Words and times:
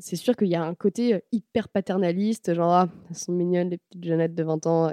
c'est 0.00 0.16
sûr 0.16 0.34
qu'il 0.36 0.48
y 0.48 0.54
a 0.54 0.62
un 0.62 0.74
côté 0.74 1.22
hyper 1.32 1.68
paternaliste, 1.68 2.54
genre 2.54 2.72
ah, 2.72 2.88
elles 3.08 3.16
sont 3.16 3.32
mignonnes 3.32 3.70
les 3.70 3.78
petites 3.78 4.04
jeunettes 4.04 4.34
de 4.34 4.42
20 4.42 4.66
ans 4.66 4.92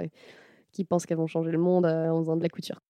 qui 0.72 0.84
pensent 0.84 1.06
qu'elles 1.06 1.18
vont 1.18 1.26
changer 1.26 1.50
le 1.50 1.58
monde 1.58 1.86
en 1.86 2.18
faisant 2.20 2.36
de 2.36 2.42
la 2.42 2.48
couture. 2.48 2.80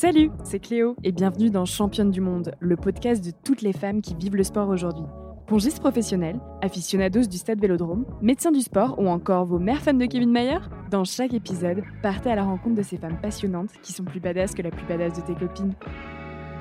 Salut, 0.00 0.30
c'est 0.44 0.60
Cléo 0.60 0.96
et 1.04 1.12
bienvenue 1.12 1.50
dans 1.50 1.66
Championne 1.66 2.10
du 2.10 2.22
Monde, 2.22 2.52
le 2.58 2.74
podcast 2.74 3.22
de 3.22 3.32
toutes 3.44 3.60
les 3.60 3.74
femmes 3.74 4.00
qui 4.00 4.14
vivent 4.14 4.34
le 4.34 4.44
sport 4.44 4.70
aujourd'hui. 4.70 5.04
Pongistes 5.46 5.80
professionnels, 5.80 6.40
aficionados 6.62 7.26
du 7.26 7.36
stade 7.36 7.60
Vélodrome, 7.60 8.06
médecins 8.22 8.50
du 8.50 8.62
sport 8.62 8.98
ou 8.98 9.08
encore 9.08 9.44
vos 9.44 9.58
mères 9.58 9.82
fans 9.82 9.92
de 9.92 10.06
Kevin 10.06 10.30
Mayer 10.30 10.60
Dans 10.90 11.04
chaque 11.04 11.34
épisode, 11.34 11.82
partez 12.02 12.30
à 12.30 12.34
la 12.34 12.44
rencontre 12.44 12.76
de 12.76 12.82
ces 12.82 12.96
femmes 12.96 13.20
passionnantes 13.20 13.72
qui 13.82 13.92
sont 13.92 14.04
plus 14.04 14.20
badass 14.20 14.54
que 14.54 14.62
la 14.62 14.70
plus 14.70 14.86
badass 14.86 15.20
de 15.20 15.20
tes 15.20 15.34
copines. 15.34 15.74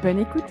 Bonne 0.03 0.19
écoute 0.19 0.43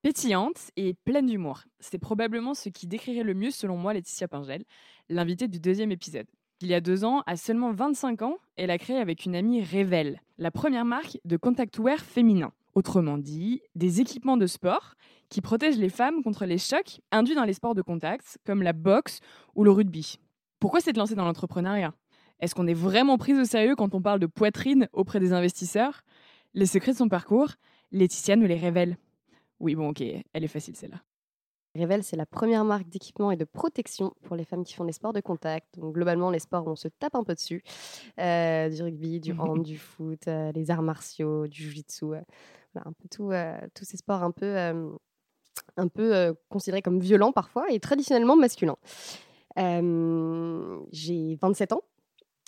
Pétillante 0.00 0.70
et 0.78 0.94
pleine 1.04 1.26
d'humour, 1.26 1.64
c'est 1.80 1.98
probablement 1.98 2.54
ce 2.54 2.70
qui 2.70 2.86
décrirait 2.86 3.24
le 3.24 3.34
mieux 3.34 3.50
selon 3.50 3.76
moi 3.76 3.92
Laetitia 3.92 4.26
Pingel, 4.26 4.64
l'invitée 5.10 5.48
du 5.48 5.60
deuxième 5.60 5.92
épisode. 5.92 6.26
Il 6.62 6.68
y 6.68 6.74
a 6.74 6.80
deux 6.80 7.04
ans, 7.04 7.22
à 7.26 7.36
seulement 7.36 7.70
25 7.70 8.22
ans, 8.22 8.38
elle 8.56 8.70
a 8.70 8.78
créé 8.78 8.96
avec 8.96 9.26
une 9.26 9.36
amie 9.36 9.62
Revel, 9.62 10.22
la 10.38 10.50
première 10.50 10.86
marque 10.86 11.18
de 11.26 11.36
contact 11.36 11.78
wear 11.78 11.98
féminin. 11.98 12.50
Autrement 12.74 13.18
dit, 13.18 13.60
des 13.74 14.00
équipements 14.00 14.38
de 14.38 14.46
sport 14.46 14.94
qui 15.28 15.42
protègent 15.42 15.76
les 15.76 15.90
femmes 15.90 16.22
contre 16.22 16.46
les 16.46 16.56
chocs 16.56 17.02
induits 17.12 17.34
dans 17.34 17.44
les 17.44 17.52
sports 17.52 17.74
de 17.74 17.82
contact, 17.82 18.38
comme 18.46 18.62
la 18.62 18.72
boxe 18.72 19.20
ou 19.54 19.64
le 19.64 19.70
rugby. 19.70 20.18
Pourquoi 20.58 20.80
s'être 20.80 20.96
lancée 20.96 21.14
dans 21.14 21.26
l'entrepreneuriat? 21.26 21.92
Est-ce 22.40 22.54
qu'on 22.54 22.66
est 22.66 22.74
vraiment 22.74 23.18
prise 23.18 23.38
au 23.38 23.44
sérieux 23.44 23.76
quand 23.76 23.94
on 23.94 24.00
parle 24.00 24.20
de 24.20 24.26
poitrine 24.26 24.88
auprès 24.94 25.20
des 25.20 25.34
investisseurs? 25.34 26.00
Les 26.54 26.64
secrets 26.64 26.92
de 26.92 26.96
son 26.96 27.10
parcours, 27.10 27.50
Laetitia 27.92 28.34
nous 28.34 28.46
les 28.46 28.56
révèle. 28.56 28.96
Oui, 29.60 29.74
bon, 29.74 29.90
ok, 29.90 30.00
elle 30.00 30.44
est 30.44 30.48
facile 30.48 30.74
celle-là. 30.74 31.02
Revel, 31.76 32.02
c'est 32.02 32.16
la 32.16 32.26
première 32.26 32.64
marque 32.64 32.88
d'équipement 32.88 33.30
et 33.30 33.36
de 33.36 33.44
protection 33.44 34.12
pour 34.22 34.36
les 34.36 34.44
femmes 34.44 34.64
qui 34.64 34.74
font 34.74 34.84
des 34.84 34.92
sports 34.92 35.12
de 35.12 35.20
contact. 35.20 35.78
Donc, 35.78 35.94
globalement, 35.94 36.30
les 36.30 36.38
sports 36.38 36.66
où 36.66 36.70
on 36.70 36.76
se 36.76 36.88
tape 36.88 37.14
un 37.14 37.24
peu 37.24 37.34
dessus. 37.34 37.62
Euh, 38.18 38.68
du 38.68 38.82
rugby, 38.82 39.20
du 39.20 39.32
hand, 39.38 39.62
du 39.62 39.78
foot, 39.78 40.28
euh, 40.28 40.52
les 40.52 40.70
arts 40.70 40.82
martiaux, 40.82 41.46
du 41.46 41.62
jiu-jitsu. 41.62 42.04
Euh, 42.06 42.20
un 42.76 42.92
peu 42.92 43.08
tout, 43.10 43.30
tous 43.74 43.84
ces 43.84 43.96
sports 43.96 44.22
un 44.22 44.32
peu, 44.32 44.54
un 45.78 45.88
peu 45.88 46.34
considérés 46.50 46.82
comme 46.82 47.00
violents 47.00 47.32
parfois 47.32 47.64
et 47.70 47.80
traditionnellement 47.80 48.36
masculins. 48.36 48.76
J'ai 49.56 51.38
27 51.40 51.72
ans. 51.72 51.80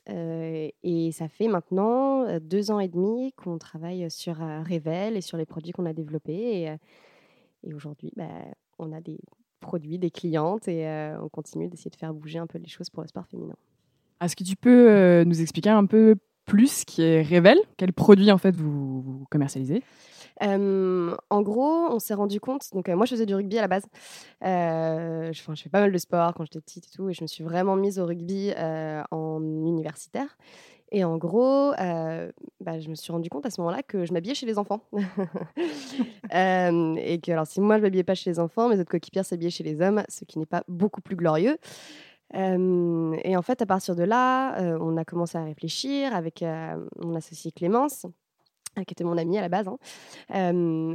et 0.07 1.11
ça 1.13 1.29
fait 1.29 1.49
maintenant 1.49 2.39
deux 2.41 2.71
ans 2.71 2.79
et 2.79 2.89
demi 2.89 3.33
qu'on 3.39 3.57
travaille 3.57 4.11
sur 4.11 4.37
Revel 4.37 5.17
et 5.17 5.23
sur 5.23 5.39
les 5.39 5.47
produits 5.47 5.73
qu'on 5.73 5.87
a 5.87 5.95
développés. 5.95 6.65
Et, 6.65 6.77
et 7.63 7.73
aujourd'hui, 7.73 8.13
bah, 8.15 8.29
on 8.79 8.93
a 8.93 9.01
des 9.01 9.19
produits, 9.61 9.99
des 9.99 10.11
clientes 10.11 10.69
et 10.69 10.87
euh, 10.87 11.21
on 11.21 11.29
continue 11.29 11.69
d'essayer 11.69 11.91
de 11.91 11.97
faire 11.97 12.15
bouger 12.15 12.39
un 12.39 12.47
peu 12.47 12.59
les 12.59 12.69
choses 12.69 12.91
pour 12.91 13.03
le 13.03 13.09
sport 13.09 13.27
féminin. 13.27 13.55
Est-ce 14.21 14.37
que 14.37 14.45
tu 14.45 14.57
peux 14.57 14.91
euh, 14.91 15.25
nous 15.25 15.41
expliquer 15.41 15.71
un 15.71 15.87
peu 15.87 16.17
plus 16.45 16.81
ce 16.81 16.85
qui 16.85 17.03
est 17.03 17.23
Revel? 17.23 17.59
Quels 17.77 17.93
produits 17.93 18.33
en 18.33 18.39
fait 18.39 18.55
vous, 18.57 19.27
commercialisez? 19.31 19.83
Euh, 20.43 21.17
en 21.31 21.43
gros, 21.43 21.89
on 21.91 21.99
s'est 21.99 22.15
rendu 22.15 22.41
compte. 22.41 22.63
Donc, 22.73 22.89
moi, 22.89 23.07
je 23.07 23.11
faisais 23.11 23.27
du 23.27 23.35
rugby 23.35 23.59
à 23.59 23.63
la 23.63 23.69
base. 23.69 23.85
je, 24.41 25.31
je, 25.33 25.63
fais 25.63 25.69
pas 25.69 25.81
mal 25.81 25.93
de 25.93 25.99
sport 25.99 26.33
quand 26.35 26.45
j'étais 26.45 26.61
petite 26.61 26.87
et 26.87 26.91
tout, 26.97 27.09
et 27.11 27.13
je 27.13 27.23
me 27.23 27.27
suis 27.27 27.43
vraiment 27.43 27.75
mise 27.75 27.99
au 27.99 28.07
rugby 28.07 28.53
en 29.11 29.43
universitaire. 29.43 30.37
Et 30.91 31.05
en 31.05 31.19
gros, 31.19 31.73
euh, 31.79 32.31
bah, 32.61 32.79
je 32.79 32.89
me 32.89 32.95
suis 32.95 33.13
rendu 33.13 33.29
compte 33.29 33.45
à 33.45 33.51
ce 33.51 33.61
moment-là 33.61 33.83
que 33.83 34.07
je 34.07 34.13
m'habillais 34.13 34.35
chez 34.35 34.47
les 34.47 34.59
enfants. 34.59 34.83
Euh, 36.35 36.95
et 36.97 37.21
que, 37.21 37.33
alors, 37.33 37.47
si 37.47 37.59
moi 37.59 37.79
je 37.79 37.83
m'habillais 37.83 38.05
pas 38.05 38.15
chez 38.15 38.29
les 38.29 38.39
enfants, 38.39 38.69
mes 38.69 38.79
autres 38.79 38.91
coéquipières 38.91 39.25
s'habillaient 39.25 39.51
chez 39.51 39.65
les 39.65 39.81
hommes, 39.81 40.03
ce 40.09 40.27
qui 40.27 40.39
n'est 40.39 40.47
pas 40.47 40.63
beaucoup 40.69 41.01
plus 41.01 41.17
glorieux. 41.17 41.57
Euh, 42.35 43.17
et 43.25 43.35
en 43.35 43.41
fait, 43.41 43.63
à 43.63 43.67
partir 43.67 43.97
de 43.97 44.03
là, 44.03 44.77
on 44.79 44.99
a 44.99 45.05
commencé 45.07 45.39
à 45.39 45.45
réfléchir 45.45 46.15
avec 46.15 46.45
mon 47.03 47.15
associé 47.15 47.51
Clémence 47.51 48.07
qui 48.85 48.93
était 48.93 49.05
mon 49.05 49.17
ami 49.19 49.39
à 49.39 49.41
la 49.41 49.49
base. 49.49 49.69
Hein. 49.69 49.79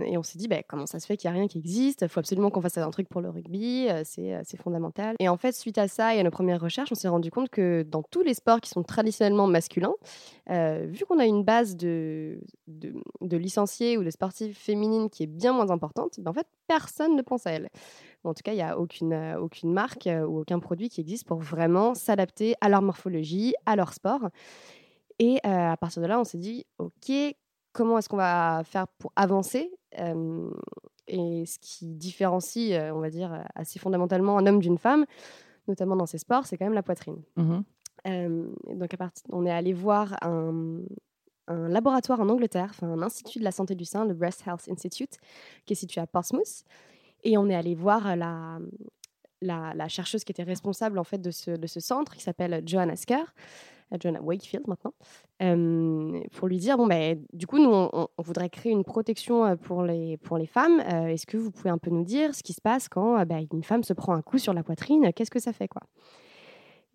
et 0.06 0.18
on 0.18 0.24
s'est 0.24 0.38
dit, 0.38 0.48
bah, 0.48 0.64
comment 0.68 0.86
ça 0.86 1.00
se 1.00 1.06
fait 1.06 1.18
qu'il 1.18 1.30
n'y 1.30 1.36
a 1.36 1.40
rien 1.40 1.48
qui 1.48 1.58
existe? 1.58 2.02
Il 2.02 2.10
faut 2.10 2.20
absolument 2.20 2.50
qu'on 2.50 2.62
fasse 2.62 2.78
un 2.78 2.90
truc 2.92 3.10
pour 3.10 3.22
le 3.22 3.30
rugby, 3.30 3.88
c'est 4.04 4.58
fondamental. 4.58 5.16
Et 5.20 5.30
en 5.30 5.38
fait, 5.38 5.54
suite 5.54 5.78
à 5.78 5.88
ça 5.88 6.16
et 6.16 6.20
à 6.20 6.24
nos 6.24 6.32
premières 6.32 6.62
recherches, 6.62 6.92
on 6.92 6.96
s'est 6.96 7.08
rendu 7.08 7.32
compte 7.32 7.50
que 7.50 7.84
dans 7.84 8.04
tous 8.04 8.22
les 8.22 8.34
sports 8.34 8.62
qui 8.62 8.70
sont 8.70 8.84
traditionnellement 8.84 9.48
masculins, 9.48 9.96
vu 10.50 11.06
qu'on 11.06 11.20
a 11.20 11.26
une 11.26 11.44
base 11.44 11.76
de, 11.76 12.40
de, 12.68 13.38
licenciés 13.38 13.98
ou 13.98 14.04
de 14.04 14.10
sportives 14.10 14.56
féminines 14.56 15.10
qui 15.10 15.24
est 15.24 15.28
bien 15.28 15.54
moins 15.54 15.70
importante, 15.70 16.20
ben, 16.20 16.32
en 16.32 16.34
fait, 16.34 16.48
personne 16.68 17.16
ne 17.16 17.22
pense 17.22 17.48
à 17.48 17.52
elles. 17.52 17.70
En 18.24 18.34
tout 18.34 18.42
cas, 18.44 18.54
il 18.54 18.56
n'y 18.56 18.62
a 18.62 18.80
aucune, 18.80 19.36
aucune 19.40 19.74
marque 19.74 20.08
ou 20.08 20.40
aucun 20.40 20.60
produit 20.60 20.90
qui 20.90 21.02
existe 21.02 21.28
pour 21.28 21.40
vraiment 21.40 21.94
s'adapter 21.94 22.56
à 22.62 22.70
leur 22.70 22.82
morphologie, 22.82 23.54
à 23.66 23.76
leur 23.76 23.94
sport. 23.94 24.30
Et 25.20 25.40
à 25.44 25.78
partir 25.78 26.02
de 26.02 26.08
là, 26.08 26.20
on 26.20 26.24
s'est 26.24 26.38
dit, 26.38 26.66
OK, 26.78 27.12
comment 27.74 27.98
est-ce 27.98 28.08
qu'on 28.10 28.18
va 28.18 28.62
faire 28.64 28.88
pour 28.88 29.12
avancer 29.16 29.72
et 31.08 31.46
ce 31.46 31.60
qui 31.60 31.94
différencie, 31.96 32.72
on 32.94 33.00
va 33.00 33.10
dire, 33.10 33.44
assez 33.56 33.78
fondamentalement 33.78 34.38
un 34.38 34.48
homme 34.48 34.60
d'une 34.60 34.78
femme, 34.78 35.06
notamment 35.68 35.96
dans 35.96 36.06
ces 36.06 36.18
sports, 36.18 36.46
c'est 36.46 36.58
quand 36.58 36.66
même 36.66 36.74
la 36.74 36.84
poitrine. 36.84 37.22
Mmh 37.36 37.60
donc, 38.06 38.94
à 39.00 39.10
on 39.30 39.46
est 39.46 39.52
allé 39.52 39.72
voir 39.72 40.18
un, 40.24 40.82
laboratoire 41.48 42.20
en 42.20 42.28
Angleterre, 42.28 42.74
un 42.82 43.02
institut 43.02 43.40
de 43.40 43.46
la 43.46 43.52
santé 43.52 43.76
du 43.76 43.86
sein, 43.86 44.06
le 44.06 44.14
Breast 44.14 44.44
Health 44.46 44.68
Institute, 44.70 45.18
qui 45.66 45.72
est 45.72 45.78
situé 45.78 46.02
à 46.02 46.08
Portsmouth. 46.08 46.66
Et 47.24 47.38
on 47.38 47.48
est 47.50 47.56
allé 47.56 47.76
voir 47.76 48.18
la, 48.18 48.60
la, 49.42 49.88
chercheuse 49.88 50.24
qui 50.24 50.32
était 50.32 50.44
responsable 50.44 51.00
en 51.00 51.04
fait 51.04 51.20
de 51.20 51.32
ce, 51.32 51.52
de 51.52 51.68
ce 51.68 51.80
centre, 51.80 52.14
qui 52.14 52.24
s'appelle 52.24 52.62
Joanna 52.66 52.94
Asker, 52.94 53.24
Joanna 54.00 54.22
Wakefield 54.22 54.68
maintenant, 54.68 54.94
pour 56.31 56.48
lui 56.48 56.58
dire 56.58 56.78
bon, 56.78 56.88
ben, 56.88 57.24
du 57.34 57.48
coup, 57.48 57.59
nous, 57.59 57.72
on, 57.72 58.08
voudrait 58.18 58.50
créer 58.50 58.72
une 58.72 58.84
protection 58.84 59.58
pour 59.58 59.84
les, 59.84 60.18
pour 60.18 60.38
les 60.38 60.46
femmes. 60.46 60.80
Est-ce 60.80 61.26
que 61.26 61.38
vous 61.38 61.52
pouvez 61.52 61.70
un 61.70 61.78
peu 61.78 61.92
nous 61.92 62.04
dire 62.04 62.34
ce 62.36 62.44
qui 62.44 62.54
se 62.54 62.62
passe 62.62 62.90
quand 62.90 63.26
ben, 63.26 63.46
une 63.52 63.64
femme 63.64 63.84
se 63.84 63.94
prend 63.94 64.14
un 64.14 64.22
coup 64.22 64.38
sur 64.38 64.54
la 64.54 64.64
poitrine? 64.64 65.12
Qu'est-ce 65.14 65.31
que 65.31 65.40
ça 65.40 65.54
fait 65.54 65.68
quoi? 65.68 65.81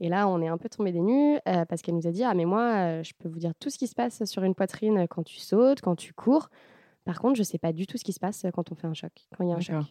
Et 0.00 0.08
là, 0.08 0.28
on 0.28 0.40
est 0.40 0.48
un 0.48 0.58
peu 0.58 0.68
tombé 0.68 0.92
des 0.92 1.00
nues 1.00 1.38
parce 1.44 1.82
qu'elle 1.82 1.96
nous 1.96 2.06
a 2.06 2.10
dit 2.10 2.24
Ah, 2.24 2.34
mais 2.34 2.44
moi, 2.44 3.02
je 3.02 3.12
peux 3.18 3.28
vous 3.28 3.38
dire 3.38 3.52
tout 3.58 3.70
ce 3.70 3.78
qui 3.78 3.86
se 3.86 3.94
passe 3.94 4.24
sur 4.24 4.44
une 4.44 4.54
poitrine 4.54 5.06
quand 5.08 5.22
tu 5.22 5.38
sautes, 5.38 5.80
quand 5.80 5.96
tu 5.96 6.12
cours. 6.12 6.48
Par 7.04 7.20
contre, 7.20 7.36
je 7.36 7.40
ne 7.40 7.46
sais 7.46 7.58
pas 7.58 7.72
du 7.72 7.86
tout 7.86 7.96
ce 7.96 8.04
qui 8.04 8.12
se 8.12 8.20
passe 8.20 8.44
quand 8.52 8.70
on 8.70 8.74
fait 8.74 8.86
un 8.86 8.94
choc, 8.94 9.12
quand 9.36 9.44
il 9.44 9.50
y 9.50 9.52
a 9.52 9.56
un 9.56 9.60
choc. 9.60 9.82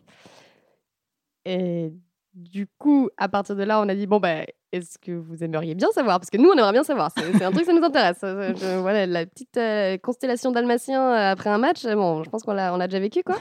Et 1.46 1.92
du 2.34 2.68
coup, 2.78 3.10
à 3.18 3.28
partir 3.28 3.56
de 3.56 3.64
là, 3.64 3.82
on 3.82 3.90
a 3.90 3.96
dit 3.96 4.06
bon, 4.06 4.20
ben, 4.20 4.46
est-ce 4.78 4.98
que 4.98 5.12
vous 5.12 5.44
aimeriez 5.44 5.76
bien 5.76 5.90
savoir? 5.94 6.20
Parce 6.20 6.30
que 6.30 6.38
nous, 6.38 6.50
on 6.50 6.54
aimerait 6.54 6.72
bien 6.72 6.84
savoir. 6.84 7.12
C'est 7.16 7.44
un 7.44 7.52
truc, 7.52 7.66
ça 7.66 7.74
nous 7.74 7.84
intéresse. 7.84 8.20
voilà, 8.82 9.06
la 9.06 9.26
petite 9.26 9.58
euh, 9.58 9.98
constellation 9.98 10.52
dalmatien 10.52 11.02
euh, 11.02 11.32
après 11.32 11.50
un 11.50 11.58
match, 11.58 11.86
bon, 11.86 12.24
je 12.24 12.30
pense 12.30 12.44
qu'on 12.44 12.54
l'a, 12.54 12.74
on 12.74 12.80
a 12.80 12.88
déjà 12.88 13.00
vécu, 13.00 13.24
quoi. 13.24 13.38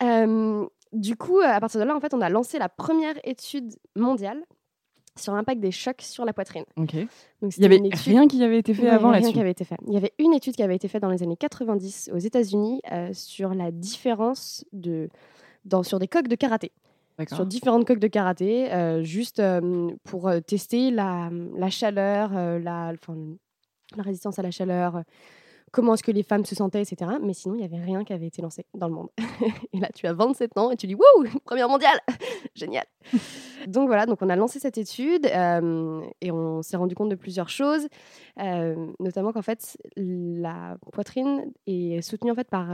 du 0.92 1.16
coup, 1.16 1.40
à 1.40 1.60
partir 1.60 1.80
de 1.80 1.86
là, 1.86 1.96
en 1.96 2.00
fait, 2.00 2.14
on 2.14 2.20
a 2.20 2.28
lancé 2.28 2.58
la 2.58 2.68
première 2.68 3.14
étude 3.24 3.74
mondiale 3.96 4.42
sur 5.16 5.34
l'impact 5.34 5.60
des 5.60 5.70
chocs 5.70 6.02
sur 6.02 6.24
la 6.24 6.32
poitrine. 6.32 6.64
Ok. 6.76 6.94
Donc, 7.42 7.56
il 7.56 7.62
y 7.62 7.66
avait 7.66 7.80
rien 7.92 8.26
qui 8.26 8.42
avait 8.42 8.58
été 8.58 8.74
fait 8.74 8.88
avant 8.88 9.10
là-dessus. 9.10 9.26
Rien 9.26 9.34
qui 9.34 9.40
avait 9.40 9.50
été 9.50 9.64
fait. 9.64 9.76
Il 9.86 9.92
y 9.92 9.96
avait 9.96 10.12
une 10.18 10.32
étude 10.32 10.56
qui 10.56 10.62
avait 10.62 10.76
été 10.76 10.88
faite 10.88 11.02
dans 11.02 11.10
les 11.10 11.22
années 11.22 11.36
90 11.36 12.10
aux 12.14 12.18
États-Unis 12.18 12.80
euh, 12.92 13.10
sur 13.12 13.54
la 13.54 13.70
différence 13.70 14.64
de 14.72 15.08
dans, 15.64 15.82
sur 15.82 15.98
des 15.98 16.08
coques 16.08 16.28
de 16.28 16.36
karaté 16.36 16.72
sur 17.28 17.46
différentes 17.46 17.86
coques 17.86 17.98
de 17.98 18.08
karaté, 18.08 18.72
euh, 18.72 19.02
juste 19.02 19.40
euh, 19.40 19.90
pour 20.04 20.28
euh, 20.28 20.40
tester 20.40 20.90
la, 20.90 21.30
la 21.56 21.70
chaleur, 21.70 22.32
la, 22.32 22.92
la 23.96 24.02
résistance 24.02 24.38
à 24.38 24.42
la 24.42 24.50
chaleur, 24.50 25.02
comment 25.72 25.94
est-ce 25.94 26.02
que 26.02 26.10
les 26.10 26.22
femmes 26.22 26.44
se 26.44 26.54
sentaient, 26.54 26.82
etc. 26.82 27.12
Mais 27.22 27.32
sinon, 27.32 27.54
il 27.54 27.58
n'y 27.58 27.64
avait 27.64 27.82
rien 27.82 28.04
qui 28.04 28.12
avait 28.12 28.26
été 28.26 28.42
lancé 28.42 28.66
dans 28.74 28.88
le 28.88 28.94
monde. 28.94 29.08
et 29.72 29.78
là, 29.78 29.88
tu 29.94 30.06
as 30.06 30.12
27 30.12 30.56
ans 30.58 30.70
et 30.70 30.76
tu 30.76 30.86
dis 30.86 30.94
Wouh, 30.94 31.24
première 31.44 31.68
mondiale 31.68 31.98
Génial 32.54 32.84
Donc 33.66 33.86
voilà, 33.86 34.06
donc 34.06 34.18
on 34.22 34.28
a 34.28 34.36
lancé 34.36 34.58
cette 34.58 34.78
étude 34.78 35.26
et 35.26 36.30
on 36.30 36.62
s'est 36.62 36.76
rendu 36.76 36.94
compte 36.94 37.10
de 37.10 37.14
plusieurs 37.14 37.48
choses, 37.48 37.88
notamment 38.98 39.32
qu'en 39.32 39.42
fait, 39.42 39.76
la 39.96 40.76
poitrine 40.92 41.52
est 41.66 42.00
soutenue 42.02 42.30
en 42.30 42.34
fait 42.34 42.48
par 42.48 42.68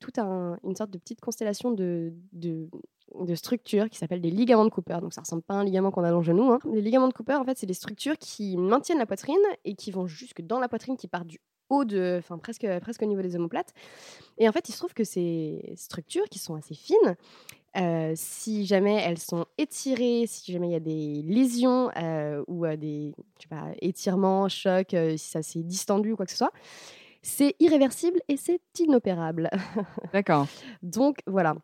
toute 0.00 0.18
un, 0.18 0.58
une 0.64 0.74
sorte 0.74 0.90
de 0.90 0.98
petite 0.98 1.20
constellation 1.20 1.70
de, 1.70 2.12
de 2.32 2.68
de 3.20 3.34
structures 3.34 3.88
qui 3.90 3.98
s'appellent 3.98 4.20
des 4.20 4.30
ligaments 4.30 4.64
de 4.64 4.70
Cooper. 4.70 4.98
Donc 5.00 5.12
ça 5.12 5.20
ressemble 5.20 5.42
pas 5.42 5.54
à 5.54 5.58
un 5.58 5.64
ligament 5.64 5.90
qu'on 5.90 6.04
a 6.04 6.10
dans 6.10 6.18
le 6.18 6.24
genou. 6.24 6.50
Hein. 6.50 6.58
Les 6.72 6.82
ligaments 6.82 7.08
de 7.08 7.12
Cooper, 7.12 7.34
en 7.34 7.44
fait, 7.44 7.58
c'est 7.58 7.66
des 7.66 7.74
structures 7.74 8.18
qui 8.18 8.56
maintiennent 8.56 8.98
la 8.98 9.06
poitrine 9.06 9.36
et 9.64 9.74
qui 9.74 9.90
vont 9.90 10.06
jusque 10.06 10.42
dans 10.42 10.58
la 10.58 10.68
poitrine, 10.68 10.96
qui 10.96 11.08
partent 11.08 11.26
du 11.26 11.38
haut 11.70 11.84
de, 11.84 12.16
enfin 12.18 12.38
presque, 12.38 12.66
presque 12.80 13.02
au 13.02 13.06
niveau 13.06 13.22
des 13.22 13.36
omoplates. 13.36 13.72
Et 14.38 14.48
en 14.48 14.52
fait, 14.52 14.68
il 14.68 14.72
se 14.72 14.78
trouve 14.78 14.94
que 14.94 15.04
ces 15.04 15.72
structures 15.76 16.28
qui 16.28 16.38
sont 16.38 16.54
assez 16.54 16.74
fines, 16.74 17.16
euh, 17.76 18.12
si 18.14 18.66
jamais 18.66 18.96
elles 18.96 19.18
sont 19.18 19.46
étirées, 19.56 20.24
si 20.26 20.52
jamais 20.52 20.68
il 20.68 20.72
y 20.72 20.76
a 20.76 20.80
des 20.80 21.22
lésions 21.22 21.90
euh, 21.96 22.44
ou 22.46 22.66
euh, 22.66 22.76
des 22.76 23.14
je 23.38 23.42
sais 23.42 23.48
pas, 23.48 23.68
étirements, 23.80 24.48
chocs, 24.48 24.94
si 25.16 25.18
ça 25.18 25.42
s'est 25.42 25.62
distendu 25.62 26.12
ou 26.12 26.16
quoi 26.16 26.26
que 26.26 26.32
ce 26.32 26.38
soit, 26.38 26.52
c'est 27.22 27.54
irréversible 27.60 28.20
et 28.28 28.36
c'est 28.36 28.60
inopérable. 28.78 29.48
D'accord. 30.12 30.46
donc 30.82 31.18
voilà. 31.26 31.54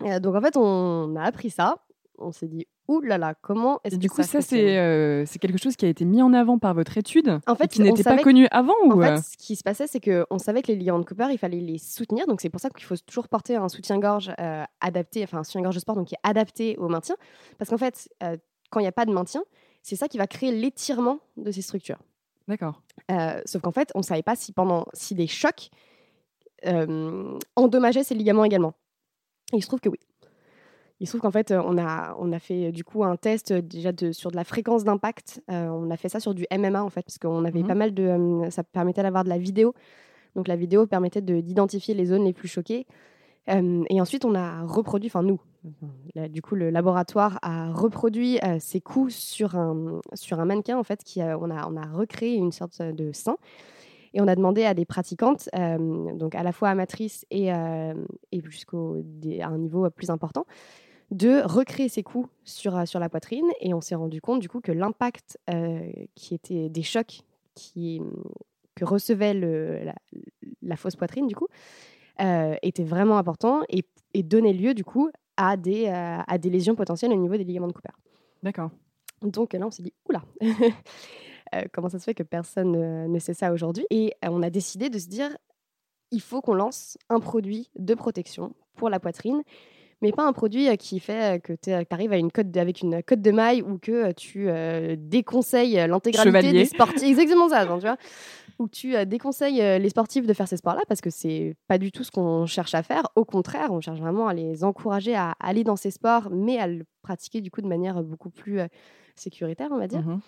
Donc 0.00 0.34
en 0.34 0.40
fait, 0.40 0.56
on 0.56 1.16
a 1.16 1.22
appris 1.22 1.50
ça. 1.50 1.84
On 2.20 2.32
s'est 2.32 2.48
dit 2.48 2.66
ouh 2.88 3.00
là 3.00 3.16
là, 3.18 3.34
comment 3.34 3.80
est-ce 3.84 3.94
que 3.94 4.00
du 4.00 4.10
coup, 4.10 4.22
ça, 4.22 4.40
c'est 4.40 5.24
c'est 5.26 5.38
quelque 5.38 5.58
chose 5.58 5.76
qui 5.76 5.84
a 5.84 5.88
été 5.88 6.04
mis 6.04 6.20
en 6.20 6.32
avant 6.32 6.58
par 6.58 6.74
votre 6.74 6.98
étude 6.98 7.38
En 7.46 7.54
fait, 7.54 7.68
qui 7.68 7.80
n'était 7.80 8.02
pas 8.02 8.18
connu 8.18 8.48
avant 8.50 8.74
ou 8.84 8.92
En 8.92 9.00
fait, 9.00 9.18
ce 9.18 9.36
qui 9.36 9.54
se 9.56 9.62
passait, 9.62 9.86
c'est 9.86 10.00
qu'on 10.00 10.38
savait 10.38 10.62
que 10.62 10.68
les 10.68 10.76
ligaments 10.76 10.98
de 10.98 11.04
Cooper, 11.04 11.28
il 11.30 11.38
fallait 11.38 11.60
les 11.60 11.78
soutenir. 11.78 12.26
Donc 12.26 12.40
c'est 12.40 12.50
pour 12.50 12.60
ça 12.60 12.70
qu'il 12.70 12.84
faut 12.84 12.96
toujours 12.96 13.28
porter 13.28 13.56
un 13.56 13.68
soutien-gorge 13.68 14.32
adapté, 14.80 15.22
enfin 15.22 15.38
un 15.38 15.44
soutien-gorge 15.44 15.76
de 15.76 15.80
sport, 15.80 15.94
donc 15.94 16.08
qui 16.08 16.14
est 16.14 16.28
adapté 16.28 16.76
au 16.78 16.88
maintien. 16.88 17.16
Parce 17.58 17.70
qu'en 17.70 17.78
fait, 17.78 18.08
quand 18.70 18.80
il 18.80 18.84
n'y 18.84 18.88
a 18.88 18.92
pas 18.92 19.06
de 19.06 19.12
maintien, 19.12 19.42
c'est 19.82 19.96
ça 19.96 20.08
qui 20.08 20.18
va 20.18 20.26
créer 20.26 20.50
l'étirement 20.52 21.20
de 21.36 21.50
ces 21.52 21.62
structures. 21.62 21.98
D'accord. 22.48 22.82
sauf 23.44 23.62
qu'en 23.62 23.72
fait, 23.72 23.92
on 23.94 23.98
ne 23.98 24.04
savait 24.04 24.22
pas 24.22 24.34
si 24.34 24.52
pendant 24.52 24.86
si 24.92 25.14
des 25.14 25.26
chocs 25.28 25.70
endommageaient 27.56 28.04
ces 28.04 28.14
ligaments 28.14 28.44
également. 28.44 28.74
Et 29.52 29.56
il 29.56 29.62
se 29.62 29.66
trouve 29.66 29.80
que 29.80 29.88
oui. 29.88 29.98
Il 31.00 31.06
se 31.06 31.12
trouve 31.12 31.20
qu'en 31.20 31.30
fait, 31.30 31.52
on 31.52 31.78
a, 31.78 32.16
on 32.18 32.32
a 32.32 32.38
fait 32.40 32.72
du 32.72 32.82
coup 32.82 33.04
un 33.04 33.16
test 33.16 33.52
déjà 33.52 33.92
de, 33.92 34.10
sur 34.10 34.30
de 34.32 34.36
la 34.36 34.42
fréquence 34.44 34.82
d'impact. 34.82 35.40
on 35.48 35.90
a 35.90 35.96
fait 35.96 36.08
ça 36.08 36.18
sur 36.18 36.34
du 36.34 36.44
MMA 36.50 36.82
en 36.82 36.90
fait, 36.90 37.02
parce 37.02 37.18
qu'on 37.18 37.44
avait 37.44 37.62
pas 37.62 37.74
mmh 37.74 37.78
mal 37.78 37.94
de. 37.94 38.50
ça 38.50 38.64
permettait 38.64 39.02
d'avoir 39.02 39.22
de 39.22 39.28
la 39.28 39.38
vidéo. 39.38 39.74
Donc 40.34 40.48
la 40.48 40.56
vidéo 40.56 40.86
permettait 40.86 41.22
d'identifier 41.22 41.94
les 41.94 42.06
zones 42.06 42.24
les 42.24 42.32
plus 42.32 42.48
choquées. 42.48 42.84
et 43.46 44.00
ensuite, 44.00 44.24
on 44.24 44.34
a 44.34 44.62
reproduit, 44.62 45.08
enfin 45.08 45.22
nous, 45.22 45.40
du 46.30 46.42
coup, 46.42 46.56
le 46.56 46.70
laboratoire 46.70 47.38
a 47.42 47.72
reproduit 47.72 48.40
ces 48.58 48.80
coups 48.80 49.14
sur 49.14 49.56
un, 49.56 50.00
sur 50.14 50.40
un 50.40 50.44
mannequin 50.46 50.78
en 50.78 50.84
fait, 50.84 51.04
qui 51.04 51.22
on, 51.22 51.50
a, 51.50 51.68
on 51.68 51.76
a 51.76 51.86
recréé 51.86 52.34
une 52.34 52.52
sorte 52.52 52.82
de 52.82 53.12
sein. 53.12 53.36
Et 54.18 54.20
on 54.20 54.26
a 54.26 54.34
demandé 54.34 54.64
à 54.64 54.74
des 54.74 54.84
pratiquantes, 54.84 55.48
donc 55.54 56.34
à 56.34 56.42
la 56.42 56.50
fois 56.50 56.70
amatrices 56.70 57.24
et, 57.30 57.46
et 57.48 58.42
jusqu'à 58.42 58.76
un 58.76 59.58
niveau 59.58 59.88
plus 59.90 60.10
important, 60.10 60.44
de 61.10 61.42
recréer 61.42 61.88
ces 61.88 62.02
coups 62.02 62.28
sur, 62.44 62.76
euh, 62.76 62.84
sur 62.84 63.00
la 63.00 63.08
poitrine. 63.08 63.46
Et 63.60 63.74
on 63.74 63.80
s'est 63.80 63.94
rendu 63.94 64.20
compte 64.20 64.40
du 64.40 64.48
coup 64.48 64.60
que 64.60 64.72
l'impact 64.72 65.38
euh, 65.50 65.90
qui 66.14 66.34
était 66.34 66.68
des 66.68 66.82
chocs 66.82 67.22
qui, 67.54 68.00
que 68.74 68.84
recevait 68.84 69.34
le, 69.34 69.80
la, 70.62 70.76
fausse 70.76 70.96
poitrine 70.96 71.26
du 71.26 71.34
coup 71.34 71.48
euh, 72.20 72.54
était 72.62 72.84
vraiment 72.84 73.18
important 73.18 73.62
et, 73.68 73.84
et, 74.14 74.22
donnait 74.22 74.52
lieu 74.52 74.74
du 74.74 74.84
coup 74.84 75.10
à 75.36 75.56
des, 75.56 75.86
à 75.88 76.38
des 76.38 76.50
lésions 76.50 76.74
potentielles 76.74 77.12
au 77.12 77.16
niveau 77.16 77.36
des 77.36 77.44
ligaments 77.44 77.68
de 77.68 77.72
Cooper. 77.72 77.94
D'accord. 78.42 78.70
Donc 79.22 79.52
là, 79.52 79.66
on 79.66 79.70
s'est 79.70 79.82
dit, 79.82 79.92
oula, 80.08 80.22
comment 81.72 81.88
ça 81.88 81.98
se 81.98 82.04
fait 82.04 82.14
que 82.14 82.22
personne 82.22 83.06
ne 83.10 83.18
sait 83.18 83.34
ça 83.34 83.52
aujourd'hui 83.52 83.86
Et 83.90 84.14
on 84.22 84.42
a 84.42 84.50
décidé 84.50 84.90
de 84.90 84.98
se 84.98 85.08
dire, 85.08 85.36
il 86.10 86.20
faut 86.20 86.40
qu'on 86.40 86.54
lance 86.54 86.98
un 87.08 87.20
produit 87.20 87.70
de 87.78 87.94
protection 87.94 88.54
pour 88.74 88.90
la 88.90 89.00
poitrine 89.00 89.42
mais 90.00 90.12
pas 90.12 90.26
un 90.26 90.32
produit 90.32 90.68
euh, 90.68 90.76
qui 90.76 91.00
fait 91.00 91.36
euh, 91.36 91.38
que 91.38 91.52
tu 91.52 91.70
arrives 91.90 92.12
à 92.12 92.16
une 92.16 92.30
cote 92.30 92.56
avec 92.56 92.82
une 92.82 93.02
cote 93.02 93.20
de 93.20 93.30
maille 93.30 93.62
ou 93.62 93.78
que 93.78 93.92
euh, 93.92 94.12
tu 94.12 94.48
déconseilles 94.96 95.74
l'intégralité 95.88 96.52
des 96.52 96.64
sportifs. 96.64 97.02
Exactement 97.08 97.48
ça, 97.48 97.66
tu 97.66 97.80
vois. 97.80 97.96
Ou 98.58 98.68
tu 98.68 98.94
déconseilles 99.06 99.60
les 99.78 99.88
sportifs 99.88 100.26
de 100.26 100.32
faire 100.32 100.48
ces 100.48 100.56
sports-là 100.56 100.82
parce 100.88 101.00
que 101.00 101.10
c'est 101.10 101.54
pas 101.68 101.78
du 101.78 101.92
tout 101.92 102.02
ce 102.02 102.10
qu'on 102.10 102.44
cherche 102.46 102.74
à 102.74 102.82
faire. 102.82 103.04
Au 103.14 103.24
contraire, 103.24 103.68
on 103.70 103.80
cherche 103.80 104.00
vraiment 104.00 104.26
à 104.26 104.34
les 104.34 104.64
encourager 104.64 105.14
à 105.14 105.34
aller 105.38 105.62
dans 105.62 105.76
ces 105.76 105.92
sports, 105.92 106.28
mais 106.32 106.58
à 106.58 106.66
le 106.66 106.84
pratiquer 107.02 107.40
du 107.40 107.52
coup 107.52 107.60
de 107.60 107.68
manière 107.68 108.02
beaucoup 108.02 108.30
plus 108.30 108.60
sécuritaire, 109.14 109.68
on 109.70 109.78
va 109.78 109.86
dire. 109.86 110.02
Mmh 110.02 110.20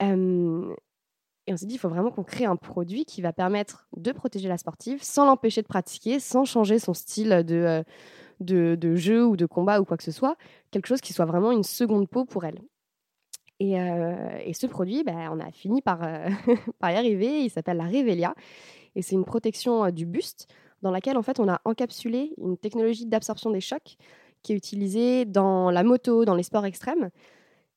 et 0.00 1.52
on 1.52 1.56
s'est 1.56 1.66
dit, 1.66 1.74
il 1.74 1.78
faut 1.78 1.88
vraiment 1.88 2.10
qu'on 2.10 2.22
crée 2.22 2.44
un 2.44 2.56
produit 2.56 3.04
qui 3.04 3.22
va 3.22 3.32
permettre 3.32 3.88
de 3.96 4.12
protéger 4.12 4.48
la 4.48 4.58
sportive 4.58 5.02
sans 5.02 5.26
l'empêcher 5.26 5.62
de 5.62 5.66
pratiquer, 5.66 6.20
sans 6.20 6.44
changer 6.44 6.78
son 6.78 6.94
style 6.94 7.44
de, 7.44 7.84
de, 8.40 8.96
jeu 8.96 9.26
ou 9.26 9.36
de 9.36 9.46
combat 9.46 9.80
ou 9.80 9.84
quoi 9.84 9.96
que 9.96 10.04
ce 10.04 10.12
soit, 10.12 10.36
quelque 10.70 10.86
chose 10.86 11.00
qui 11.00 11.12
soit 11.12 11.24
vraiment 11.24 11.52
une 11.52 11.64
seconde 11.64 12.08
peau 12.08 12.24
pour 12.24 12.44
elle. 12.44 12.60
Et, 13.58 13.80
euh, 13.80 14.52
ce 14.52 14.66
produit, 14.66 15.04
ben, 15.04 15.28
on 15.30 15.38
a 15.38 15.50
fini 15.52 15.82
par, 15.82 16.02
euh, 16.02 16.28
par 16.78 16.90
y 16.90 16.96
arriver. 16.96 17.42
Il 17.42 17.50
s'appelle 17.50 17.76
la 17.76 17.84
Revelia. 17.84 18.34
Et 18.94 19.02
c'est 19.02 19.14
une 19.14 19.24
protection 19.24 19.84
euh, 19.84 19.90
du 19.90 20.06
buste 20.06 20.48
dans 20.82 20.90
laquelle 20.90 21.18
en 21.18 21.22
fait 21.22 21.38
on 21.40 21.48
a 21.48 21.60
encapsulé 21.64 22.32
une 22.38 22.56
technologie 22.56 23.06
d'absorption 23.06 23.50
des 23.50 23.60
chocs 23.60 23.96
qui 24.42 24.52
est 24.52 24.56
utilisée 24.56 25.26
dans 25.26 25.70
la 25.70 25.82
moto, 25.82 26.24
dans 26.24 26.34
les 26.34 26.42
sports 26.42 26.64
extrêmes. 26.64 27.10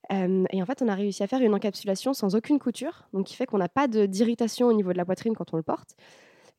Et 0.10 0.62
en 0.62 0.66
fait, 0.66 0.82
on 0.82 0.88
a 0.88 0.96
réussi 0.96 1.24
à 1.24 1.28
faire 1.28 1.42
une 1.42 1.54
encapsulation 1.54 2.14
sans 2.14 2.36
aucune 2.36 2.60
couture, 2.60 3.08
donc 3.14 3.26
qui 3.26 3.36
fait 3.36 3.46
qu'on 3.46 3.58
n'a 3.58 3.70
pas 3.70 3.88
d'irritation 3.88 4.68
au 4.68 4.74
niveau 4.74 4.92
de 4.92 4.98
la 4.98 5.06
poitrine 5.06 5.36
quand 5.36 5.54
on 5.54 5.58
le 5.58 5.64
porte. 5.64 5.96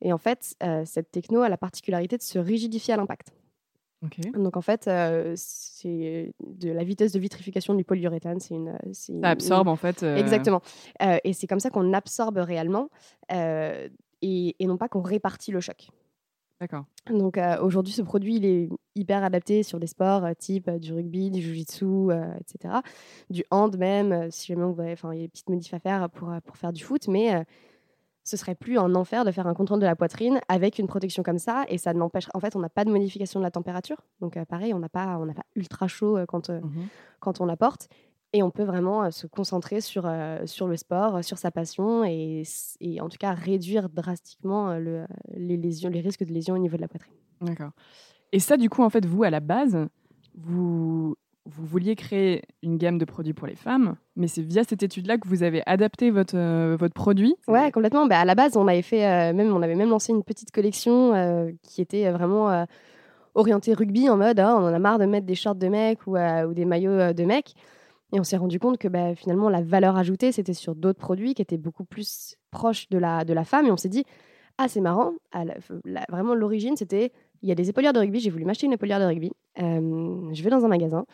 Et 0.01 0.11
en 0.11 0.17
fait, 0.17 0.55
cette 0.85 1.11
techno 1.11 1.41
a 1.41 1.49
la 1.49 1.57
particularité 1.57 2.17
de 2.17 2.23
se 2.23 2.39
rigidifier 2.39 2.95
à 2.95 2.97
l'impact. 2.97 3.31
Donc 4.33 4.57
en 4.57 4.61
fait, 4.61 4.87
euh, 4.87 5.33
c'est 5.35 6.33
de 6.45 6.71
la 6.71 6.83
vitesse 6.83 7.11
de 7.11 7.19
vitrification 7.19 7.73
du 7.73 7.83
polyuréthane. 7.83 8.39
C'est 8.39 8.55
une, 8.55 8.77
ça 8.91 9.29
absorbe 9.29 9.67
en 9.67 9.75
fait. 9.75 10.03
Euh, 10.03 10.15
Exactement. 10.15 10.61
Euh, 11.01 11.17
et 11.23 11.33
c'est 11.33 11.47
comme 11.47 11.59
ça 11.59 11.69
qu'on 11.69 11.93
absorbe 11.93 12.37
réellement 12.37 12.89
et, 13.29 14.55
et, 14.59 14.65
non 14.65 14.77
pas 14.77 14.87
qu'on 14.87 15.01
répartit 15.01 15.51
le 15.51 15.59
choc. 15.59 15.89
D'accord. 16.61 16.85
Donc 17.09 17.37
aujourd'hui, 17.61 17.93
ce 17.93 18.01
produit, 18.01 18.37
il 18.37 18.45
est 18.45 18.69
hyper 18.95 19.23
adapté 19.23 19.61
sur 19.61 19.79
des 19.79 19.87
sports 19.87 20.25
type 20.37 20.69
du 20.71 20.93
rugby, 20.93 21.29
du 21.29 21.41
jiu-jitsu, 21.41 22.11
etc. 22.39 22.75
Du 23.29 23.43
hand 23.51 23.77
même, 23.77 24.31
si 24.31 24.47
jamais 24.47 24.63
on 24.63 24.71
voit, 24.71 24.85
enfin, 24.85 25.13
il 25.13 25.17
y 25.17 25.23
a 25.23 25.25
des 25.25 25.29
petites 25.29 25.49
modifs 25.49 25.73
à 25.73 25.79
faire 25.79 26.09
pour, 26.09 26.31
pour 26.45 26.55
faire 26.55 26.71
du 26.71 26.83
foot, 26.83 27.09
mais 27.09 27.45
ce 28.25 28.37
serait 28.37 28.55
plus 28.55 28.77
un 28.77 28.95
enfer 28.95 29.23
de 29.23 29.31
faire 29.31 29.47
un 29.47 29.53
contrôle 29.53 29.79
de 29.79 29.85
la 29.85 29.95
poitrine 29.95 30.39
avec 30.49 30.79
une 30.79 30.87
protection 30.87 31.21
comme 31.21 31.37
ça 31.37 31.63
et 31.69 31.77
ça 31.77 31.93
n'empêche 31.93 32.27
en 32.33 32.39
fait 32.39 32.55
on 32.55 32.59
n'a 32.59 32.69
pas 32.69 32.83
de 32.83 32.89
modification 32.89 33.39
de 33.39 33.45
la 33.45 33.51
température 33.51 34.01
donc 34.19 34.35
euh, 34.35 34.45
pareil 34.45 34.73
on 34.73 34.79
n'a 34.79 34.89
pas 34.89 35.17
on 35.19 35.25
n'a 35.25 35.35
pas 35.35 35.45
ultra 35.55 35.87
chaud 35.87 36.17
euh, 36.17 36.25
quand 36.25 36.49
euh, 36.49 36.59
mmh 36.59 36.87
quand 37.21 37.41
on 37.41 37.45
la 37.45 37.57
porte 37.57 37.87
et 38.35 38.43
on 38.43 38.51
peut 38.51 38.63
vraiment 38.63 39.09
se 39.11 39.27
concentrer 39.27 39.81
sur 39.81 40.11
sur 40.45 40.67
le 40.67 40.77
sport 40.77 41.23
sur 41.23 41.37
sa 41.37 41.51
passion 41.51 42.03
et, 42.03 42.43
et 42.81 43.01
en 43.01 43.09
tout 43.09 43.17
cas 43.17 43.33
réduire 43.33 43.89
drastiquement 43.89 44.77
le, 44.77 45.05
les 45.35 45.57
lésions 45.57 45.89
les 45.89 46.01
risques 46.01 46.23
de 46.23 46.33
lésions 46.33 46.55
au 46.55 46.59
niveau 46.59 46.75
de 46.75 46.81
la 46.81 46.87
poitrine 46.87 47.13
d'accord 47.41 47.71
et 48.31 48.39
ça 48.39 48.57
du 48.57 48.69
coup 48.69 48.83
en 48.83 48.89
fait 48.89 49.05
vous 49.05 49.23
à 49.23 49.29
la 49.29 49.39
base 49.39 49.87
vous 50.35 51.15
vous 51.45 51.65
vouliez 51.65 51.95
créer 51.95 52.41
une 52.63 52.77
gamme 52.77 52.97
de 52.97 53.05
produits 53.05 53.33
pour 53.33 53.47
les 53.47 53.55
femmes, 53.55 53.95
mais 54.15 54.27
c'est 54.27 54.41
via 54.41 54.63
cette 54.63 54.81
étude-là 54.81 55.17
que 55.17 55.27
vous 55.27 55.43
avez 55.43 55.61
adapté 55.67 56.09
votre, 56.09 56.35
euh, 56.35 56.75
votre 56.77 56.93
produit? 56.93 57.35
Ouais, 57.47 57.71
complètement. 57.71 58.07
Bah, 58.07 58.19
à 58.19 58.25
la 58.25 58.33
base, 58.33 58.57
on 58.57 58.67
avait, 58.67 58.81
fait, 58.81 59.05
euh, 59.05 59.33
même, 59.33 59.55
on 59.55 59.61
avait 59.61 59.75
même 59.75 59.89
lancé 59.89 60.11
une 60.11 60.23
petite 60.23 60.51
collection 60.51 61.13
euh, 61.13 61.51
qui 61.61 61.81
était 61.81 62.09
vraiment 62.11 62.65
orientée 63.35 63.73
rugby, 63.73 64.09
en 64.09 64.17
mode 64.17 64.39
ah, 64.39 64.55
on 64.57 64.63
en 64.63 64.73
a 64.73 64.79
marre 64.79 64.97
de 64.97 65.05
mettre 65.05 65.27
des 65.27 65.35
shorts 65.35 65.55
de 65.55 65.67
mecs 65.67 66.07
ou, 66.07 66.17
ou 66.17 66.53
des 66.53 66.65
maillots 66.65 67.13
de 67.13 67.23
mecs. 67.25 67.53
Et 68.15 68.19
on 68.21 68.23
s'est 68.23 68.37
rendu 68.37 68.59
compte 68.59 68.77
que 68.77 68.87
bah, 68.87 69.13
finalement, 69.13 69.49
la 69.49 69.61
valeur 69.61 69.97
ajoutée, 69.97 70.31
c'était 70.31 70.53
sur 70.53 70.73
d'autres 70.73 70.99
produits 70.99 71.33
qui 71.33 71.41
étaient 71.41 71.57
beaucoup 71.57 71.83
plus 71.83 72.37
proches 72.49 72.87
de 72.89 72.97
la, 72.97 73.25
de 73.25 73.33
la 73.33 73.43
femme. 73.43 73.65
Et 73.65 73.71
on 73.71 73.77
s'est 73.77 73.89
dit, 73.89 74.05
ah, 74.57 74.69
c'est 74.69 74.79
marrant. 74.79 75.11
vraiment, 76.09 76.33
l'origine, 76.33 76.77
c'était 76.77 77.11
il 77.41 77.49
y 77.49 77.51
a 77.51 77.55
des 77.55 77.69
épaulières 77.69 77.91
de 77.91 77.99
rugby. 77.99 78.21
J'ai 78.21 78.29
voulu 78.29 78.45
m'acheter 78.45 78.67
une 78.67 78.71
épaulière 78.71 79.01
de 79.01 79.05
rugby. 79.05 79.33
je 79.57 80.43
vais 80.43 80.49
dans 80.49 80.63
un 80.63 80.69
magasin. 80.69 81.05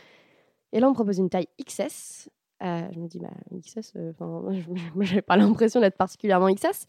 Et 0.74 0.80
là, 0.80 0.86
on 0.86 0.92
me 0.92 0.96
propose 0.96 1.18
une 1.18 1.32
taille 1.32 1.48
XS. 1.60 2.30
Euh, 2.64 2.88
je 2.94 3.00
me 3.00 3.08
dis, 3.08 3.18
bah, 3.18 3.32
XS, 3.60 3.94
euh, 3.96 4.14
je 4.52 5.00
n'avais 5.00 5.22
pas 5.24 5.38
l'impression 5.38 5.80
d'être 5.80 5.98
particulièrement 5.98 6.54
XS, 6.54 6.86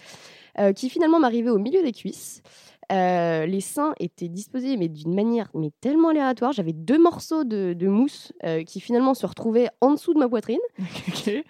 euh, 0.58 0.74
qui 0.74 0.90
finalement 0.90 1.20
m'arrivait 1.20 1.48
au 1.48 1.58
milieu 1.58 1.82
des 1.82 1.92
cuisses. 1.92 2.42
Euh, 2.90 3.46
les 3.46 3.60
seins 3.60 3.94
étaient 4.00 4.28
disposés 4.28 4.76
mais 4.76 4.88
d'une 4.88 5.14
manière 5.14 5.48
mais 5.54 5.70
tellement 5.80 6.08
aléatoire. 6.08 6.52
J'avais 6.52 6.72
deux 6.72 6.98
morceaux 6.98 7.44
de, 7.44 7.86
mousse 7.86 8.32
euh, 8.44 8.64
qui 8.64 8.80
finalement 8.80 9.14
se 9.14 9.24
retrouvaient 9.24 9.68
en 9.80 9.92
dessous 9.92 10.14
de 10.14 10.18
ma 10.18 10.28
poitrine. 10.28 10.60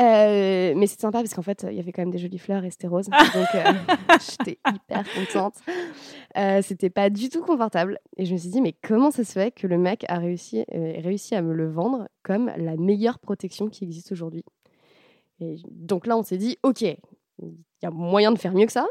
Euh, 0.00 0.72
mais 0.76 0.86
c'est 0.86 0.98
sympa 0.98 1.18
parce 1.18 1.34
qu'en 1.34 1.42
fait, 1.42 1.66
il 1.68 1.76
y 1.76 1.78
avait 1.78 1.92
quand 1.92 2.00
même 2.00 2.10
des 2.10 2.16
jolies 2.16 2.38
fleurs 2.38 2.64
et 2.64 2.70
c'était 2.70 2.86
rose. 2.86 3.04
donc 3.34 3.46
j'étais 4.30 4.58
hyper 4.66 5.04
contente. 5.12 5.56
c'était 6.62 6.88
pas 6.88 7.10
du 7.10 7.28
tout 7.28 7.42
confortable. 7.42 7.98
Et 8.16 8.24
je 8.24 8.32
me 8.32 8.38
suis 8.38 8.48
dit, 8.48 8.62
mais 8.62 8.74
comment 8.82 9.10
ça 9.10 9.24
se 9.24 9.32
fait 9.32 9.50
que 9.50 9.66
le 9.66 9.76
mec 9.76 10.06
a 10.08 10.16
réussi, 10.16 10.64
réussi 10.72 11.34
à 11.34 11.42
me 11.42 11.52
le 11.52 11.70
vendre 11.70 12.08
comme 12.22 12.50
la 12.56 12.76
meilleure 12.78 13.18
protection 13.18 13.68
qui 13.68 13.84
existe 13.84 14.10
aujourd'hui? 14.10 14.42
Et 15.38 15.56
donc 15.70 16.06
là, 16.06 16.16
on 16.16 16.22
s'est 16.22 16.38
dit, 16.38 16.56
OK, 16.62 16.80
il 16.80 16.96
y 17.82 17.86
a 17.86 17.90
moyen 17.90 18.32
de 18.32 18.38
faire 18.38 18.54
mieux 18.54 18.64
que 18.64 18.72
ça. 18.72 18.86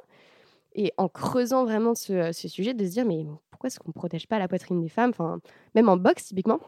Et 0.75 0.93
en 0.97 1.07
creusant 1.09 1.65
vraiment 1.65 1.95
ce, 1.95 2.31
sujet, 2.31 2.73
de 2.73 2.85
se 2.85 2.91
dire, 2.91 3.05
mais 3.05 3.25
pourquoi 3.49 3.67
est-ce 3.67 3.79
qu'on 3.79 3.89
ne 3.89 3.93
protège 3.93 4.27
pas 4.27 4.39
la 4.39 4.47
poitrine 4.47 4.81
des 4.81 4.89
femmes? 4.89 5.09
Enfin, 5.09 5.39
Même 5.75 5.89
en 5.89 5.97
boxe, 5.97 6.25
typiquement, 6.25 6.59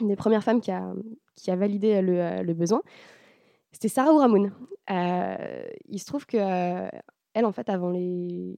une 0.00 0.08
des 0.08 0.16
premières 0.16 0.42
femmes 0.42 0.60
qui 0.60 0.70
a, 0.70 1.56
validé 1.56 2.02
le, 2.02 2.42
le 2.42 2.54
besoin, 2.54 2.82
c'était 3.72 3.88
Sarah 3.88 4.12
Ouramoun. 4.12 4.52
Euh, 4.90 5.62
il 5.88 5.98
se 5.98 6.06
trouve 6.06 6.26
que 6.26 6.36
euh, 6.36 6.88
en 7.36 7.52
fait, 7.52 7.68
avant 7.68 7.90
les, 7.90 8.56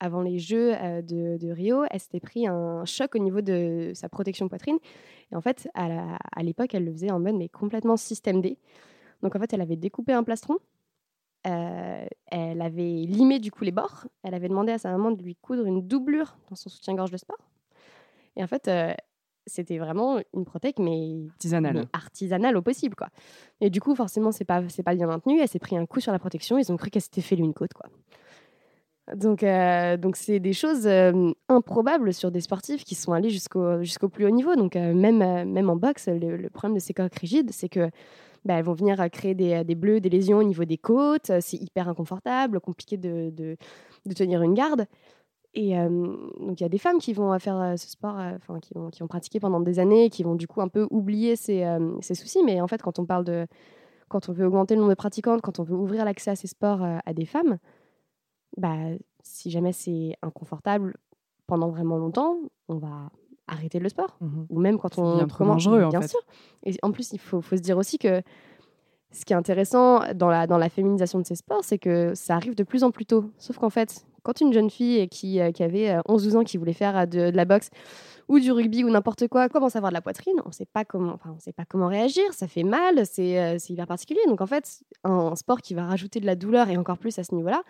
avant 0.00 0.22
les 0.22 0.38
Jeux 0.38 0.72
de, 0.72 1.38
de, 1.38 1.50
Rio, 1.50 1.84
elle 1.90 2.00
s'était 2.00 2.20
pris 2.20 2.46
un 2.46 2.84
choc 2.84 3.14
au 3.14 3.18
niveau 3.18 3.40
de 3.40 3.92
sa 3.94 4.08
protection 4.08 4.48
poitrine. 4.48 4.78
Et 5.32 5.36
en 5.36 5.40
fait, 5.40 5.68
à 5.74 6.42
l'époque, 6.42 6.74
elle 6.74 6.84
le 6.84 6.92
faisait 6.92 7.10
en 7.10 7.20
mode 7.20 7.36
mais 7.36 7.48
complètement 7.48 7.96
système 7.96 8.40
D. 8.40 8.58
Donc 9.22 9.36
en 9.36 9.38
fait, 9.38 9.52
elle 9.52 9.60
avait 9.60 9.76
découpé 9.76 10.12
un 10.12 10.24
plastron. 10.24 10.58
Elle 11.42 12.62
avait 12.62 13.04
limé 13.06 13.38
du 13.38 13.50
coup 13.50 13.64
les 13.64 13.72
bords. 13.72 14.06
Elle 14.22 14.34
avait 14.34 14.48
demandé 14.48 14.72
à 14.72 14.78
sa 14.78 14.90
maman 14.90 15.10
de 15.10 15.22
lui 15.22 15.36
coudre 15.36 15.66
une 15.66 15.86
doublure 15.86 16.36
dans 16.48 16.56
son 16.56 16.68
soutien-gorge 16.68 17.10
de 17.10 17.16
sport. 17.16 17.50
Et 18.36 18.42
en 18.42 18.46
fait, 18.46 18.70
c'était 19.46 19.78
vraiment 19.78 20.20
une 20.34 20.44
prothèque, 20.44 20.78
mais 20.78 21.26
artisanale, 21.30 21.86
artisanale 21.92 22.56
au 22.56 22.62
possible, 22.62 22.94
quoi. 22.94 23.08
Et 23.60 23.70
du 23.70 23.80
coup, 23.80 23.94
forcément, 23.94 24.32
c'est 24.32 24.44
pas, 24.44 24.62
c'est 24.68 24.82
pas 24.82 24.94
bien 24.94 25.06
maintenu. 25.06 25.40
Elle 25.40 25.48
s'est 25.48 25.58
pris 25.58 25.76
un 25.76 25.86
coup 25.86 26.00
sur 26.00 26.12
la 26.12 26.18
protection. 26.18 26.58
Ils 26.58 26.70
ont 26.72 26.76
cru 26.76 26.90
qu'elle 26.90 27.02
s'était 27.02 27.20
fait 27.20 27.36
une 27.36 27.54
côte, 27.54 27.74
quoi. 27.74 27.86
Donc, 29.16 29.42
euh, 29.42 29.96
donc 29.96 30.16
c'est 30.16 30.38
des 30.38 30.52
choses 30.52 30.86
euh, 30.86 31.32
improbables 31.48 32.14
sur 32.14 32.30
des 32.30 32.40
sportifs 32.40 32.84
qui 32.84 32.94
sont 32.94 33.12
allés 33.12 33.30
jusqu'au 33.30 33.82
jusqu'au 33.82 34.08
plus 34.08 34.24
haut 34.24 34.30
niveau. 34.30 34.54
Donc, 34.54 34.76
euh, 34.76 34.94
même, 34.94 35.18
même 35.50 35.70
en 35.70 35.76
boxe, 35.76 36.08
le, 36.08 36.48
problème 36.48 36.76
de 36.76 36.80
ces 36.80 36.94
coques 36.94 37.14
rigides, 37.16 37.50
c'est 37.52 37.68
que 37.68 37.90
bah, 38.44 38.54
elles 38.54 38.64
vont 38.64 38.72
venir 38.72 38.96
créer 39.10 39.34
des, 39.34 39.64
des, 39.64 39.74
bleus, 39.74 40.00
des 40.00 40.08
lésions 40.08 40.38
au 40.38 40.42
niveau 40.42 40.64
des 40.64 40.78
côtes. 40.78 41.30
C'est 41.40 41.56
hyper 41.56 41.88
inconfortable, 41.88 42.60
compliqué 42.60 42.96
de, 42.96 43.56
tenir 44.14 44.42
une 44.42 44.54
garde. 44.54 44.86
Et 45.52 45.74
donc, 45.74 46.60
il 46.60 46.62
y 46.62 46.64
a 46.64 46.68
des 46.68 46.78
femmes 46.78 46.98
qui 46.98 47.12
vont 47.12 47.36
faire 47.38 47.74
ce 47.76 47.88
sport, 47.88 48.16
enfin, 48.16 48.60
qui, 48.60 48.72
vont, 48.74 48.90
qui 48.90 49.02
ont 49.02 49.08
pratiqué 49.08 49.40
pendant 49.40 49.60
des 49.60 49.80
années, 49.80 50.08
qui 50.08 50.22
vont 50.22 50.36
du 50.36 50.46
coup 50.46 50.60
un 50.60 50.68
peu 50.68 50.86
oublier 50.90 51.34
ces, 51.36 51.66
ces 52.00 52.14
soucis. 52.14 52.42
Mais 52.44 52.60
en 52.60 52.68
fait, 52.68 52.80
quand 52.80 52.98
on 52.98 53.06
parle 53.06 53.24
de. 53.24 53.46
Quand 54.08 54.28
on 54.28 54.32
veut 54.32 54.46
augmenter 54.46 54.74
le 54.74 54.80
nombre 54.80 54.90
de 54.90 54.96
pratiquantes, 54.96 55.40
quand 55.40 55.60
on 55.60 55.62
veut 55.62 55.76
ouvrir 55.76 56.04
l'accès 56.04 56.30
à 56.30 56.36
ces 56.36 56.48
sports 56.48 56.82
à 56.82 57.12
des 57.12 57.26
femmes, 57.26 57.58
bah, 58.56 58.76
si 59.22 59.50
jamais 59.50 59.72
c'est 59.72 60.16
inconfortable 60.22 60.96
pendant 61.46 61.68
vraiment 61.70 61.96
longtemps, 61.96 62.38
on 62.68 62.78
va 62.78 63.10
arrêter 63.50 63.78
le 63.78 63.88
sport. 63.88 64.16
Mmh 64.20 64.42
Ou 64.50 64.60
même 64.60 64.78
quand 64.78 64.98
on 64.98 65.26
commence, 65.28 65.64
dangereux, 65.64 65.88
bien 65.88 66.00
en 66.00 66.06
sûr. 66.06 66.20
Et 66.64 66.74
en 66.82 66.92
plus, 66.92 67.12
il 67.12 67.18
faut, 67.18 67.40
faut, 67.40 67.56
se 67.56 67.62
dire 67.62 67.76
aussi 67.76 67.98
que 67.98 68.22
ce 69.12 69.24
qui 69.24 69.32
est 69.32 69.36
intéressant 69.36 70.00
dans 70.14 70.28
la, 70.28 70.46
dans 70.46 70.58
la 70.58 70.68
féminisation 70.68 71.18
de 71.18 71.26
ces 71.26 71.34
sports, 71.34 71.64
c'est 71.64 71.78
que 71.78 72.14
ça 72.14 72.36
arrive 72.36 72.54
de 72.54 72.62
plus 72.62 72.84
en 72.84 72.90
plus 72.90 73.06
tôt. 73.06 73.24
Sauf 73.38 73.58
qu'en 73.58 73.70
fait, 73.70 74.06
quand 74.22 74.40
une 74.40 74.52
jeune 74.52 74.70
fille 74.70 75.08
qui, 75.08 75.40
euh, 75.40 75.52
qui 75.52 75.62
avait 75.62 75.96
11-12 76.08 76.34
euh, 76.34 76.38
ans, 76.38 76.44
qui 76.44 76.56
voulait 76.56 76.72
faire 76.72 76.96
euh, 76.96 77.06
de, 77.06 77.30
de, 77.30 77.36
la 77.36 77.44
boxe 77.44 77.70
ou 78.28 78.38
du 78.38 78.52
rugby 78.52 78.84
ou 78.84 78.90
n'importe 78.90 79.26
quoi, 79.28 79.48
commence 79.48 79.74
à 79.74 79.78
avoir 79.78 79.90
de 79.90 79.94
la 79.94 80.02
poitrine, 80.02 80.36
on 80.44 80.48
ne 80.48 80.54
sait 80.54 80.66
pas 80.66 80.84
comment, 80.84 81.14
enfin, 81.14 81.34
on 81.36 81.40
sait 81.40 81.52
pas 81.52 81.64
comment 81.64 81.88
réagir, 81.88 82.32
ça 82.32 82.46
fait 82.46 82.62
mal, 82.62 83.04
c'est 83.04 83.56
hyper 83.68 83.86
particulier. 83.86 84.20
Donc 84.28 84.40
en 84.40 84.46
fait, 84.46 84.82
un 85.02 85.34
sport 85.34 85.60
qui 85.60 85.74
va 85.74 85.84
rajouter 85.84 86.20
de 86.20 86.26
la 86.26 86.36
douleur 86.36 86.68
et 86.68 86.76
encore 86.76 86.98
plus 86.98 87.18
à 87.18 87.24
ce 87.24 87.34
niveau-là, 87.34 87.62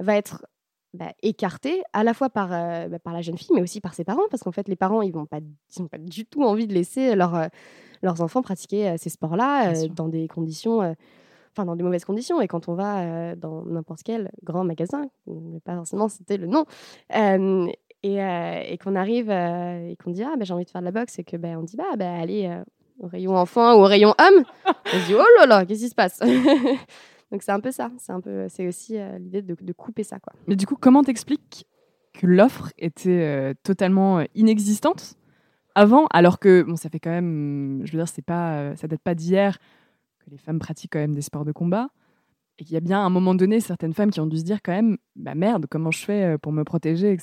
va 0.00 0.16
être 0.16 0.44
bah, 0.94 1.12
écarté 1.22 1.82
à 1.92 2.04
la 2.04 2.14
fois 2.14 2.30
par, 2.30 2.52
euh, 2.52 2.86
bah, 2.86 3.00
par 3.00 3.12
la 3.12 3.20
jeune 3.20 3.36
fille, 3.36 3.50
mais 3.52 3.60
aussi 3.60 3.80
par 3.80 3.94
ses 3.94 4.04
parents, 4.04 4.22
parce 4.30 4.44
qu'en 4.44 4.52
fait, 4.52 4.68
les 4.68 4.76
parents, 4.76 5.02
ils 5.02 5.12
n'ont 5.12 5.26
pas, 5.26 5.40
pas 5.90 5.98
du 5.98 6.24
tout 6.24 6.44
envie 6.44 6.68
de 6.68 6.72
laisser 6.72 7.16
leur, 7.16 7.34
euh, 7.34 7.46
leurs 8.02 8.20
enfants 8.20 8.42
pratiquer 8.42 8.90
euh, 8.90 8.94
ces 8.96 9.10
sports-là 9.10 9.72
dans 9.88 10.08
des 10.08 10.28
conditions, 10.28 10.78
enfin 11.50 11.64
dans 11.64 11.74
des 11.74 11.82
mauvaises 11.82 12.04
conditions. 12.04 12.40
Et 12.40 12.46
quand 12.46 12.68
on 12.68 12.74
va 12.74 13.34
dans 13.34 13.64
n'importe 13.64 14.02
quel 14.04 14.30
grand 14.44 14.62
magasin, 14.62 15.08
mais 15.26 15.58
pas 15.60 15.74
forcément 15.74 16.08
citer 16.08 16.36
le 16.36 16.46
nom, 16.46 16.64
et, 17.10 18.18
et 18.18 18.78
qu'on 18.78 18.94
arrive 18.94 19.30
et 19.30 19.96
qu'on 20.02 20.10
dit 20.10 20.22
ah 20.22 20.34
ben 20.38 20.44
j'ai 20.44 20.54
envie 20.54 20.64
de 20.64 20.70
faire 20.70 20.80
de 20.80 20.86
la 20.86 20.92
boxe, 20.92 21.18
et 21.18 21.24
que 21.24 21.36
ben 21.36 21.58
on 21.58 21.62
dit 21.62 21.76
bah, 21.76 21.96
bah 21.96 22.14
allez 22.14 22.56
au 23.00 23.08
rayon 23.08 23.36
enfant 23.36 23.74
ou 23.74 23.80
au 23.80 23.86
rayon 23.86 24.14
homme, 24.18 24.44
on 24.66 24.98
se 25.00 25.06
dit 25.06 25.14
oh 25.14 25.24
là 25.40 25.46
là, 25.46 25.66
qu'est-ce 25.66 25.82
qui 25.82 25.88
se 25.88 25.94
passe? 25.94 26.20
Donc 27.34 27.42
c'est 27.42 27.50
un 27.50 27.58
peu 27.58 27.72
ça, 27.72 27.90
c'est 27.98 28.12
un 28.12 28.20
peu, 28.20 28.46
c'est 28.48 28.68
aussi 28.68 28.96
euh, 28.96 29.18
l'idée 29.18 29.42
de, 29.42 29.72
couper 29.72 30.04
ça, 30.04 30.20
quoi. 30.20 30.32
Mais 30.46 30.54
du 30.54 30.66
coup, 30.66 30.76
comment 30.76 31.02
t'expliques 31.02 31.66
que 32.12 32.28
l'offre 32.28 32.72
était 32.78 33.10
euh, 33.10 33.54
totalement 33.64 34.20
euh, 34.20 34.24
inexistante 34.36 35.16
avant, 35.74 36.06
alors 36.12 36.38
que 36.38 36.62
bon, 36.62 36.76
ça 36.76 36.90
fait 36.90 37.00
quand 37.00 37.10
même, 37.10 37.80
je 37.82 37.90
veux 37.90 37.98
dire, 37.98 38.06
c'est 38.06 38.22
pas, 38.22 38.76
ça 38.76 38.86
date 38.86 39.00
pas 39.00 39.16
d'hier 39.16 39.58
que 40.20 40.30
les 40.30 40.38
femmes 40.38 40.60
pratiquent 40.60 40.92
quand 40.92 41.00
même 41.00 41.16
des 41.16 41.22
sports 41.22 41.44
de 41.44 41.50
combat 41.50 41.88
et 42.60 42.64
qu'il 42.64 42.74
y 42.74 42.76
a 42.76 42.80
bien 42.80 43.00
à 43.00 43.02
un 43.02 43.10
moment 43.10 43.34
donné 43.34 43.58
certaines 43.58 43.94
femmes 43.94 44.12
qui 44.12 44.20
ont 44.20 44.28
dû 44.28 44.38
se 44.38 44.44
dire 44.44 44.62
quand 44.62 44.70
même, 44.70 44.96
bah 45.16 45.34
merde, 45.34 45.66
comment 45.68 45.90
je 45.90 46.04
fais 46.04 46.38
pour 46.38 46.52
me 46.52 46.62
protéger, 46.62 47.18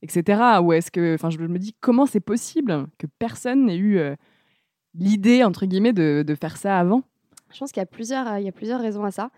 etc. 0.00 0.62
Ou 0.62 0.72
est-ce 0.72 0.90
que, 0.90 1.12
enfin, 1.14 1.28
je 1.28 1.36
me 1.36 1.58
dis 1.58 1.76
comment 1.78 2.06
c'est 2.06 2.20
possible 2.20 2.86
que 2.96 3.06
personne 3.18 3.66
n'ait 3.66 3.76
eu 3.76 4.00
l'idée 4.94 5.44
entre 5.44 5.66
guillemets 5.66 5.92
de 5.92 6.34
faire 6.40 6.56
ça 6.56 6.78
avant? 6.78 7.02
Je 7.52 7.58
pense 7.58 7.72
qu'il 7.72 7.80
y 7.80 7.82
a 7.82 7.86
plusieurs, 7.86 8.26
euh, 8.26 8.40
y 8.40 8.48
a 8.48 8.52
plusieurs 8.52 8.80
raisons 8.80 9.04
à 9.04 9.10
ça. 9.10 9.30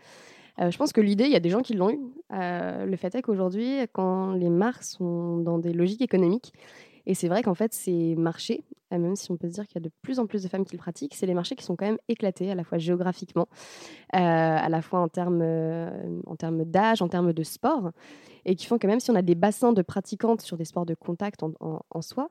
Euh, 0.61 0.71
je 0.71 0.79
pense 0.79 0.93
que 0.93 1.01
l'idée, 1.01 1.25
il 1.25 1.33
y 1.33 1.37
a 1.37 1.41
des 1.41 1.51
gens 1.51 1.63
qui 1.63 1.75
l'ont 1.75 1.91
eu. 1.91 2.01
Euh, 2.33 2.87
le 2.87 2.97
fait 2.97 3.15
est 3.15 3.23
qu'aujourd'hui, 3.23 3.79
quand 3.93 4.33
les 4.33 4.51
marques 4.51 4.85
sont 4.85 5.39
dans 5.39 5.59
des 5.59 5.73
logiques 5.73 6.03
économiques, 6.03 6.53
et 7.07 7.15
c'est 7.15 7.29
vrai 7.29 7.43
qu'en 7.43 7.55
fait, 7.55 7.75
ces 7.75 8.15
marchés, 8.17 8.65
même 8.91 9.17
si 9.17 9.31
on 9.31 9.37
peut 9.37 9.49
se 9.49 9.55
dire 9.55 9.67
qu'il 9.67 9.75
y 9.75 9.85
a 9.85 9.89
de 9.89 9.91
plus 10.03 10.21
en 10.21 10.27
plus 10.27 10.45
de 10.45 10.49
femmes 10.49 10.65
qui 10.65 10.73
le 10.73 10.79
pratiquent, 10.79 11.15
c'est 11.17 11.27
les 11.27 11.35
marchés 11.35 11.57
qui 11.57 11.65
sont 11.65 11.75
quand 11.75 11.85
même 11.85 11.99
éclatés, 12.09 12.51
à 12.51 12.55
la 12.55 12.63
fois 12.63 12.79
géographiquement, 12.79 13.49
à 14.13 14.69
la 14.69 14.81
fois 14.81 15.01
en 15.01 15.09
termes, 15.09 15.43
en 16.27 16.37
termes 16.37 16.65
d'âge, 16.65 17.03
en 17.03 17.09
termes 17.09 17.33
de 17.33 17.43
sport, 17.43 17.91
et 18.45 18.55
qui 18.55 18.67
font 18.67 18.79
que 18.79 18.87
même 18.87 19.01
si 19.01 19.11
on 19.11 19.17
a 19.17 19.23
des 19.23 19.35
bassins 19.35 19.73
de 19.73 19.83
pratiquantes 19.83 20.43
sur 20.43 20.57
des 20.57 20.65
sports 20.65 20.87
de 20.87 20.95
contact 20.95 21.43
en, 21.43 21.53
en, 21.61 22.03
soi, 22.03 22.31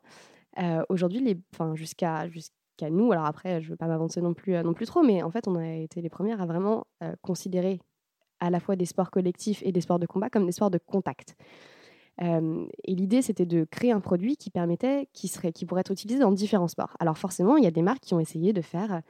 aujourd'hui, 0.87 1.37
jusqu'à 1.75 2.25
qu'à 2.77 2.89
nous. 2.89 3.11
Alors 3.11 3.25
après, 3.25 3.61
je 3.61 3.67
ne 3.67 3.71
veux 3.71 3.77
pas 3.77 3.87
m'avancer 3.87 4.21
non 4.21 4.33
plus, 4.33 4.55
euh, 4.55 4.63
non 4.63 4.73
plus 4.73 4.85
trop, 4.85 5.03
mais 5.03 5.23
en 5.23 5.31
fait, 5.31 5.47
on 5.47 5.55
a 5.55 5.75
été 5.75 6.01
les 6.01 6.09
premières 6.09 6.41
à 6.41 6.45
vraiment 6.45 6.85
euh, 7.03 7.13
considérer 7.21 7.79
à 8.39 8.49
la 8.49 8.59
fois 8.59 8.75
des 8.75 8.85
sports 8.85 9.11
collectifs 9.11 9.61
et 9.63 9.71
des 9.71 9.81
sports 9.81 9.99
de 9.99 10.05
combat 10.05 10.29
comme 10.29 10.45
des 10.45 10.51
sports 10.51 10.71
de 10.71 10.79
contact. 10.79 11.35
Euh, 12.21 12.65
et 12.83 12.93
l'idée, 12.93 13.21
c'était 13.21 13.45
de 13.45 13.65
créer 13.69 13.91
un 13.91 13.99
produit 13.99 14.37
qui 14.37 14.49
permettait, 14.49 15.07
qui, 15.13 15.27
serait, 15.27 15.51
qui 15.51 15.65
pourrait 15.65 15.81
être 15.81 15.91
utilisé 15.91 16.19
dans 16.19 16.31
différents 16.31 16.67
sports. 16.67 16.95
Alors 16.99 17.17
forcément, 17.17 17.57
il 17.57 17.63
y 17.63 17.67
a 17.67 17.71
des 17.71 17.81
marques 17.81 18.03
qui 18.03 18.13
ont 18.13 18.19
essayé 18.19 18.53
de 18.53 18.61
faire 18.61 19.01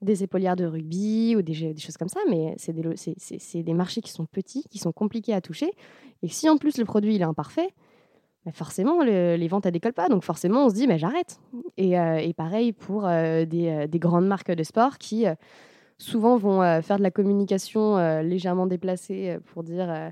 des 0.00 0.22
épaulières 0.22 0.56
de 0.56 0.64
rugby 0.64 1.36
ou 1.36 1.42
des, 1.42 1.52
choses 1.54 1.98
comme 1.98 2.08
ça, 2.08 2.20
mais 2.30 2.54
c'est 2.56 2.72
des, 2.72 3.62
des, 3.62 3.74
marchés 3.74 4.00
qui 4.00 4.10
sont 4.10 4.24
petits, 4.24 4.64
qui 4.70 4.78
sont 4.78 4.92
compliqués 4.92 5.34
à 5.34 5.42
toucher. 5.42 5.70
Et 6.22 6.28
si 6.28 6.48
en 6.48 6.56
plus 6.56 6.78
le 6.78 6.84
produit 6.86 7.14
il 7.14 7.20
est 7.20 7.26
imparfait, 7.26 7.68
forcément, 8.52 9.02
les 9.02 9.48
ventes 9.48 9.66
ne 9.66 9.70
décollent 9.70 9.92
pas. 9.92 10.08
Donc 10.08 10.24
forcément, 10.24 10.64
on 10.66 10.68
se 10.70 10.74
dit, 10.74 10.86
mais 10.86 10.98
j'arrête. 10.98 11.38
Et, 11.76 11.98
euh, 11.98 12.32
pareil 12.36 12.72
pour 12.72 13.06
euh, 13.06 13.44
euh, 13.44 13.86
des, 13.86 13.98
grandes 13.98 14.26
marques 14.26 14.50
de 14.50 14.62
sport 14.62 14.98
qui 14.98 15.26
souvent 15.98 16.36
vont 16.36 16.60
faire 16.82 16.96
de 16.96 17.02
la 17.02 17.10
communication 17.10 17.98
légèrement 18.22 18.66
déplacée 18.66 19.38
pour 19.52 19.62
dire, 19.62 20.10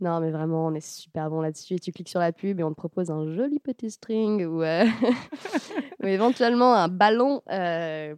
non, 0.00 0.20
mais 0.20 0.30
vraiment, 0.32 0.66
on 0.66 0.74
est 0.74 0.84
super 0.84 1.30
bon 1.30 1.40
là-dessus. 1.40 1.74
Et 1.74 1.78
tu 1.78 1.92
cliques 1.92 2.08
sur 2.08 2.18
la 2.18 2.32
pub 2.32 2.58
et 2.58 2.64
on 2.64 2.70
te 2.70 2.74
propose 2.74 3.10
un 3.10 3.32
joli 3.32 3.60
petit 3.60 3.92
string 3.92 4.44
ou, 4.44 4.64
éventuellement 6.02 6.74
un 6.74 6.88
ballon 6.88 7.42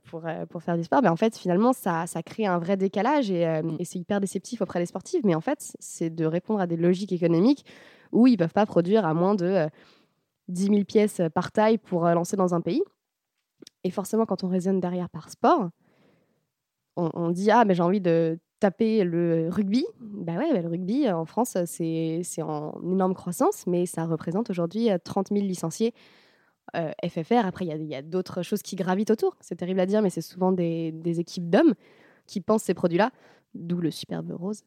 pour, 0.05 0.23
pour 0.49 0.63
faire 0.63 0.79
du 0.79 0.85
sport. 0.85 1.03
Mais 1.03 1.11
en 1.11 1.17
fait, 1.17 1.37
finalement, 1.37 1.75
ça, 1.75 2.07
ça 2.07 2.23
crée 2.23 2.47
un 2.47 2.59
vrai 2.59 2.79
décalage 2.79 3.31
et, 3.31 3.43
et 3.79 3.85
c'est 3.85 3.99
hyper 3.99 4.21
déceptif 4.23 4.63
auprès 4.63 4.79
des 4.79 4.87
sportifs. 4.87 5.21
Mais 5.23 5.35
en 5.35 5.43
fait, 5.43 5.75
c'est 5.79 6.09
de 6.09 6.25
répondre 6.25 6.61
à 6.61 6.67
des 6.67 6.79
logiques 6.79 7.13
économiques 7.13 7.67
où 8.13 8.27
ils 8.27 8.33
ne 8.33 8.37
peuvent 8.37 8.53
pas 8.53 8.67
produire 8.67 9.05
à 9.05 9.15
moins 9.15 9.35
de 9.35 9.69
10 10.49 10.67
euh, 10.67 10.73
000 10.73 10.85
pièces 10.85 11.21
par 11.35 11.53
taille 11.53 11.79
pour 11.79 12.07
euh, 12.07 12.15
lancer 12.15 12.37
dans 12.37 12.55
un 12.55 12.61
pays. 12.61 12.83
Et 13.85 13.91
forcément, 13.91 14.27
quand 14.27 14.45
on 14.45 14.49
raisonne 14.49 14.81
derrière 14.81 15.09
par 15.09 15.31
sport, 15.31 15.71
on, 16.97 17.31
dit 17.31 17.51
Ah, 17.51 17.65
mais 17.65 17.75
j'ai 17.75 17.83
envie 17.83 18.01
de 18.01 18.39
taper 18.59 19.05
le 19.05 19.49
rugby. 19.51 19.87
Bah 20.01 20.35
ouais, 20.35 20.53
bah, 20.53 20.61
le 20.61 20.69
rugby 20.69 21.11
en 21.11 21.25
France, 21.25 21.57
c'est 21.65 22.43
en 22.43 22.79
énorme 22.83 23.15
croissance, 23.15 23.67
mais 23.67 23.87
ça 23.87 24.05
représente 24.05 24.51
aujourd'hui 24.51 24.89
30 25.03 25.33
euh, 25.33 25.37
000 25.37 25.47
licenciés 25.47 25.95
FFR. 26.75 27.47
Après, 27.47 27.67
il 27.67 27.85
y 27.85 27.95
a, 27.95 28.03
d'autres 28.03 28.43
choses 28.43 28.63
qui 28.63 28.77
gravitent 28.77 29.11
autour. 29.11 29.37
C'est 29.41 29.57
terrible 29.57 29.81
à 29.81 29.87
dire, 29.87 30.03
mais 30.03 30.11
c'est 30.11 30.21
souvent 30.21 30.53
des, 30.53 30.93
équipes 31.21 31.49
d'hommes 31.49 31.75
qui 32.27 32.41
pensent 32.41 32.65
ces 32.65 32.75
produits-là, 32.75 33.11
d'où 33.55 33.81
le 33.81 33.91
superbe 33.91 34.33
rose. 34.33 34.63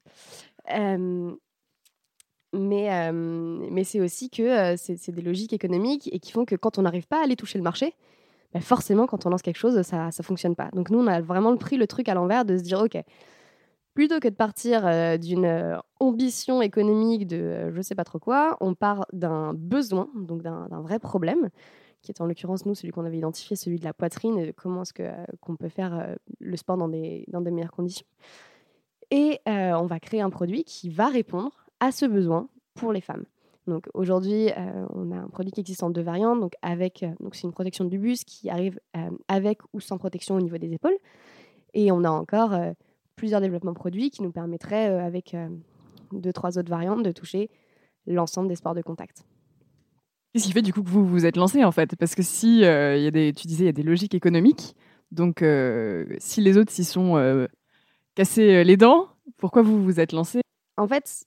Mais, 2.53 3.12
mais 3.12 3.83
c'est 3.83 4.00
aussi 4.00 4.29
que 4.29 4.75
c'est 4.77 5.12
des 5.12 5.22
logiques 5.22 5.53
économiques 5.53 6.07
et 6.13 6.19
qui 6.19 6.31
font 6.31 6.45
que 6.45 6.55
quand 6.55 6.77
on 6.77 6.83
n'arrive 6.83 7.07
pas 7.07 7.19
à 7.19 7.24
aller 7.24 7.36
toucher 7.36 7.57
le 7.57 7.63
marché, 7.63 7.95
bah, 8.53 8.60
forcément, 8.60 9.07
quand 9.07 9.25
on 9.25 9.29
lance 9.29 9.41
quelque 9.41 9.57
chose, 9.57 9.81
ça 9.81 10.07
ne 10.07 10.24
fonctionne 10.24 10.55
pas. 10.55 10.69
Donc 10.74 10.91
nous, 10.91 11.00
on 11.00 11.07
a 11.07 11.19
vraiment 11.22 11.57
pris 11.57 11.77
le 11.77 11.88
truc 11.88 12.07
à 12.10 12.13
l'envers 12.13 12.45
de 12.45 12.57
se 12.57 12.62
dire, 12.62 12.79
OK, 12.79 12.95
plutôt 13.95 14.19
que 14.19 14.27
de 14.27 14.36
partir 14.36 14.81
d'une 15.19 15.79
ambition 16.00 16.62
économique 16.62 17.27
de 17.27 17.72
je 17.72 17.77
ne 17.77 17.81
sais 17.81 17.95
pas 17.95 18.03
trop 18.03 18.19
quoi, 18.19 18.57
on 18.62 18.75
part 18.75 19.05
d'un 19.13 19.53
besoin, 19.55 20.10
donc 20.15 20.43
d'un 20.43 20.81
vrai 20.81 21.00
problème, 21.00 21.50
qui 22.03 22.12
est 22.12 22.22
en 22.22 22.25
l'occurrence, 22.25 22.65
nous, 22.65 22.75
celui 22.75 22.91
qu'on 22.91 23.05
avait 23.05 23.17
identifié, 23.17 23.55
celui 23.55 23.79
de 23.79 23.86
la 23.86 23.93
poitrine, 23.93 24.38
et 24.38 24.53
comment 24.53 24.83
est-ce 24.83 24.93
qu'on 25.41 25.55
peut 25.55 25.69
faire 25.69 26.15
le 26.39 26.57
sport 26.57 26.77
dans 26.77 26.89
des, 26.89 27.25
dans 27.29 27.41
des 27.41 27.50
meilleures 27.50 27.72
conditions. 27.72 28.05
Et 29.10 29.39
on 29.48 29.86
va 29.86 30.00
créer 30.00 30.22
un 30.22 30.29
produit 30.29 30.63
qui 30.63 30.89
va 30.89 31.07
répondre 31.07 31.62
à 31.83 31.91
ce 31.91 32.05
besoin 32.05 32.47
pour 32.75 32.93
les 32.93 33.01
femmes. 33.01 33.25
Donc 33.67 33.89
aujourd'hui, 33.93 34.49
euh, 34.49 34.85
on 34.93 35.11
a 35.11 35.17
un 35.17 35.27
produit 35.27 35.51
qui 35.51 35.59
existe 35.59 35.83
en 35.83 35.89
deux 35.89 36.01
variantes. 36.01 36.39
Donc 36.39 36.53
avec, 36.61 37.03
euh, 37.03 37.11
donc 37.19 37.35
c'est 37.35 37.43
une 37.43 37.51
protection 37.51 37.83
du 37.83 37.97
bus 37.97 38.23
qui 38.23 38.49
arrive 38.49 38.79
euh, 38.95 39.09
avec 39.27 39.59
ou 39.73 39.81
sans 39.81 39.97
protection 39.97 40.35
au 40.35 40.41
niveau 40.41 40.57
des 40.57 40.73
épaules. 40.73 40.97
Et 41.73 41.91
on 41.91 42.05
a 42.05 42.09
encore 42.09 42.55
plusieurs 43.15 43.41
développements 43.41 43.73
produits 43.73 44.11
qui 44.11 44.21
nous 44.21 44.31
permettraient, 44.31 44.85
avec 44.99 45.35
deux, 46.11 46.31
trois 46.31 46.59
autres 46.59 46.69
variantes, 46.69 47.01
de 47.01 47.11
toucher 47.11 47.49
l'ensemble 48.05 48.47
des 48.47 48.55
sports 48.55 48.75
de 48.75 48.83
contact. 48.83 49.25
Qu'est-ce 50.31 50.45
qui 50.45 50.51
fait 50.51 50.61
du 50.61 50.71
coup 50.71 50.83
que 50.83 50.89
vous 50.89 51.03
vous 51.03 51.25
êtes 51.25 51.35
lancé 51.35 51.63
en 51.63 51.71
fait? 51.71 51.95
Parce 51.95 52.13
que 52.13 52.21
si 52.21 52.57
il 52.57 52.61
y 52.61 53.07
a 53.07 53.11
des, 53.11 53.33
tu 53.33 53.47
disais, 53.47 53.63
il 53.63 53.65
y 53.65 53.69
a 53.69 53.73
des 53.73 53.81
logiques 53.81 54.13
économiques, 54.13 54.75
donc 55.09 55.43
si 56.19 56.41
les 56.41 56.59
autres 56.59 56.71
s'y 56.71 56.83
sont 56.83 57.47
cassés 58.13 58.63
les 58.63 58.77
dents, 58.77 59.07
pourquoi 59.37 59.63
vous 59.63 59.83
vous 59.83 59.99
êtes 59.99 60.11
lancé? 60.11 60.41
En 60.77 60.87
fait, 60.87 61.25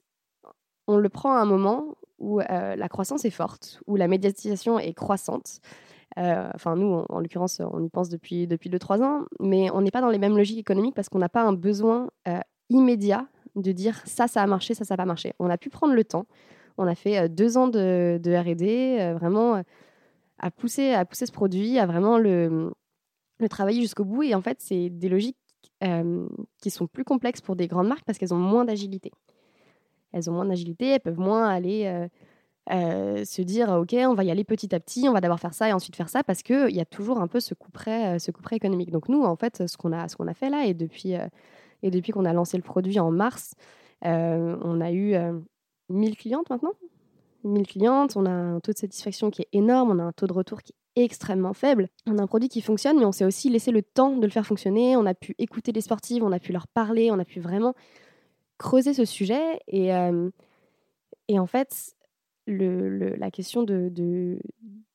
on 0.87 0.97
le 0.97 1.09
prend 1.09 1.35
à 1.35 1.41
un 1.41 1.45
moment 1.45 1.97
où 2.19 2.39
la 2.39 2.89
croissance 2.89 3.25
est 3.25 3.31
forte, 3.31 3.81
où 3.87 3.97
la 3.97 4.09
médiatisation 4.09 4.79
est 4.79 4.95
croissante. 4.95 5.61
enfin, 6.17 6.77
nous, 6.77 7.05
en, 7.09 7.21
l'occurrence, 7.21 7.61
on 7.73 7.83
y 7.83 7.89
pense 7.89 8.09
depuis 8.09 8.47
2-3 8.47 9.03
ans, 9.03 9.25
mais 9.41 9.71
on 9.71 9.83
n'est 9.83 9.91
pas 9.91 10.01
dans 10.01 10.11
les 10.11 10.19
mêmes 10.19 10.37
logiques 10.37 10.59
économiques 10.59 10.95
parce 10.95 11.09
qu'on 11.09 11.19
n'a 11.19 11.29
pas 11.29 11.43
un 11.43 11.53
besoin 11.53 12.09
immédiat 12.71 13.27
de 13.55 13.73
dire 13.73 14.01
ça, 14.07 14.29
ça 14.29 14.43
a 14.43 14.47
marché, 14.47 14.75
ça, 14.75 14.85
ça 14.85 14.95
n'a 14.95 14.99
pas 14.99 15.05
marché. 15.05 15.33
On 15.39 15.51
a 15.51 15.59
pu 15.59 15.71
prendre 15.71 15.95
le 15.95 16.05
temps. 16.05 16.27
On 16.79 16.87
a 16.87 16.95
fait 16.95 17.29
deux 17.29 17.57
ans 17.57 17.69
de, 17.69 18.19
RD, 18.25 19.17
vraiment 19.19 19.63
à, 20.39 20.51
pousser, 20.51 20.93
à 20.93 21.05
pousser 21.05 21.27
ce 21.27 21.33
produit, 21.33 21.79
à 21.79 21.87
vraiment 21.87 22.19
le, 22.19 22.73
le 23.39 23.49
travailler 23.49 23.81
jusqu'au 23.81 24.05
bout. 24.05 24.23
Et 24.23 24.35
en 24.35 24.43
fait, 24.43 24.59
c'est 24.61 24.91
des 24.91 25.09
logiques 25.09 25.39
qui 26.59 26.71
sont 26.71 26.87
plus 26.87 27.05
complexes 27.05 27.43
pour 27.43 27.57
des 27.57 27.67
grandes 27.67 27.89
marques 27.89 28.05
parce 28.05 28.19
qu'elles 28.19 28.33
ont 28.33 28.39
moins 28.39 28.65
d'agilité 28.65 29.13
elles 30.17 30.31
ont 30.31 30.33
moins 30.33 30.47
d'agilité, 30.47 30.89
elles 30.89 31.01
peuvent 31.01 31.19
moins 31.19 31.47
aller 31.47 31.85
euh, 31.87 32.09
euh, 32.73 33.25
se 33.25 33.43
dire 33.43 33.69
ok, 33.71 33.95
on 33.99 34.15
va 34.15 34.25
y 34.25 34.31
aller 34.31 34.45
petit 34.45 34.75
à 34.75 34.81
petit, 34.81 35.09
on 35.09 35.13
va 35.13 35.21
d'abord 35.21 35.39
faire 35.39 35.55
ça 35.55 35.69
et 35.69 35.73
ensuite 35.73 35.95
faire 35.95 36.09
ça 36.09 36.25
parce 36.25 36.43
qu'il 36.43 36.75
y 36.75 36.81
a 36.81 36.85
toujours 36.85 37.21
un 37.21 37.29
peu 37.29 37.39
ce 37.39 37.55
coup 37.55 37.71
près, 37.71 38.17
euh, 38.17 38.19
ce 38.19 38.31
coup 38.31 38.43
économique. 38.51 38.91
Donc 38.91 39.09
nous, 39.09 39.23
en 39.23 39.37
fait, 39.37 39.69
ce 39.69 39.77
qu'on 39.77 39.93
a, 39.93 40.09
ce 40.09 40.17
qu'on 40.17 40.27
a 40.27 40.35
fait 40.35 40.49
là 40.49 40.65
et 40.65 40.75
depuis, 40.75 41.13
et 41.83 41.91
depuis 41.91 42.13
qu'on 42.13 42.25
a 42.25 42.33
lancé 42.33 42.57
le 42.57 42.63
produit 42.63 42.99
en 42.99 43.11
mars, 43.11 43.53
on 44.03 44.81
a 44.81 44.93
eu 44.93 45.15
1000 45.91 46.17
clientes 46.17 46.49
maintenant. 46.51 46.73
1000 47.45 47.67
clientes, 47.67 48.17
on 48.17 48.27
a 48.27 48.31
un 48.31 48.61
taux 48.61 48.73
de 48.73 48.79
satisfaction 48.79 49.31
qui 49.31 49.43
est 49.43 49.49
énorme, 49.53 49.91
on 49.91 49.99
a 50.01 50.03
un 50.03 50.13
taux 50.13 50.27
de 50.27 50.33
retour 50.33 50.63
qui 50.63 50.73
est 50.73 51.05
extrêmement 51.05 51.53
faible. 51.53 51.89
On 52.07 52.19
a 52.19 52.23
un 52.23 52.27
produit 52.27 52.49
qui 52.49 52.61
fonctionne, 52.61 52.99
mais 52.99 53.05
on 53.05 53.13
s'est 53.13 53.25
aussi 53.25 53.51
laissé 53.51 53.71
le 53.71 53.83
temps 53.83 54.17
de 54.17 54.25
le 54.25 54.33
faire 54.33 54.47
fonctionner. 54.47 54.97
On 54.97 55.07
a 55.07 55.15
pu 55.15 55.35
écouter 55.39 55.71
les 55.71 55.83
sportives, 55.83 56.25
on 56.25 56.33
a 56.33 56.41
pu 56.41 56.53
leur 56.53 56.67
parler, 56.67 57.11
on 57.13 57.19
a 57.19 57.25
pu 57.25 57.39
vraiment 57.39 57.75
creuser 58.59 58.95
ce 58.95 59.05
sujet. 59.05 59.61
Et, 59.69 59.91
et 61.29 61.39
en 61.39 61.47
fait, 61.47 61.97
la 62.47 63.31
question 63.31 63.63
de, 63.63 63.89
de, 63.91 64.39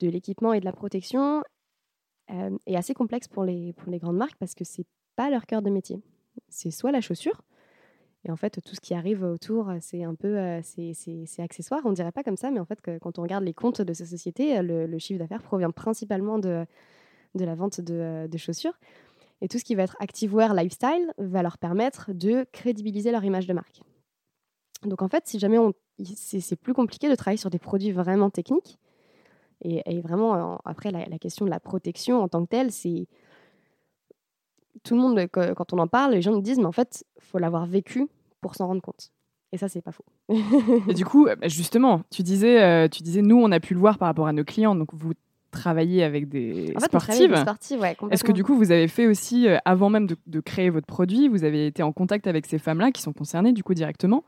l'équipement 0.01 0.53
et 0.53 0.60
de 0.60 0.65
la 0.65 0.72
protection 0.74 1.44
est 2.65 2.75
assez 2.75 2.94
complexe 2.94 3.27
pour 3.27 3.44
les, 3.44 3.74
pour 3.74 3.91
les 3.91 4.00
grandes 4.00 4.18
marques 4.18 4.38
parce 4.38 4.56
que 4.56 4.63
c'est 4.63 4.86
pas 5.15 5.30
leur 5.30 5.46
cœur 5.46 5.62
de 5.62 5.70
métier. 5.70 6.01
C'est 6.48 6.72
soit 6.72 6.91
la 6.91 7.01
chaussure, 7.01 7.44
et 8.24 8.32
en 8.32 8.36
fait, 8.36 8.62
tout 8.63 8.75
ce 8.75 8.80
qui 8.80 8.94
arrive 8.94 9.24
autour, 9.24 9.72
c'est 9.80 10.03
un 10.03 10.13
peu, 10.13 10.38
c'est 10.62 11.39
accessoire. 11.39 11.82
On 11.86 11.91
dirait 11.91 12.12
pas 12.12 12.24
comme 12.24 12.38
ça, 12.38 12.51
mais 12.51 12.60
en 12.60 12.65
fait, 12.65 12.80
quand 13.01 13.18
on 13.18 13.24
regarde 13.24 13.44
les 13.44 13.53
comptes 13.53 13.82
de 13.82 13.94
ces 13.94 14.06
sociétés, 14.06 14.62
le, 14.62 15.00
chiffre 15.00 15.20
d'affaires 15.20 15.41
provient 15.41 15.72
principalement 15.72 16.38
de, 16.38 16.65
de 17.34 17.46
la 17.46 17.56
vente 17.56 17.82
de, 17.82 18.27
de 18.27 18.38
chaussures. 18.38 18.77
Et 19.42 19.48
tout 19.48 19.58
ce 19.58 19.64
qui 19.64 19.76
va 19.76 19.84
être 19.84 19.98
activewear 20.00 20.54
lifestyle 20.54 21.14
va 21.18 21.42
leur 21.42 21.58
permettre 21.58 22.12
de 22.14 22.46
crédibiliser 22.52 23.12
leur 23.12 23.24
image 23.24 23.48
de 23.48 23.54
marque. 23.54 23.82
Donc 24.84 25.02
en 25.02 25.08
fait, 25.08 25.28
si 25.28 25.40
jamais 25.40 25.58
c'est, 26.16 26.56
plus 26.56 26.74
compliqué 26.74 27.10
de 27.10 27.16
travailler 27.16 27.38
sur 27.38 27.50
des 27.50 27.60
produits 27.60 27.92
vraiment 27.92 28.30
techniques. 28.30 28.78
Et, 29.64 30.02
vraiment, 30.02 30.60
après, 30.66 30.90
la, 30.90 31.20
question 31.20 31.46
de 31.46 31.52
la 31.52 31.60
protection 31.60 32.20
en 32.20 32.28
tant 32.28 32.44
que 32.44 32.50
telle, 32.50 32.72
c'est 32.72 33.08
tout 34.84 34.96
le 34.96 35.02
monde, 35.02 35.28
quand 35.32 35.72
on 35.74 35.78
en 35.78 35.88
parle, 35.88 36.14
les 36.14 36.22
gens 36.24 36.32
nous 36.32 36.42
disent, 36.42 36.58
mais 36.58 36.66
en 36.66 36.72
fait, 36.72 37.06
faut 37.20 37.38
l'avoir 37.38 37.68
vécu 37.68 38.08
pour 38.42 38.56
s'en 38.56 38.66
rendre 38.66 38.82
compte. 38.82 39.12
Et 39.52 39.58
ça, 39.58 39.70
c'est 39.70 39.82
pas 39.82 39.92
faux. 39.92 40.06
et 40.88 40.94
du 40.96 41.06
coup, 41.06 41.26
bah, 41.26 41.48
justement, 41.48 42.02
tu 42.10 42.24
disais, 42.24 42.64
euh, 42.64 42.88
tu 42.88 43.04
disais, 43.04 43.22
nous, 43.22 43.38
on 43.38 43.52
a 43.52 43.60
pu 43.60 43.76
le 43.76 43.80
voir 43.80 44.00
par 44.00 44.08
rapport 44.08 44.26
à 44.26 44.34
nos 44.34 44.44
clients. 44.44 44.76
Donc, 44.76 44.90
vous 44.94 45.14
travailler 45.51 46.03
avec 46.03 46.27
des 46.29 46.74
en 46.75 46.79
fait, 46.79 46.87
sportives. 46.87 47.79
ouais, 47.79 47.96
Est-ce 48.09 48.24
que 48.24 48.31
du 48.31 48.44
coup, 48.44 48.55
vous 48.55 48.72
avez 48.72 48.87
fait 48.87 49.05
aussi, 49.05 49.48
euh, 49.48 49.57
avant 49.66 49.90
même 49.90 50.07
de, 50.07 50.40
créer 50.40 50.70
votre 50.70 50.87
produit, 50.87 51.27
vous 51.27 51.44
avez 51.44 51.68
été 51.68 51.83
en 51.83 51.92
contact 51.92 52.25
avec 52.25 52.46
ces 52.48 52.57
femmes-là 52.57 52.92
qui 52.92 53.01
sont 53.01 53.14
concernées 53.14 53.53
du 53.53 53.64
coup 53.64 53.74
directement 53.74 54.24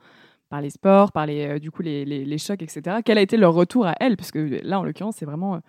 par 0.50 0.62
les 0.62 0.70
sports, 0.70 1.12
par 1.12 1.26
les, 1.26 1.48
euh, 1.48 1.60
du 1.60 1.72
coup, 1.72 1.82
les, 1.82 2.06
les, 2.06 2.38
chocs, 2.38 2.62
etc. 2.62 2.98
Quel 3.04 3.18
a 3.18 3.22
été 3.22 3.38
leur 3.38 3.54
retour 3.54 3.88
à 3.88 3.96
elles? 4.00 4.16
Parce 4.16 4.32
que 4.32 4.60
là, 4.64 4.80
en 4.80 4.84
l'occurrence, 4.84 5.16
c'est 5.18 5.26
vraiment 5.26 5.56
euh, 5.56 5.60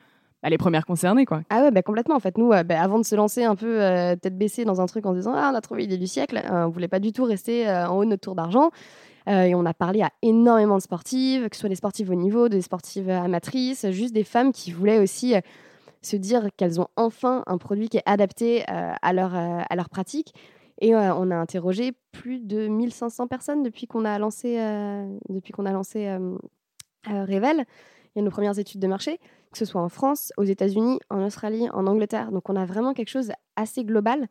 bah, 0.43 0.51
les 0.51 0.59
premières 0.59 0.85
concernées. 0.85 1.25
Quoi. 1.25 1.43
Ah 1.49 1.63
ouais, 1.63 1.71
bah, 1.71 1.81
complètement. 1.81 2.17
En 2.17 2.21
fait, 2.21 2.37
nous, 2.37 2.51
bah, 2.51 2.81
avant 2.83 2.99
de 2.99 3.05
se 3.05 3.15
lancer 3.15 3.45
un 3.45 3.57
peu 3.57 3.79
tête 4.21 4.37
baissée 4.37 4.67
dans 4.67 4.83
un 4.83 4.87
truc 4.87 5.07
en 5.07 5.13
se 5.13 5.19
disant 5.19 5.33
Ah, 5.35 5.51
on 5.53 5.57
a 5.57 5.61
trouvé 5.63 5.83
l'idée 5.83 5.99
du 5.99 6.07
siècle, 6.07 6.43
on 6.51 6.69
voulait 6.69 6.89
pas 6.89 7.01
du 7.01 7.13
tout 7.13 7.25
rester 7.25 7.67
en 7.71 7.97
haut 7.97 8.05
de 8.05 8.11
notre 8.11 8.23
tour 8.23 8.35
d'argent. 8.35 8.71
Et 9.27 9.55
on 9.55 9.65
a 9.65 9.73
parlé 9.73 10.03
à 10.03 10.11
énormément 10.23 10.77
de 10.77 10.83
sportives, 10.83 11.49
que 11.49 11.57
ce 11.57 11.61
soit 11.61 11.69
des 11.69 11.77
sportives 11.77 12.11
au 12.11 12.15
niveau, 12.15 12.49
des 12.49 12.61
sportives 12.61 13.09
amatrices, 13.09 13.91
juste 13.91 14.13
des 14.13 14.25
femmes 14.25 14.53
qui 14.53 14.71
voulaient 14.71 14.99
aussi 14.99 15.35
se 16.05 16.17
dire 16.17 16.49
qu'elles 16.57 16.81
ont 16.81 16.89
enfin 16.97 17.43
un 17.47 17.59
produit 17.59 17.89
qui 17.89 17.97
est 17.97 18.03
adapté 18.07 18.63
euh, 18.71 18.93
à, 19.01 19.13
leur, 19.13 19.35
euh, 19.35 19.63
à 19.69 19.77
leur 19.77 19.89
pratique. 19.89 20.35
Et 20.81 20.95
euh, 20.95 21.15
on 21.15 21.31
a 21.31 21.37
interrogé 21.37 21.93
plus 22.13 22.41
de 22.41 22.69
1500 22.69 23.27
personnes 23.27 23.63
depuis 23.63 23.87
qu'on 23.87 24.05
a 24.05 24.19
lancé, 24.19 24.57
depuis 25.29 25.53
qu'on 25.53 25.67
a 25.67 25.73
lancé 25.73 26.17
Revel. 27.07 27.65
Il 28.15 28.19
y 28.19 28.21
a 28.21 28.25
nos 28.25 28.31
premières 28.31 28.59
études 28.59 28.81
de 28.81 28.87
marché, 28.87 29.19
que 29.53 29.59
ce 29.59 29.65
soit 29.65 29.81
en 29.81 29.89
France, 29.89 30.33
aux 30.37 30.45
États-Unis, 30.45 31.01
en 31.11 31.25
Australie, 31.25 31.69
en 31.73 31.87
Angleterre. 31.87 32.31
Donc 32.33 32.49
on 32.49 32.57
a 32.57 32.65
vraiment 32.65 32.93
quelque 32.93 33.09
chose 33.09 33.33
assez 33.57 33.85
global 33.85 34.29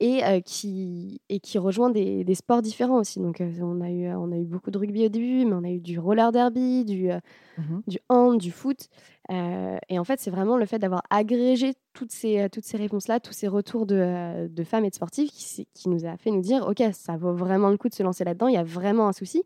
et, 0.00 0.24
euh, 0.24 0.40
qui, 0.40 1.20
et 1.28 1.40
qui 1.40 1.58
rejoint 1.58 1.90
des, 1.90 2.24
des, 2.24 2.34
sports 2.34 2.62
différents 2.62 2.98
aussi. 2.98 3.20
Donc, 3.20 3.40
euh, 3.40 3.50
on, 3.60 3.80
a 3.80 3.90
eu, 3.90 4.08
on 4.08 4.32
a 4.32 4.36
eu 4.36 4.44
beaucoup 4.44 4.70
de 4.70 4.78
rugby 4.78 5.06
au 5.06 5.08
début, 5.08 5.44
mais 5.44 5.54
on 5.54 5.64
a 5.64 5.70
eu 5.70 5.80
du 5.80 5.98
roller 5.98 6.32
derby, 6.32 6.84
du, 6.84 7.10
euh, 7.10 7.18
mmh 7.58 7.80
du 7.86 7.98
hand, 8.08 8.38
du 8.38 8.50
foot. 8.50 8.88
et 9.30 9.98
en 9.98 10.04
fait, 10.04 10.20
c'est 10.20 10.30
vraiment 10.30 10.56
le 10.56 10.66
fait 10.66 10.78
d'avoir 10.78 11.02
agrégé 11.10 11.74
toutes 11.92 12.12
ces, 12.12 12.48
toutes 12.50 12.64
ces 12.64 12.76
réponses-là, 12.76 13.20
tous 13.20 13.32
ces 13.32 13.48
retours 13.48 13.86
de, 13.86 14.48
de, 14.48 14.64
femmes 14.64 14.84
et 14.84 14.90
de 14.90 14.94
sportifs 14.94 15.30
qui, 15.30 15.66
qui 15.72 15.88
nous 15.88 16.04
a 16.04 16.16
fait 16.16 16.30
nous 16.30 16.40
dire 16.40 16.66
Ok, 16.66 16.82
ça 16.92 17.16
vaut 17.16 17.34
vraiment 17.34 17.70
le 17.70 17.76
coup 17.76 17.88
de 17.88 17.94
se 17.94 18.02
lancer 18.02 18.24
là-dedans, 18.24 18.48
il 18.48 18.54
y 18.54 18.58
a 18.58 18.64
vraiment 18.64 19.08
un 19.08 19.12
souci. 19.12 19.42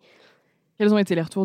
Quels 0.78 0.94
ont 0.94 0.98
été 0.98 1.14
les 1.14 1.22
retours 1.22 1.44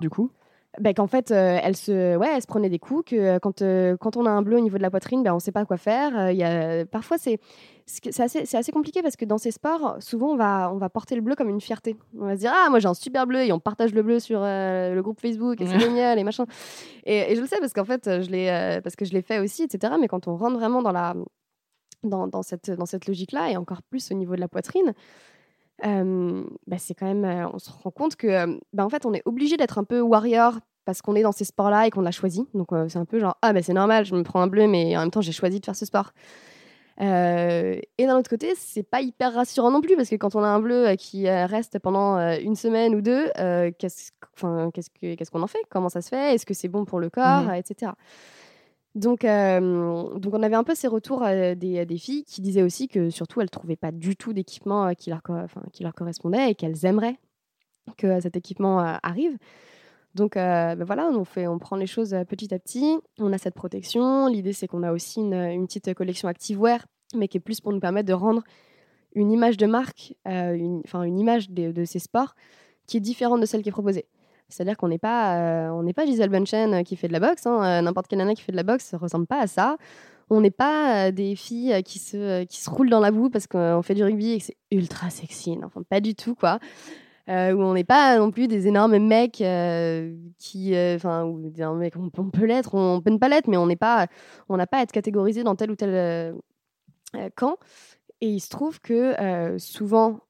Du 0.00 0.10
coup? 0.10 0.30
Bah, 0.78 0.92
qu'en 0.92 1.06
fait, 1.06 1.30
euh, 1.30 1.58
elle, 1.62 1.74
se, 1.74 2.16
ouais, 2.16 2.28
elle 2.34 2.42
se 2.42 2.46
prenait 2.46 2.68
des 2.68 2.78
coups, 2.78 3.10
que 3.10 3.16
euh, 3.16 3.38
quand, 3.38 3.62
euh, 3.62 3.96
quand 3.96 4.16
on 4.16 4.26
a 4.26 4.30
un 4.30 4.42
bleu 4.42 4.58
au 4.58 4.60
niveau 4.60 4.76
de 4.76 4.82
la 4.82 4.90
poitrine, 4.90 5.22
bah, 5.22 5.32
on 5.32 5.36
ne 5.36 5.40
sait 5.40 5.52
pas 5.52 5.64
quoi 5.64 5.78
faire. 5.78 6.30
Il 6.30 6.36
y 6.36 6.44
a, 6.44 6.84
parfois, 6.84 7.16
c'est 7.18 7.40
c'est 7.88 8.18
assez, 8.20 8.56
assez, 8.56 8.72
compliqué 8.72 9.00
parce 9.00 9.14
que 9.14 9.24
dans 9.24 9.38
ces 9.38 9.52
sports, 9.52 9.96
souvent, 10.00 10.32
on 10.32 10.36
va, 10.36 10.72
on 10.72 10.76
va 10.76 10.90
porter 10.90 11.14
le 11.14 11.20
bleu 11.20 11.36
comme 11.36 11.48
une 11.48 11.60
fierté. 11.60 11.96
On 12.18 12.26
va 12.26 12.34
se 12.34 12.40
dire, 12.40 12.52
ah, 12.52 12.68
moi 12.68 12.80
j'ai 12.80 12.88
un 12.88 12.94
super 12.94 13.28
bleu 13.28 13.44
et 13.44 13.52
on 13.52 13.60
partage 13.60 13.94
le 13.94 14.02
bleu 14.02 14.18
sur 14.18 14.40
le 14.40 15.00
groupe 15.02 15.20
Facebook 15.20 15.60
et 15.60 15.66
c'est 15.68 15.78
génial 15.78 16.18
et 16.18 16.24
machin. 16.24 16.46
Et, 17.04 17.30
et, 17.30 17.36
je 17.36 17.40
le 17.40 17.46
sais 17.46 17.60
parce 17.60 17.72
qu'en 17.72 17.84
fait, 17.84 18.22
je 18.22 18.28
l'ai 18.28 18.80
parce 18.82 18.96
que 18.96 19.04
je 19.04 19.12
l'ai 19.12 19.22
fait 19.22 19.38
aussi, 19.38 19.62
etc. 19.62 19.94
Mais 20.00 20.08
quand 20.08 20.26
on 20.26 20.36
rentre 20.36 20.56
vraiment 20.58 20.82
dans 20.82 20.90
la, 20.90 21.14
dans, 22.02 22.26
dans 22.26 22.42
cette, 22.42 22.72
dans 22.72 22.86
cette 22.86 23.06
logique-là, 23.06 23.52
et 23.52 23.56
encore 23.56 23.82
plus 23.82 24.10
au 24.10 24.14
niveau 24.14 24.34
de 24.34 24.40
la 24.40 24.48
poitrine, 24.48 24.92
bah 25.82 26.78
c'est 26.78 26.94
quand 26.94 27.06
même, 27.06 27.50
on 27.52 27.58
se 27.58 27.70
rend 27.70 27.90
compte 27.90 28.16
que, 28.16 28.58
bah 28.72 28.84
en 28.84 28.88
fait, 28.88 29.06
on 29.06 29.12
est 29.12 29.22
obligé 29.24 29.56
d'être 29.56 29.78
un 29.78 29.84
peu 29.84 30.00
warrior 30.00 30.58
parce 30.84 31.02
qu'on 31.02 31.16
est 31.16 31.22
dans 31.22 31.32
ces 31.32 31.44
sports-là 31.44 31.86
et 31.86 31.90
qu'on 31.90 32.02
l'a 32.02 32.12
choisi. 32.12 32.46
Donc 32.54 32.68
c'est 32.88 32.98
un 32.98 33.04
peu 33.04 33.18
genre, 33.18 33.36
ah 33.42 33.52
bah 33.52 33.62
c'est 33.62 33.72
normal, 33.72 34.04
je 34.04 34.14
me 34.14 34.22
prends 34.22 34.40
un 34.40 34.46
bleu, 34.46 34.66
mais 34.66 34.96
en 34.96 35.00
même 35.00 35.10
temps, 35.10 35.20
j'ai 35.20 35.32
choisi 35.32 35.60
de 35.60 35.64
faire 35.64 35.76
ce 35.76 35.84
sport. 35.84 36.12
et 36.98 38.06
d'un 38.06 38.16
autre 38.16 38.30
côté, 38.30 38.54
c'est 38.56 38.82
pas 38.82 39.00
hyper 39.00 39.34
rassurant 39.34 39.70
non 39.70 39.80
plus 39.80 39.96
parce 39.96 40.08
que 40.08 40.16
quand 40.16 40.34
on 40.34 40.42
a 40.42 40.48
un 40.48 40.60
bleu 40.60 40.94
qui 40.96 41.28
reste 41.28 41.78
pendant 41.78 42.16
une 42.38 42.56
semaine 42.56 42.94
ou 42.94 43.00
deux, 43.00 43.26
qu'est-ce 43.78 44.12
qu'on 44.40 45.42
en 45.42 45.46
fait? 45.46 45.62
Comment 45.68 45.88
ça 45.88 46.00
se 46.00 46.08
fait? 46.08 46.34
Est-ce 46.34 46.46
que 46.46 46.54
c'est 46.54 46.68
bon 46.68 46.84
pour 46.84 47.00
le 47.00 47.10
corps, 47.10 47.42
mmh 47.42 47.54
etc. 47.54 47.92
Donc, 48.96 49.24
on 49.24 50.42
avait 50.42 50.56
un 50.56 50.64
peu 50.64 50.74
ces 50.74 50.88
retours 50.88 51.20
des, 51.20 51.98
filles 51.98 52.24
qui 52.24 52.40
disaient 52.40 52.62
aussi 52.62 52.88
que 52.88 53.10
surtout 53.10 53.40
elles 53.40 53.46
ne 53.46 53.50
trouvaient 53.50 53.76
pas 53.76 53.92
du 53.92 54.16
tout 54.16 54.32
d'équipement 54.32 54.94
qui, 54.94 55.10
leur, 55.10 55.22
correspondait 55.94 56.50
et 56.50 56.54
qu'elles 56.54 56.86
aimeraient 56.86 57.18
que 57.98 58.20
cet 58.20 58.36
équipement 58.36 58.78
arrive. 59.02 59.36
Donc 60.14 60.36
ben 60.36 60.82
voilà, 60.82 61.10
on, 61.10 61.26
fait, 61.26 61.46
on 61.46 61.58
prend 61.58 61.76
les 61.76 61.86
choses 61.86 62.16
petit 62.26 62.54
à 62.54 62.58
petit. 62.58 62.96
On 63.18 63.34
a 63.34 63.38
cette 63.38 63.54
protection. 63.54 64.28
L'idée 64.28 64.54
c'est 64.54 64.66
qu'on 64.66 64.82
a 64.82 64.92
aussi 64.92 65.20
une, 65.20 65.66
petite 65.66 65.92
collection 65.92 66.26
activewear, 66.26 66.86
mais 67.14 67.28
qui 67.28 67.36
est 67.36 67.40
plus 67.40 67.60
pour 67.60 67.74
nous 67.74 67.80
permettre 67.80 68.08
de 68.08 68.14
rendre 68.14 68.42
une 69.14 69.30
image 69.30 69.58
de 69.58 69.66
marque, 69.66 70.14
une, 70.24 70.82
une 70.94 71.18
image 71.18 71.50
de, 71.50 71.84
ces 71.84 71.98
sports 71.98 72.34
qui 72.86 72.96
est 72.96 73.00
différente 73.00 73.42
de 73.42 73.46
celle 73.46 73.62
qui 73.62 73.68
est 73.68 73.72
proposée. 73.72 74.06
C'est-à-dire 74.48 74.76
qu'on 74.76 74.88
n'est 74.88 74.98
pas, 74.98 75.72
on 75.72 75.82
n'est 75.82 75.92
pas 75.92 76.06
Gisèle 76.06 76.30
Bunchen 76.30 76.84
qui 76.84 76.96
fait 76.96 77.08
de 77.08 77.12
la 77.12 77.20
boxe. 77.20 77.46
Hein, 77.46 77.82
N'importe 77.82 78.06
quelle 78.08 78.18
nana 78.18 78.34
qui 78.34 78.42
fait 78.42 78.52
de 78.52 78.56
la 78.56 78.62
boxe 78.62 78.92
ne 78.92 78.98
ressemble 78.98 79.26
pas 79.26 79.40
à 79.40 79.46
ça. 79.46 79.76
On 80.30 80.40
n'est 80.40 80.50
pas 80.50 81.10
des 81.12 81.36
filles 81.36 81.82
qui 81.84 81.98
se, 81.98 82.44
qui 82.44 82.60
se 82.60 82.70
roulent 82.70 82.90
dans 82.90 83.00
la 83.00 83.10
boue 83.10 83.30
parce 83.30 83.46
qu'on 83.46 83.82
fait 83.82 83.94
du 83.94 84.04
rugby 84.04 84.32
et 84.32 84.38
que 84.38 84.44
c'est 84.44 84.56
ultra 84.70 85.10
sexy. 85.10 85.58
Enfin, 85.64 85.82
pas 85.88 86.00
du 86.00 86.14
tout, 86.14 86.34
quoi. 86.34 86.58
Euh, 87.28 87.54
on 87.54 87.74
n'est 87.74 87.84
pas 87.84 88.18
non 88.18 88.30
plus 88.30 88.46
des 88.46 88.68
énormes 88.68 88.98
mecs 88.98 89.40
euh, 89.40 90.14
qui, 90.38 90.76
euh, 90.76 90.94
enfin, 90.94 91.26
des 91.26 91.66
mecs, 91.66 91.96
on, 91.96 92.30
peut 92.30 92.44
l'être, 92.44 92.74
on, 92.74 93.00
peut 93.00 93.10
ne 93.10 93.18
pas 93.18 93.28
l'être, 93.28 93.48
mais 93.48 93.56
on 93.56 93.66
n'est 93.66 93.74
pas, 93.76 94.06
on 94.48 94.56
n'a 94.56 94.66
pas 94.66 94.78
à 94.78 94.82
être 94.82 94.92
catégorisé 94.92 95.42
dans 95.42 95.56
tel 95.56 95.70
ou 95.70 95.76
tel 95.76 96.34
camp. 97.34 97.56
Et 98.20 98.28
il 98.28 98.40
se 98.40 98.48
trouve 98.48 98.80
que 98.80 99.56
souvent, 99.58 100.20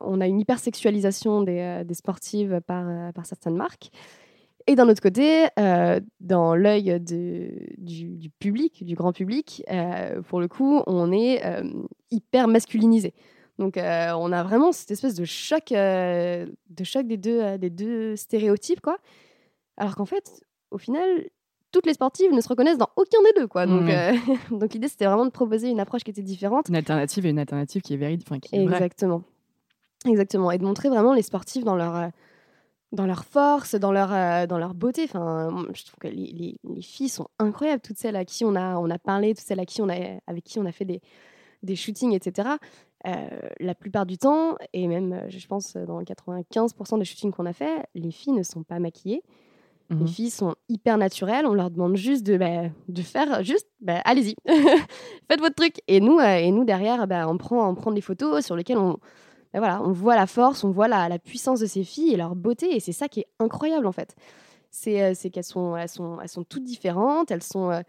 on 0.00 0.20
a 0.20 0.26
une 0.26 0.40
hypersexualisation 0.40 1.42
des, 1.42 1.82
des 1.84 1.94
sportives 1.94 2.60
par, 2.66 3.12
par 3.12 3.26
certaines 3.26 3.56
marques. 3.56 3.90
Et 4.66 4.74
d'un 4.74 4.88
autre 4.88 5.00
côté, 5.00 5.46
dans 6.20 6.54
l'œil 6.54 7.00
du, 7.00 7.74
du, 7.78 8.30
public, 8.38 8.84
du 8.84 8.94
grand 8.94 9.12
public, 9.12 9.64
pour 10.28 10.40
le 10.40 10.48
coup, 10.48 10.82
on 10.86 11.12
est 11.12 11.42
hyper 12.10 12.48
masculinisé. 12.48 13.14
Donc 13.58 13.76
euh, 13.76 14.12
on 14.16 14.32
a 14.32 14.42
vraiment 14.42 14.72
cette 14.72 14.90
espèce 14.90 15.14
de 15.14 15.24
choc, 15.24 15.72
euh, 15.72 16.46
de 16.70 16.84
choc 16.84 17.06
des 17.06 17.16
deux, 17.16 17.40
euh, 17.40 17.58
des 17.58 17.70
deux 17.70 18.16
stéréotypes, 18.16 18.80
quoi. 18.80 18.98
Alors 19.76 19.96
qu'en 19.96 20.04
fait, 20.04 20.42
au 20.70 20.78
final, 20.78 21.28
toutes 21.72 21.86
les 21.86 21.94
sportives 21.94 22.32
ne 22.32 22.40
se 22.40 22.48
reconnaissent 22.48 22.78
dans 22.78 22.90
aucun 22.96 23.22
des 23.22 23.40
deux, 23.40 23.46
quoi. 23.46 23.66
Donc, 23.66 23.84
mmh. 23.84 24.50
donc 24.58 24.74
l'idée, 24.74 24.88
c'était 24.88 25.06
vraiment 25.06 25.24
de 25.24 25.30
proposer 25.30 25.68
une 25.68 25.80
approche 25.80 26.02
qui 26.02 26.10
était 26.10 26.22
différente. 26.22 26.68
Une 26.68 26.76
alternative 26.76 27.24
et 27.26 27.30
une 27.30 27.38
alternative 27.38 27.82
qui 27.82 27.94
est 27.94 27.98
véridique, 27.98 28.28
enfin, 28.30 28.40
Exactement. 28.52 29.22
Exactement. 30.06 30.50
Et 30.50 30.58
de 30.58 30.64
montrer 30.64 30.88
vraiment 30.88 31.14
les 31.14 31.22
sportifs 31.22 31.64
dans 31.64 31.76
leur 31.76 32.10
dans 32.92 33.06
leur 33.06 33.24
force, 33.24 33.74
dans 33.74 33.90
leur, 33.90 34.46
dans 34.46 34.58
leur 34.58 34.72
beauté. 34.72 35.04
Enfin, 35.04 35.66
je 35.74 35.84
trouve 35.84 35.98
que 35.98 36.08
les, 36.08 36.32
les, 36.32 36.56
les, 36.64 36.80
filles 36.80 37.08
sont 37.08 37.26
incroyables, 37.38 37.82
toutes 37.82 37.98
celles 37.98 38.14
à 38.14 38.24
qui 38.24 38.44
on 38.44 38.54
a, 38.54 38.76
on 38.76 38.88
a 38.88 38.98
parlé, 38.98 39.34
toutes 39.34 39.44
celles 39.44 39.60
à 39.60 39.66
qui 39.66 39.82
on 39.82 39.88
a, 39.88 40.20
avec 40.26 40.44
qui 40.44 40.60
on 40.60 40.64
a 40.64 40.72
fait 40.72 40.84
des, 40.84 41.02
des 41.64 41.76
shootings, 41.76 42.12
etc. 42.12 42.48
Euh, 43.06 43.28
la 43.60 43.74
plupart 43.74 44.06
du 44.06 44.18
temps, 44.18 44.56
et 44.72 44.88
même 44.88 45.12
euh, 45.12 45.28
je 45.28 45.46
pense 45.46 45.76
dans 45.76 46.00
95% 46.02 46.98
des 46.98 47.04
shootings 47.04 47.30
qu'on 47.30 47.46
a 47.46 47.52
fait, 47.52 47.84
les 47.94 48.10
filles 48.10 48.32
ne 48.32 48.42
sont 48.42 48.62
pas 48.62 48.78
maquillées. 48.78 49.22
Les 49.88 49.96
mmh 49.96 50.08
filles 50.08 50.30
sont 50.30 50.56
hyper 50.68 50.98
naturelles. 50.98 51.46
On 51.46 51.54
leur 51.54 51.70
demande 51.70 51.94
juste 51.94 52.26
de, 52.26 52.36
bah, 52.36 52.62
de 52.88 53.02
faire 53.02 53.44
juste, 53.44 53.68
bah, 53.80 54.00
allez-y, 54.04 54.34
faites 55.30 55.38
votre 55.38 55.54
truc. 55.54 55.76
Et 55.86 56.00
nous, 56.00 56.18
euh, 56.18 56.38
et 56.38 56.50
nous 56.50 56.64
derrière, 56.64 57.06
bah, 57.06 57.28
on, 57.28 57.38
prend, 57.38 57.68
on 57.68 57.76
prend 57.76 57.92
des 57.92 58.00
photos 58.00 58.44
sur 58.44 58.56
lesquelles 58.56 58.78
on, 58.78 58.98
voilà, 59.58 59.82
on 59.82 59.92
voit 59.92 60.16
la 60.16 60.26
force, 60.26 60.64
on 60.64 60.70
voit 60.70 60.88
la, 60.88 61.08
la, 61.08 61.18
puissance 61.18 61.60
de 61.60 61.66
ces 61.66 61.84
filles 61.84 62.14
et 62.14 62.16
leur 62.16 62.34
beauté. 62.34 62.74
Et 62.76 62.80
c'est 62.80 62.92
ça 62.92 63.08
qui 63.08 63.20
est 63.20 63.26
incroyable 63.38 63.86
en 63.86 63.92
fait. 63.92 64.14
C'est 64.70 65.30
qu'elles 65.32 65.44
sont, 65.44 65.76
elles 65.76 65.88
sont, 65.88 66.18
elles 66.20 66.28
sont 66.28 66.44
toutes 66.44 66.64
différentes. 66.64 67.30
Elles 67.30 67.42
sont 67.42 67.82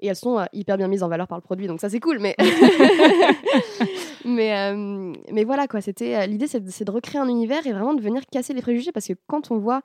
et 0.00 0.06
elles 0.06 0.16
sont 0.16 0.44
hyper 0.52 0.76
bien 0.76 0.88
mises 0.88 1.02
en 1.02 1.08
valeur 1.08 1.28
par 1.28 1.38
le 1.38 1.42
produit, 1.42 1.66
donc 1.66 1.80
ça 1.80 1.88
c'est 1.88 2.00
cool. 2.00 2.18
Mais 2.18 2.34
mais 4.24 4.56
euh, 4.56 5.12
mais 5.32 5.44
voilà 5.44 5.68
quoi, 5.68 5.80
c'était 5.80 6.16
euh, 6.16 6.26
l'idée, 6.26 6.46
c'est 6.46 6.60
de, 6.60 6.90
recréer 6.90 7.20
un 7.20 7.28
univers 7.28 7.66
et 7.66 7.72
vraiment 7.72 7.94
de 7.94 8.02
venir 8.02 8.22
casser 8.30 8.54
les 8.54 8.62
préjugés 8.62 8.92
parce 8.92 9.06
que 9.06 9.12
quand 9.26 9.50
on 9.50 9.58
voit, 9.58 9.82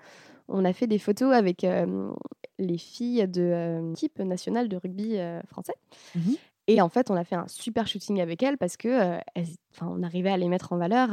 on 0.47 0.63
a 0.65 0.73
fait 0.73 0.87
des 0.87 0.99
photos 0.99 1.33
avec 1.33 1.63
euh, 1.63 2.11
les 2.59 2.77
filles 2.77 3.27
de 3.27 3.91
l'équipe 3.91 4.19
nationale 4.19 4.69
de 4.69 4.77
rugby 4.77 5.17
français. 5.47 5.75
Mmh 6.15 6.33
et 6.67 6.81
en 6.81 6.89
fait, 6.89 7.11
on 7.11 7.15
a 7.15 7.23
fait 7.23 7.35
un 7.35 7.47
super 7.47 7.87
shooting 7.87 8.21
avec 8.21 8.41
elles 8.43 8.57
parce 8.57 8.77
que 8.77 9.17
on 9.81 10.03
arrivait 10.03 10.31
à 10.31 10.37
les 10.37 10.49
mettre 10.49 10.73
en 10.73 10.77
valeur 10.77 11.09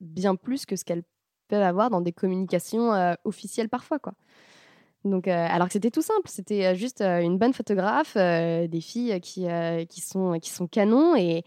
bien 0.00 0.34
plus 0.36 0.66
que 0.66 0.76
ce 0.76 0.84
qu'elles 0.84 1.04
peuvent 1.48 1.62
avoir 1.62 1.90
dans 1.90 2.00
des 2.00 2.12
communications 2.12 2.92
officielles 3.24 3.68
parfois 3.68 3.98
quoi. 3.98 4.14
Donc, 5.06 5.28
euh, 5.28 5.46
alors 5.48 5.68
que 5.68 5.72
c'était 5.72 5.90
tout 5.90 6.02
simple, 6.02 6.28
c'était 6.28 6.66
euh, 6.66 6.74
juste 6.74 7.00
euh, 7.00 7.20
une 7.20 7.38
bonne 7.38 7.52
photographe, 7.52 8.16
des 8.16 8.80
filles 8.80 9.20
qui, 9.20 9.46
qui, 9.88 10.00
sont, 10.00 10.38
qui 10.40 10.50
sont 10.50 10.66
canons 10.66 11.16
et, 11.16 11.44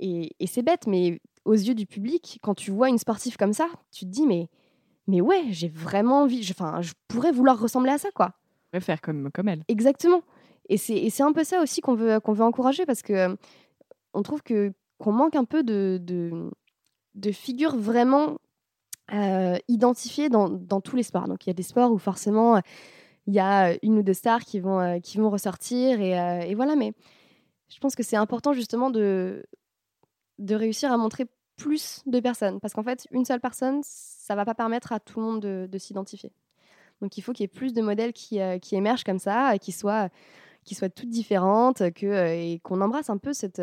et, 0.00 0.46
c'est 0.46 0.62
bête, 0.62 0.86
mais 0.86 1.20
aux 1.44 1.54
yeux 1.54 1.74
du 1.74 1.86
public, 1.86 2.38
quand 2.42 2.54
tu 2.54 2.70
vois 2.70 2.88
une 2.88 2.98
sportive 2.98 3.36
comme 3.36 3.52
ça, 3.52 3.68
tu 3.90 4.04
te 4.04 4.10
dis 4.10 4.26
mais, 4.26 4.48
mais 5.06 5.20
ouais, 5.20 5.44
j'ai 5.50 5.68
vraiment 5.68 6.22
envie, 6.22 6.46
enfin, 6.50 6.80
je, 6.82 6.92
pourrais 7.08 7.32
vouloir 7.32 7.58
ressembler 7.58 7.92
à 7.92 7.98
ça, 7.98 8.10
quoi. 8.14 8.32
Faire 8.80 9.00
comme, 9.00 9.30
comme 9.32 9.48
elle. 9.48 9.64
Exactement. 9.68 10.22
Et 10.68 10.76
c'est 10.76 11.22
un 11.22 11.32
peu 11.32 11.44
ça 11.44 11.62
aussi 11.62 11.80
qu'on 11.80 11.94
veut, 11.94 12.20
qu'on 12.20 12.32
veut 12.32 12.44
encourager 12.44 12.84
parce 12.84 13.02
que 13.02 13.36
on 14.12 14.22
trouve 14.22 14.42
que 14.42 14.72
qu'on 14.98 15.12
manque 15.12 15.36
un 15.36 15.44
peu 15.44 15.62
de, 15.62 16.00
de, 17.14 17.32
figures 17.32 17.76
vraiment 17.76 18.38
euh, 19.12 19.56
identifiés 19.68 20.28
dans, 20.28 20.48
dans, 20.48 20.80
tous 20.80 20.96
les 20.96 21.02
sports. 21.02 21.28
Donc 21.28 21.46
il 21.46 21.50
y 21.50 21.52
a 21.52 21.54
des 21.54 21.62
sports 21.62 21.92
où 21.92 21.98
forcément 21.98 22.60
il 23.26 23.34
y 23.34 23.38
a 23.38 23.76
une 23.82 23.98
ou 23.98 24.02
deux 24.02 24.14
stars 24.14 24.44
qui 24.44 24.58
vont, 24.58 24.80
euh, 24.80 24.98
qui 25.00 25.18
vont 25.18 25.30
ressortir 25.30 26.00
et, 26.00 26.18
euh, 26.18 26.40
et, 26.40 26.54
voilà. 26.54 26.74
Mais 26.76 26.92
je 27.68 27.78
pense 27.78 27.94
que 27.94 28.02
c'est 28.02 28.16
important 28.16 28.52
justement 28.52 28.90
de, 28.90 29.44
de 30.38 30.54
réussir 30.54 30.90
à 30.90 30.96
montrer 30.96 31.26
plus 31.56 32.02
de 32.06 32.20
personnes 32.20 32.60
parce 32.60 32.72
qu'en 32.74 32.84
fait 32.84 33.06
une 33.10 33.24
seule 33.24 33.40
personne 33.40 33.80
ça 33.82 34.36
va 34.36 34.44
pas 34.44 34.54
permettre 34.54 34.92
à 34.92 35.00
tout 35.00 35.18
le 35.18 35.26
monde 35.26 35.40
de, 35.40 35.68
de 35.70 35.78
s'identifier. 35.78 36.32
Donc 37.00 37.16
il 37.16 37.20
faut 37.20 37.32
qu'il 37.32 37.44
y 37.44 37.44
ait 37.44 37.48
plus 37.48 37.72
de 37.72 37.82
modèles 37.82 38.12
qui, 38.12 38.40
qui 38.60 38.74
émergent 38.74 39.04
comme 39.04 39.20
ça, 39.20 39.56
qui 39.58 39.70
soient, 39.70 40.08
qui 40.68 40.74
soient 40.74 40.90
toutes 40.90 41.08
différentes 41.08 41.90
que, 41.92 42.34
et 42.34 42.60
qu'on 42.60 42.80
embrasse 42.80 43.10
un 43.10 43.18
peu 43.18 43.32
cette 43.32 43.62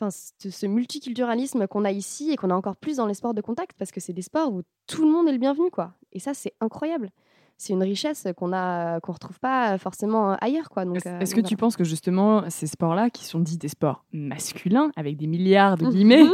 enfin, 0.00 0.10
ce 0.10 0.66
multiculturalisme 0.66 1.66
qu'on 1.66 1.84
a 1.84 1.90
ici 1.90 2.30
et 2.30 2.36
qu'on 2.36 2.50
a 2.50 2.54
encore 2.54 2.76
plus 2.76 2.96
dans 2.96 3.06
les 3.06 3.14
sports 3.14 3.34
de 3.34 3.40
contact 3.40 3.72
parce 3.78 3.90
que 3.90 4.00
c'est 4.00 4.12
des 4.12 4.22
sports 4.22 4.52
où 4.52 4.62
tout 4.86 5.04
le 5.04 5.10
monde 5.10 5.28
est 5.28 5.32
le 5.32 5.38
bienvenu, 5.38 5.70
quoi. 5.70 5.92
Et 6.12 6.18
ça, 6.18 6.34
c'est 6.34 6.54
incroyable. 6.60 7.10
C'est 7.58 7.74
une 7.74 7.82
richesse 7.82 8.26
qu'on 8.36 8.54
a, 8.54 9.00
qu'on 9.00 9.12
retrouve 9.12 9.38
pas 9.38 9.76
forcément 9.76 10.32
ailleurs, 10.40 10.70
quoi. 10.70 10.86
Donc, 10.86 10.96
est-ce, 10.96 11.08
euh, 11.08 11.42
que 11.42 11.46
tu 11.46 11.56
penses 11.56 11.76
que 11.76 11.84
justement 11.84 12.48
ces 12.48 12.66
sports-là, 12.66 13.10
qui 13.10 13.26
sont 13.26 13.40
dits 13.40 13.58
des 13.58 13.68
sports 13.68 14.04
masculins 14.12 14.90
avec 14.96 15.18
des 15.18 15.26
milliards 15.26 15.76
de 15.76 15.86
guillemets, 15.90 16.24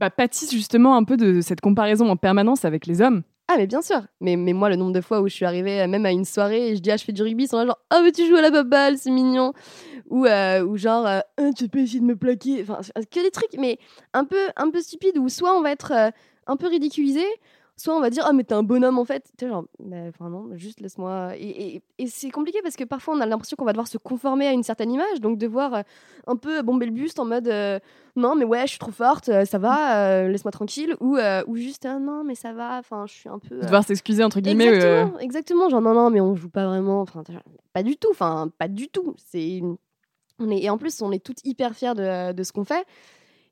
bah, 0.00 0.10
pâtissent 0.10 0.52
justement 0.52 0.96
un 0.96 1.04
peu 1.04 1.16
de 1.16 1.40
cette 1.40 1.60
comparaison 1.60 2.08
en 2.08 2.16
permanence 2.16 2.64
avec 2.64 2.86
les 2.86 3.00
hommes? 3.00 3.22
Ah 3.54 3.58
mais 3.58 3.66
bien 3.66 3.82
sûr, 3.82 4.02
mais, 4.20 4.36
mais 4.36 4.52
moi 4.52 4.68
le 4.68 4.76
nombre 4.76 4.92
de 4.92 5.00
fois 5.00 5.20
où 5.20 5.28
je 5.28 5.34
suis 5.34 5.44
arrivée 5.44 5.80
euh, 5.80 5.86
même 5.86 6.04
à 6.06 6.10
une 6.10 6.24
soirée 6.24 6.70
et 6.70 6.76
je 6.76 6.80
dis 6.80 6.90
ah 6.90 6.96
je 6.96 7.04
fais 7.04 7.12
du 7.12 7.22
rugby, 7.22 7.46
sont 7.46 7.58
là 7.58 7.66
genre 7.66 7.78
ah 7.90 8.00
mais 8.02 8.10
tu 8.10 8.26
joues 8.26 8.36
à 8.36 8.42
la 8.42 8.50
baballe, 8.50 8.98
c'est 8.98 9.10
mignon. 9.10 9.52
Ou 10.10 10.26
euh, 10.26 10.64
ou 10.64 10.76
genre 10.76 11.06
euh, 11.06 11.20
ah, 11.38 11.50
tu 11.56 11.68
peux 11.68 11.80
essayer 11.80 12.00
de 12.00 12.04
me 12.04 12.16
plaquer, 12.16 12.62
enfin 12.62 12.80
que 13.10 13.22
des 13.22 13.30
trucs 13.30 13.54
mais 13.58 13.78
un 14.12 14.24
peu 14.24 14.48
un 14.56 14.70
peu 14.70 14.80
stupides 14.80 15.18
où 15.18 15.28
soit 15.28 15.56
on 15.56 15.62
va 15.62 15.70
être 15.70 16.12
un 16.46 16.56
peu 16.56 16.66
ridiculisé 16.66 17.24
soit 17.76 17.94
on 17.94 18.00
va 18.00 18.10
dire 18.10 18.24
ah 18.26 18.32
mais 18.32 18.44
t'es 18.44 18.54
un 18.54 18.62
bonhomme 18.62 18.98
en 18.98 19.04
fait. 19.04 19.24
Tu 19.38 19.48
genre 19.48 19.64
mais 19.82 20.08
enfin 20.08 20.30
non 20.30 20.50
juste 20.54 20.80
laisse-moi. 20.80 21.32
Et, 21.36 21.82
et, 21.98 22.06
c'est 22.06 22.30
compliqué 22.30 22.60
parce 22.62 22.76
que 22.76 22.84
parfois 22.84 23.14
on 23.14 23.20
a 23.20 23.26
l'impression 23.26 23.56
qu'on 23.56 23.64
va 23.64 23.72
devoir 23.72 23.88
se 23.88 23.98
conformer 23.98 24.46
à 24.46 24.52
une 24.52 24.62
certaine 24.62 24.90
image 24.90 25.20
donc 25.20 25.38
devoir 25.38 25.74
euh, 25.74 25.82
un 26.26 26.36
peu 26.36 26.62
bomber 26.62 26.86
le 26.86 26.92
buste 26.92 27.18
en 27.18 27.24
mode 27.24 27.48
euh, 27.48 27.78
non 28.16 28.36
mais 28.36 28.44
ouais 28.44 28.62
je 28.62 28.70
suis 28.70 28.78
trop 28.78 28.92
forte 28.92 29.28
euh, 29.28 29.44
ça 29.44 29.58
va 29.58 30.28
laisse-moi 30.28 30.52
tranquille. 30.52 30.96
Ou 31.00 31.18
ou 31.46 31.56
juste 31.56 31.86
ah, 31.86 31.98
non 31.98 32.24
mais 32.24 32.34
ça 32.34 32.52
va 32.52 32.78
enfin 32.78 33.06
je 33.06 33.14
suis 33.14 33.28
un 33.28 33.38
peu 33.38 33.60
devoir 33.60 33.84
s'excuser 33.84 34.22
entre 34.22 34.40
guillemets 34.40 34.66
exactement, 34.66 35.18
exactement 35.18 35.68
genre 35.68 35.80
non 35.80 35.94
non 35.94 36.10
mais 36.10 36.20
on 36.20 36.34
joue 36.34 36.50
pas 36.50 36.66
vraiment. 36.66 37.00
Enfin 37.00 37.22
pas 37.72 37.82
du 37.82 37.96
tout 37.96 38.08
enfin 38.10 38.50
pas 38.58 38.68
du 38.68 38.88
tout. 38.88 39.14
C'est 39.16 39.62
on 40.38 40.50
est 40.50 40.62
et 40.62 40.70
en 40.70 40.78
plus 40.78 41.02
on 41.02 41.12
est 41.12 41.24
toutes 41.24 41.44
hyper 41.44 41.74
fiers 41.74 41.94
de, 41.94 42.32
de 42.32 42.42
ce 42.42 42.52
qu'on 42.52 42.64
fait 42.64 42.86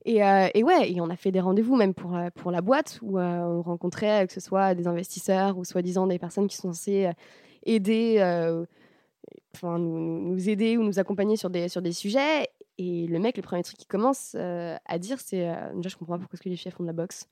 euh, 0.06 0.48
et, 0.54 0.62
ouais, 0.64 0.90
et 0.90 1.00
on 1.00 1.10
a 1.10 1.16
fait 1.16 1.30
des 1.30 1.40
rendez-vous 1.40 1.76
même 1.76 1.94
pour, 1.94 2.16
euh, 2.16 2.28
pour 2.34 2.50
la 2.50 2.60
boîte 2.60 2.98
où 3.02 3.18
euh, 3.18 3.38
on 3.40 3.62
rencontrait 3.62 4.26
que 4.26 4.32
ce 4.32 4.40
soit 4.40 4.74
des 4.74 4.86
investisseurs 4.86 5.58
ou 5.58 5.64
soi-disant 5.64 6.06
des 6.06 6.18
personnes 6.18 6.48
qui 6.48 6.56
sont 6.56 6.72
censées 6.72 7.10
aider, 7.64 8.16
enfin 9.54 9.78
nous, 9.78 10.32
nous, 10.32 10.48
aider 10.48 10.76
ou 10.76 10.82
nous 10.82 10.98
accompagner 10.98 11.36
sur 11.36 11.50
des, 11.50 11.68
sur 11.68 11.82
des 11.82 11.92
sujets. 11.92 12.48
Et 12.78 13.06
le 13.06 13.18
mec, 13.18 13.36
le 13.36 13.42
premier 13.42 13.62
truc 13.62 13.76
qu'il 13.76 13.86
commence 13.86 14.34
à 14.34 14.98
dire, 14.98 15.20
c'est 15.20 15.48
déjà 15.74 15.88
je 15.88 15.96
comprends 15.96 16.14
pas 16.14 16.20
pourquoi 16.20 16.38
-ce 16.38 16.42
que 16.42 16.48
les 16.48 16.56
filles 16.56 16.72
font 16.72 16.82
de 16.82 16.88
la 16.88 16.94
boxe. 16.94 17.28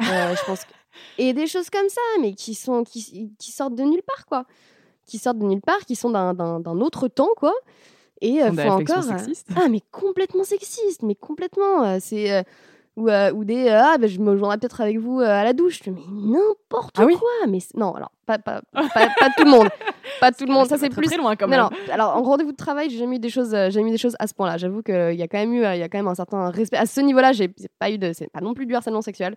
je 0.00 0.46
pense 0.46 0.66
Et 1.18 1.32
des 1.32 1.46
choses 1.46 1.68
comme 1.68 1.88
ça, 1.88 2.00
mais 2.20 2.34
qui, 2.34 2.54
sont, 2.54 2.84
qui, 2.84 3.34
qui 3.38 3.50
sortent 3.50 3.74
de 3.74 3.82
nulle 3.82 4.02
part, 4.02 4.24
quoi. 4.26 4.46
Qui 5.04 5.18
sortent 5.18 5.38
de 5.38 5.44
nulle 5.44 5.60
part, 5.60 5.80
qui 5.80 5.96
sont 5.96 6.10
d'un 6.10 6.80
autre 6.80 7.08
temps, 7.08 7.34
quoi. 7.36 7.52
Et 8.24 8.42
euh, 8.42 8.52
faut 8.52 8.70
encore. 8.70 9.04
Euh, 9.10 9.34
ah, 9.56 9.68
mais 9.70 9.80
complètement 9.92 10.44
sexiste, 10.44 11.02
mais 11.02 11.14
complètement. 11.14 11.84
Euh, 11.84 11.98
c'est. 12.00 12.44
Ou, 12.96 13.10
ou, 13.10 13.44
des 13.44 13.68
ah 13.70 13.96
ben 13.98 14.08
je 14.08 14.20
me 14.20 14.36
joindrai 14.36 14.56
peut-être 14.56 14.80
avec 14.80 14.98
vous 15.00 15.18
à 15.18 15.42
la 15.42 15.52
douche 15.52 15.80
mais 15.84 16.00
n'importe 16.12 16.94
ah 16.96 17.04
quoi 17.04 17.28
mais 17.48 17.58
non 17.74 17.92
alors 17.92 18.12
pas, 18.24 18.38
pas, 18.38 18.62
pas, 18.72 18.88
pas, 19.18 19.30
tout 19.36 19.42
le 19.42 19.50
monde 19.50 19.68
pas 20.20 20.30
tout 20.30 20.46
le 20.46 20.52
monde 20.52 20.68
ça, 20.68 20.78
c'est 20.78 20.90
plus 20.90 21.08
très 21.08 21.16
loin 21.16 21.34
quand 21.34 21.48
même. 21.48 21.68
alors 21.90 22.16
en 22.16 22.22
rendez-vous 22.22 22.52
de 22.52 22.56
travail 22.56 22.90
j'ai 22.90 22.98
jamais 22.98 23.16
eu 23.16 23.18
des 23.18 23.30
choses 23.30 23.50
j'ai 23.70 23.82
mis 23.82 23.90
des 23.90 23.98
choses 23.98 24.14
à 24.20 24.28
ce 24.28 24.34
point 24.34 24.46
là 24.46 24.58
j'avoue 24.58 24.84
qu'il 24.84 25.16
y 25.16 25.22
a 25.22 25.26
quand 25.26 25.38
même 25.38 25.52
eu 25.52 25.64
il 25.64 25.78
y 25.80 25.82
a 25.82 25.88
quand 25.88 25.98
même 25.98 26.06
un 26.06 26.14
certain 26.14 26.50
respect 26.50 26.76
à 26.76 26.86
ce 26.86 27.00
niveau 27.00 27.20
là 27.20 27.32
j'ai 27.32 27.52
pas 27.80 27.90
eu 27.90 27.98
de 27.98 28.12
c'est 28.12 28.30
pas 28.30 28.40
non 28.40 28.54
plus 28.54 28.64
du 28.64 28.76
harcèlement 28.76 29.02
sexuel 29.02 29.34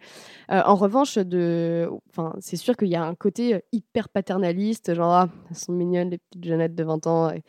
en 0.50 0.76
revanche 0.76 1.18
de 1.18 1.90
enfin 2.12 2.36
c'est 2.40 2.58
sûr 2.58 2.78
qu'il 2.78 2.90
y 2.90 2.96
a 2.96 3.02
un 3.02 3.16
côté 3.16 3.64
hyper 3.72 4.08
paternaliste 4.08 4.94
genre 4.94 5.14
ah, 5.14 5.30
elles 5.50 5.58
sont 5.58 5.72
mignonnes 5.72 6.12
les 6.12 6.20
petites 6.20 6.46
jeunettes 6.46 6.76
de 6.76 6.84
20 6.84 7.08
ans 7.08 7.32
et, 7.32 7.42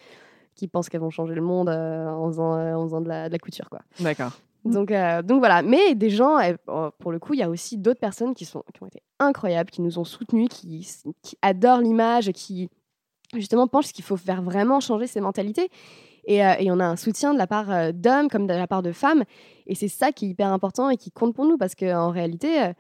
qui 0.59 0.69
pensent 0.69 0.89
qu'elles 0.89 1.01
vont 1.01 1.11
changer 1.11 1.35
le 1.35 1.43
monde 1.43 1.69
euh, 1.69 2.07
en 2.09 2.27
faisant, 2.29 2.55
euh, 2.55 2.75
en 2.75 2.85
faisant 2.85 3.01
de, 3.01 3.09
la, 3.09 3.29
de, 3.29 3.33
la, 3.33 3.39
couture. 3.39 3.71
quoi. 3.71 3.81
D'accord. 4.01 4.33
Donc, 4.65 4.91
euh, 4.91 5.23
donc 5.23 5.39
voilà. 5.39 5.63
Mais 5.63 5.95
des 5.95 6.11
gens, 6.11 6.39
eh, 6.39 6.57
oh, 6.67 6.91
pour 6.99 7.13
le 7.13 7.19
coup, 7.19 7.35
il 7.35 7.41
y 7.41 7.43
a 7.43 7.49
aussi 7.49 7.79
d'autres 7.79 8.01
personnes 8.01 8.35
qui, 8.35 8.45
sont, 8.45 8.63
qui 8.75 8.83
ont 8.83 8.87
été 8.87 9.03
incroyables, 9.19 9.71
qui 9.71 9.83
nous 9.83 9.99
ont 9.99 10.05
soutenus, 10.05 10.49
qui, 10.51 10.87
qui 11.23 11.39
adorent 11.43 11.81
l'image, 11.81 12.31
qui 12.33 12.69
justement 13.35 13.67
pensent 13.67 13.93
qu'il 13.93 14.05
faut 14.05 14.17
faire 14.17 14.43
vraiment 14.43 14.81
changer 14.81 15.07
ces 15.07 15.21
mentalités. 15.21 15.71
Et, 16.25 16.45
euh, 16.45 16.55
et, 16.59 16.71
on 16.71 16.79
a 16.79 16.85
un 16.85 16.97
soutien 16.97 17.33
de 17.33 17.39
la 17.39 17.47
part 17.47 17.93
d'hommes 17.95 18.29
comme 18.29 18.47
de 18.47 18.53
la 18.53 18.67
part 18.67 18.83
de 18.83 18.93
femmes. 18.93 19.25
Et 19.67 19.75
c'est 19.75 19.89
ça 19.89 20.13
qui 20.13 20.27
est 20.27 20.29
hyper 20.31 20.53
important 20.53 20.91
et 20.91 20.97
qui 20.97 21.11
compte 21.11 21.35
pour 21.35 21.47
nous 21.47 21.57
parce 21.57 21.75
qu'en 21.75 22.11
réalité, 22.11 22.63
euh, 22.63 22.73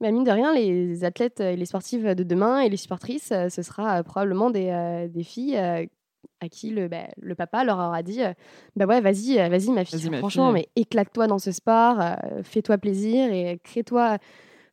bah, 0.00 0.10
mine 0.10 0.24
de 0.24 0.30
rien, 0.30 0.52
les 0.52 1.04
athlètes 1.04 1.40
et 1.40 1.56
les 1.56 1.66
sportives 1.66 2.14
de 2.14 2.24
demain 2.24 2.60
et 2.60 2.68
les 2.68 2.76
supportrices, 2.76 3.32
ce 3.48 3.62
sera 3.62 4.02
probablement 4.02 4.50
des, 4.50 5.08
des 5.08 5.22
filles 5.22 5.88
à 6.40 6.48
qui 6.48 6.70
le, 6.70 6.88
bah, 6.88 7.08
le, 7.20 7.34
papa 7.34 7.64
leur 7.64 7.78
aura 7.78 8.02
dit 8.02 8.20
bah 8.76 8.86
ouais 8.86 9.00
vas-y 9.00 9.36
vas-y 9.36 9.70
ma 9.70 9.84
fille 9.84 10.10
franchement 10.18 10.52
mais 10.52 10.68
éclate-toi 10.76 11.26
dans 11.26 11.38
ce 11.38 11.52
sport 11.52 11.98
fais-toi 12.42 12.78
plaisir 12.78 13.32
et 13.32 13.60
crée-toi 13.62 14.18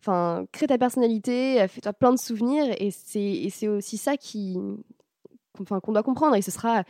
enfin 0.01 0.45
crée 0.51 0.67
ta 0.67 0.77
personnalité 0.77 1.65
fais-toi 1.67 1.93
plein 1.93 2.11
de 2.11 2.19
souvenirs 2.19 2.65
et 2.77 2.91
c'est 2.91 3.67
aussi 3.67 3.97
ça 3.97 4.17
qui 4.17 4.57
enfin 5.61 5.79
qu'on 5.79 5.91
doit 5.91 6.03
comprendre 6.03 6.35
et 6.35 6.41
ce 6.41 6.51
sera 6.51 6.83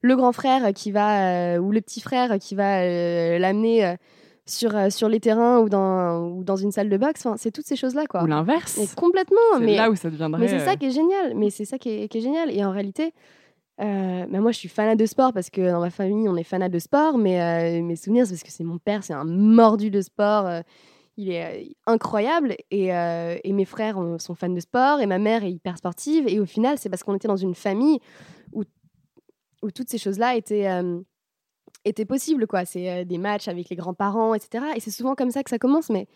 le 0.00 0.16
grand 0.16 0.32
frère 0.32 0.72
qui 0.72 0.92
va 0.92 1.60
ou 1.60 1.72
le 1.72 1.80
petit 1.80 2.00
frère 2.00 2.38
qui 2.38 2.54
va 2.54 2.84
l'amener 3.38 3.96
sur, 4.50 4.92
sur 4.92 5.08
les 5.08 5.20
terrains 5.20 5.60
ou 5.60 5.68
dans, 5.68 6.28
ou 6.28 6.44
dans 6.44 6.56
une 6.56 6.72
salle 6.72 6.88
de 6.88 6.96
boxe. 6.96 7.24
Enfin, 7.24 7.36
c'est 7.36 7.50
toutes 7.50 7.66
ces 7.66 7.76
choses-là. 7.76 8.06
Quoi. 8.06 8.22
Ou 8.22 8.26
l'inverse. 8.26 8.78
Complètement. 8.96 9.38
C'est 9.58 9.76
là 9.76 9.90
où 9.90 9.96
ça 9.96 10.10
deviendrait. 10.10 10.40
Mais 10.40 10.48
c'est 10.48 10.64
ça 10.64 10.76
qui 10.76 10.86
est 10.86 10.90
génial. 10.90 11.34
Mais 11.36 11.50
c'est 11.50 11.64
ça 11.64 11.78
qui 11.78 11.90
est, 11.90 12.08
qui 12.08 12.18
est, 12.18 12.20
génial. 12.20 12.50
Et 12.50 12.64
en 12.64 12.70
réalité, 12.70 13.12
euh, 13.80 14.26
bah, 14.26 14.40
moi, 14.40 14.52
je 14.52 14.58
suis 14.58 14.68
fanat 14.68 14.96
de 14.96 15.06
sport 15.06 15.32
parce 15.32 15.48
que 15.48 15.60
dans 15.60 15.80
ma 15.80 15.90
famille, 15.90 16.28
on 16.28 16.36
est 16.36 16.44
fanat 16.44 16.68
de 16.68 16.78
sport. 16.78 17.18
Mais 17.18 17.40
euh, 17.40 17.82
mes 17.82 17.96
souvenirs, 17.96 18.26
c'est 18.26 18.34
parce 18.34 18.42
que 18.42 18.50
c'est 18.50 18.64
mon 18.64 18.78
père, 18.78 19.04
c'est 19.04 19.14
un 19.14 19.24
mordu 19.24 19.90
de 19.90 20.02
sport. 20.02 20.46
Euh, 20.46 20.60
il 21.16 21.30
est 21.30 21.74
incroyable. 21.86 22.56
Et, 22.70 22.86
et, 22.88 23.52
mes 23.52 23.64
frères 23.66 23.98
sont 24.18 24.34
fans 24.34 24.48
de 24.48 24.60
sport. 24.60 25.00
Et 25.00 25.06
ma 25.06 25.18
mère 25.18 25.44
est 25.44 25.52
hyper 25.52 25.76
sportive. 25.76 26.26
Et 26.28 26.40
au 26.40 26.46
final, 26.46 26.78
c'est 26.78 26.88
parce 26.88 27.02
qu'on 27.02 27.14
était 27.14 27.28
dans 27.28 27.36
une 27.36 27.54
famille 27.54 27.98
où, 28.52 28.62
où 29.62 29.70
toutes 29.70 29.90
ces 29.90 29.98
choses-là 29.98 30.36
étaient, 30.36 30.66
étaient 31.84 32.06
possibles. 32.06 32.46
Quoi. 32.46 32.64
C'est 32.64 33.04
des 33.04 33.18
matchs 33.18 33.48
avec 33.48 33.68
les 33.68 33.76
grands-parents, 33.76 34.32
etc. 34.32 34.64
Et 34.76 34.80
c'est 34.80 34.90
souvent 34.90 35.14
comme 35.14 35.30
ça 35.30 35.42
que 35.42 35.50
ça 35.50 35.58
commence. 35.58 35.90
Mais 35.90 36.06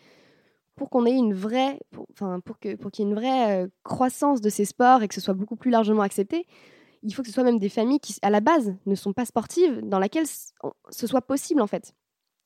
pour 0.75 0.89
qu'on 0.89 1.05
ait 1.05 1.15
une 1.15 1.35
vraie, 1.35 1.79
pour, 1.91 2.07
pour 2.43 2.57
qu'il 2.57 2.71
y 2.71 3.07
ait 3.07 3.11
une 3.11 3.15
vraie 3.15 3.67
croissance 3.83 4.41
de 4.41 4.49
ces 4.49 4.65
sports 4.65 5.03
et 5.03 5.07
que 5.07 5.13
ce 5.13 5.21
soit 5.21 5.35
beaucoup 5.35 5.55
plus 5.55 5.69
largement 5.69 6.01
accepté, 6.01 6.47
il 7.05 7.13
faut 7.13 7.21
que 7.21 7.27
ce 7.27 7.33
soit 7.33 7.43
même 7.43 7.59
des 7.59 7.69
familles 7.69 7.99
qui, 7.99 8.15
à 8.21 8.29
la 8.29 8.41
base, 8.41 8.75
ne 8.85 8.95
sont 8.95 9.13
pas 9.13 9.25
sportives, 9.25 9.79
dans 9.81 9.99
laquelle 9.99 10.25
ce 10.25 11.07
soit 11.07 11.21
possible, 11.21 11.61
en 11.61 11.67
fait. 11.67 11.93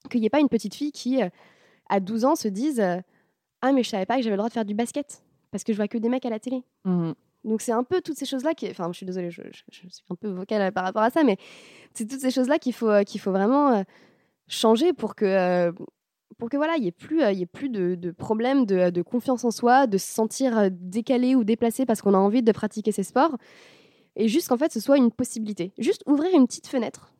Qu'il 0.10 0.20
n'y 0.20 0.28
ait 0.28 0.30
pas 0.30 0.42
une 0.42 0.50
petite 0.50 0.76
fille 0.76 0.92
qui, 0.92 1.24
euh, 1.24 1.30
à 1.90 2.00
12 2.00 2.26
ans, 2.26 2.36
se 2.36 2.48
dise 2.48 2.80
euh, 2.80 2.98
Ah, 3.62 3.72
mais 3.72 3.84
je 3.84 3.90
savais 3.90 4.06
pas 4.06 4.18
que 4.18 4.22
j'avais 4.22 4.36
le 4.36 4.38
droit 4.38 4.50
de 4.50 4.54
faire 4.54 4.66
du 4.66 4.76
basket, 4.76 5.24
parce 5.52 5.64
que 5.64 5.72
je 5.72 5.78
vois 5.78 5.88
que 5.88 5.98
des 5.98 6.10
mecs 6.10 6.26
à 6.26 6.30
la 6.30 6.40
télé. 6.40 6.64
Mmh. 6.84 7.12
Donc, 7.46 7.62
c'est 7.62 7.72
un 7.72 7.86
peu 7.86 8.02
toutes 8.02 8.18
ces 8.18 8.26
choses-là 8.26 8.54
qui. 8.54 8.70
Enfin, 8.70 8.90
je 8.92 8.98
suis 8.98 9.06
désolée, 9.06 9.32
je, 9.32 9.42
suis 9.72 9.88
un 10.10 10.16
peu 10.16 10.28
vocale 10.28 10.74
par 10.74 10.84
rapport 10.84 11.04
à 11.04 11.10
ça, 11.10 11.24
mais 11.24 11.38
c'est 11.94 12.06
toutes 12.06 12.20
ces 12.20 12.32
choses-là 12.32 12.60
qu'il 12.60 12.74
faut, 12.74 12.90
euh, 12.90 13.04
qu'il 13.04 13.22
faut 13.22 13.32
vraiment 13.32 13.84
changer 14.50 14.92
pour 14.92 15.16
que. 15.16 15.74
pour 16.38 16.50
que 16.50 16.58
voilà, 16.58 16.76
il 16.76 16.82
n'y 16.82 16.88
ait 16.88 16.92
plus, 16.92 17.22
il 17.24 17.40
y 17.40 17.44
ait 17.44 17.46
plus 17.46 17.70
de, 17.70 17.96
de 17.96 18.12
problèmes 18.12 18.66
de, 18.66 18.90
de, 18.90 19.02
confiance 19.02 19.46
en 19.46 19.52
soi, 19.52 19.88
de 19.88 19.98
se 19.98 20.12
sentir 20.12 20.70
décalé 20.70 21.36
ou 21.36 21.46
déplacé 21.46 21.86
parce 21.86 22.02
qu'on 22.02 22.14
a 22.14 22.18
envie 22.18 22.44
de 22.44 22.52
pratiquer 22.52 22.92
ces 22.92 23.04
sports 23.04 23.38
et 24.20 24.28
juste 24.28 24.50
qu'en 24.50 24.58
fait 24.58 24.72
ce 24.72 24.80
soit 24.80 24.98
une 24.98 25.12
possibilité. 25.12 25.72
Juste 25.80 26.04
ouvrir 26.06 26.36
une 26.36 26.46
petite 26.46 26.68
fenêtre 26.68 27.12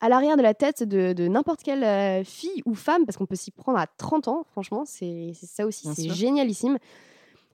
à 0.00 0.08
l'arrière 0.08 0.36
de 0.36 0.42
la 0.42 0.54
tête 0.54 0.82
de, 0.82 1.28
n'importe 1.28 1.62
quelle 1.62 1.84
euh, 1.84 2.24
fille 2.24 2.62
ou 2.64 2.74
femme, 2.74 3.04
parce 3.04 3.16
qu'on 3.16 3.26
peut 3.26 3.36
s'y 3.36 3.50
prendre 3.50 3.78
à 3.78 3.86
30 3.86 4.28
ans, 4.28 4.46
franchement, 4.50 4.84
c'est 4.84 5.32
ça 5.34 5.66
aussi, 5.66 5.88
c'est 5.94 6.10
génialissime, 6.10 6.78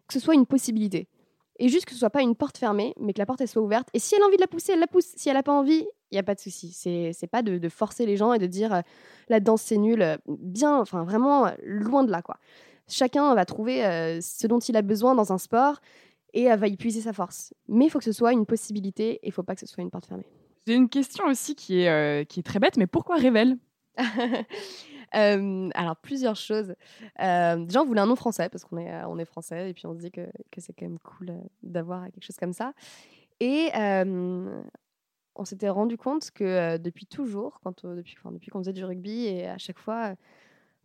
que 0.07 0.15
ce 0.15 0.21
soit 0.21 0.35
une 0.35 0.47
possibilité. 0.47 1.09
Et 1.59 1.69
juste 1.69 1.87
que 1.87 1.93
ce 1.93 1.99
soit 1.99 2.11
pas 2.11 2.23
une 2.23 2.35
porte 2.35 2.59
fermée, 2.59 2.95
mais 2.99 3.13
que 3.13 3.19
la 3.21 3.27
porte 3.27 3.41
elle 3.41 3.49
soit 3.49 3.63
ouverte. 3.63 3.89
Et 3.95 4.01
si 4.01 4.17
elle 4.17 4.23
a 4.23 4.27
envie 4.27 4.37
de 4.37 4.41
la 4.41 4.49
pousser, 4.49 4.73
elle 4.73 4.81
la 4.81 4.89
pousse. 4.89 5.13
Si 5.15 5.29
elle 5.29 5.37
n'a 5.37 5.45
pas 5.45 5.53
envie, 5.53 5.87
il 6.11 6.15
n'y 6.15 6.19
a 6.19 6.25
pas 6.25 6.35
de 6.35 6.41
souci. 6.41 6.73
C'est 6.73 7.27
pas 7.29 7.43
de, 7.43 7.69
forcer 7.69 8.07
les 8.07 8.17
gens 8.17 8.33
et 8.33 8.41
de 8.41 8.47
dire 8.47 8.75
euh, 8.75 8.81
la 9.29 9.39
danse 9.39 9.63
c'est 9.63 9.77
nul. 9.77 10.03
Euh, 10.03 10.17
bien, 10.27 10.81
enfin 10.81 11.05
vraiment 11.05 11.53
loin 11.63 12.03
de 12.03 12.11
là 12.11 12.23
quoi. 12.23 12.39
Chacun 12.89 13.35
va 13.35 13.45
trouver 13.47 13.81
ce 14.21 14.47
dont 14.47 14.59
il 14.59 14.77
a 14.77 14.83
besoin 14.83 15.15
dans 15.15 15.33
un 15.33 15.39
sport 15.39 15.81
et 16.35 16.43
elle 16.43 16.59
va 16.59 16.67
y 16.67 16.77
puiser 16.77 17.01
sa 17.01 17.13
force. 17.13 17.55
Mais 17.69 17.87
il 17.87 17.91
faut 17.91 17.99
que 17.99 18.05
ce 18.05 18.13
soit 18.13 18.33
une 18.33 18.45
possibilité 18.45 19.15
et 19.15 19.21
il 19.27 19.29
ne 19.29 19.33
faut 19.33 19.45
pas 19.45 19.55
que 19.55 19.61
ce 19.61 19.67
soit 19.67 19.83
une 19.83 19.91
porte 19.91 20.07
fermée. 20.07 20.27
J'ai 20.67 20.75
une 20.75 20.89
question 20.89 21.27
aussi 21.27 21.55
qui 21.55 21.81
est, 21.81 21.89
euh, 21.89 22.25
qui 22.25 22.41
est 22.41 22.43
très 22.43 22.59
bête, 22.59 22.77
mais 22.77 22.87
pourquoi 22.87 23.17
Révèle 23.17 23.57
euh, 25.15 25.71
alors, 25.75 25.97
plusieurs 25.97 26.35
choses. 26.35 26.75
Euh, 27.21 27.57
déjà, 27.65 27.81
on 27.81 27.85
voulait 27.85 28.01
un 28.01 28.07
nom 28.07 28.17
français 28.17 28.49
parce 28.49 28.65
qu'on 28.65 28.79
est, 28.79 29.05
on 29.05 29.19
est 29.19 29.25
français 29.25 29.71
et 29.71 29.75
puis 29.75 29.87
on 29.87 29.95
se 29.95 30.01
dit 30.01 30.11
que, 30.11 30.27
que 30.51 30.61
c'est 30.61 30.73
quand 30.73 30.87
même 30.87 30.99
cool 30.99 31.33
d'avoir 31.63 32.05
quelque 32.07 32.25
chose 32.25 32.37
comme 32.37 32.53
ça. 32.53 32.73
Et 33.39 33.71
on 35.37 35.45
s'était 35.45 35.69
rendu 35.69 35.97
compte 35.97 36.33
que 36.33 36.77
depuis 36.79 37.07
toujours, 37.07 37.61
quand, 37.63 37.87
depuis, 37.87 38.17
depuis 38.33 38.51
qu'on 38.51 38.59
faisait 38.61 38.73
du 38.73 38.85
rugby 38.85 39.27
et 39.27 39.47
à 39.47 39.59
chaque 39.59 39.79
fois 39.79 40.15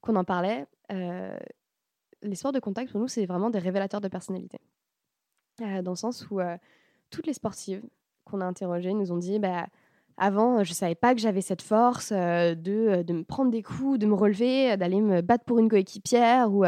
qu'on 0.01 0.15
en 0.15 0.23
parlait, 0.23 0.67
les 0.91 2.35
sports 2.35 2.51
de 2.51 2.59
contact 2.59 2.91
pour 2.91 2.99
nous, 2.99 3.07
c'est 3.07 3.25
vraiment 3.25 3.49
des 3.49 3.59
révélateurs 3.59 4.01
de 4.01 4.07
personnalité. 4.07 4.59
Euh, 5.61 5.81
dans 5.81 5.91
le 5.91 5.97
sens 5.97 6.29
où 6.29 6.39
euh, 6.39 6.57
toutes 7.09 7.27
les 7.27 7.33
sportives 7.33 7.83
qu'on 8.25 8.41
a 8.41 8.45
interrogées 8.45 8.93
nous 8.93 9.11
ont 9.11 9.17
dit 9.17 9.39
bah, 9.39 9.67
avant, 10.17 10.63
je 10.63 10.71
ne 10.71 10.75
savais 10.75 10.95
pas 10.95 11.15
que 11.15 11.21
j'avais 11.21 11.41
cette 11.41 11.61
force 11.61 12.11
euh, 12.11 12.55
de, 12.55 13.03
de, 13.03 13.13
me 13.13 13.23
prendre 13.23 13.51
des 13.51 13.63
coups, 13.63 13.99
de 13.99 14.05
me 14.05 14.13
relever, 14.13 14.75
d'aller 14.77 15.01
me 15.01 15.21
battre 15.21 15.45
pour 15.45 15.59
une 15.59 15.69
coéquipière 15.69 16.51
ou, 16.51 16.65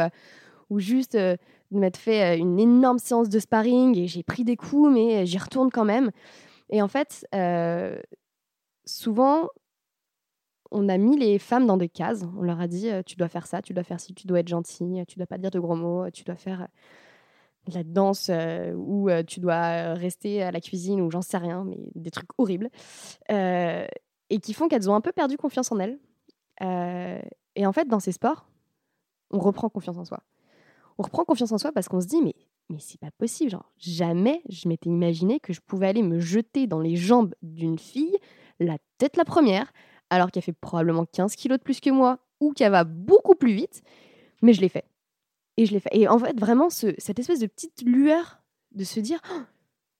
ou 0.70 0.78
juste 0.78 1.16
de 1.16 1.38
m'être 1.70 1.96
fait 1.96 2.38
une 2.38 2.58
énorme 2.58 2.98
séance 2.98 3.28
de 3.28 3.38
sparring 3.38 3.96
et 3.98 4.06
j'ai 4.06 4.22
pris 4.22 4.44
des 4.44 4.56
coups, 4.56 4.90
mais 4.92 5.26
j'y 5.26 5.38
retourne 5.38 5.70
quand 5.70 5.84
même. 5.84 6.10
Et 6.70 6.82
en 6.82 6.88
fait, 6.88 7.26
souvent, 8.84 9.48
on 10.70 10.88
a 10.88 10.96
mis 10.96 11.18
les 11.18 11.38
femmes 11.38 11.66
dans 11.66 11.76
des 11.76 11.90
cases. 11.90 12.24
On 12.38 12.42
leur 12.42 12.60
a 12.60 12.66
dit 12.66 12.88
tu 13.04 13.16
dois 13.16 13.28
faire 13.28 13.46
ça, 13.46 13.60
tu 13.60 13.74
dois 13.74 13.84
faire 13.84 14.00
ci, 14.00 14.14
tu 14.14 14.26
dois 14.26 14.40
être 14.40 14.48
gentille, 14.48 15.04
tu 15.06 15.18
dois 15.18 15.26
pas 15.26 15.38
dire 15.38 15.50
de 15.50 15.60
gros 15.60 15.76
mots, 15.76 16.10
tu 16.10 16.24
dois 16.24 16.36
faire 16.36 16.68
la 17.66 17.84
danse 17.84 18.28
euh, 18.30 18.72
où 18.72 19.08
euh, 19.08 19.22
tu 19.22 19.40
dois 19.40 19.94
rester 19.94 20.42
à 20.42 20.50
la 20.50 20.60
cuisine 20.60 21.00
ou 21.00 21.10
j'en 21.10 21.22
sais 21.22 21.38
rien, 21.38 21.64
mais 21.64 21.78
des 21.94 22.10
trucs 22.10 22.30
horribles, 22.38 22.68
euh, 23.30 23.86
et 24.30 24.38
qui 24.38 24.52
font 24.54 24.68
qu'elles 24.68 24.90
ont 24.90 24.94
un 24.94 25.00
peu 25.00 25.12
perdu 25.12 25.36
confiance 25.36 25.70
en 25.72 25.78
elles. 25.78 25.98
et 26.60 27.66
en 27.66 27.72
fait, 27.72 27.86
dans 27.88 28.00
ces 28.00 28.12
sports, 28.12 28.46
on 29.30 29.38
reprend 29.38 29.68
confiance 29.68 29.98
en 29.98 30.04
soi. 30.04 30.20
On 30.98 31.02
reprend 31.02 31.24
confiance 31.24 31.52
en 31.52 31.58
soi 31.58 31.72
parce 31.72 31.88
qu'on 31.88 32.00
se 32.00 32.06
dit, 32.06 32.22
mais, 32.22 32.34
mais 32.68 32.78
c'est 32.78 33.00
pas 33.00 33.10
possible, 33.10 33.50
genre, 33.50 33.72
jamais 33.78 34.42
je 34.48 34.68
m'étais 34.68 34.88
imaginé 34.88 35.40
que 35.40 35.52
je 35.52 35.60
pouvais 35.60 35.88
aller 35.88 36.02
me 36.02 36.18
jeter 36.18 36.66
dans 36.66 36.80
les 36.80 36.96
jambes 36.96 37.34
d'une 37.42 37.78
fille, 37.78 38.16
la 38.60 38.78
tête 38.98 39.16
la 39.16 39.24
première, 39.24 39.72
alors 40.10 40.30
qu'elle 40.30 40.42
fait 40.42 40.52
probablement 40.52 41.06
15 41.06 41.36
kilos 41.36 41.58
de 41.58 41.62
plus 41.62 41.80
que 41.80 41.90
moi 41.90 42.18
ou 42.40 42.52
qu'elle 42.52 42.72
va 42.72 42.84
beaucoup 42.84 43.34
plus 43.34 43.54
vite, 43.54 43.82
mais 44.42 44.52
je 44.52 44.60
l'ai 44.60 44.68
fait. 44.68 44.84
Et 45.62 45.66
je 45.66 45.72
l'ai 45.72 45.78
fait. 45.78 45.90
Et 45.92 46.08
en 46.08 46.18
fait, 46.18 46.36
vraiment, 46.40 46.70
ce, 46.70 46.92
cette 46.98 47.20
espèce 47.20 47.38
de 47.38 47.46
petite 47.46 47.82
lueur 47.82 48.42
de 48.72 48.82
se 48.82 48.98
dire 48.98 49.20
«Oh, 49.32 49.42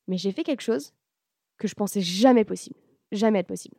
Mais 0.08 0.18
j'ai 0.18 0.32
fait 0.32 0.42
quelque 0.42 0.60
chose 0.60 0.92
que 1.56 1.68
je 1.68 1.74
pensais 1.74 2.00
jamais 2.00 2.44
possible. 2.44 2.74
Jamais 3.12 3.38
être 3.38 3.46
possible. 3.46 3.76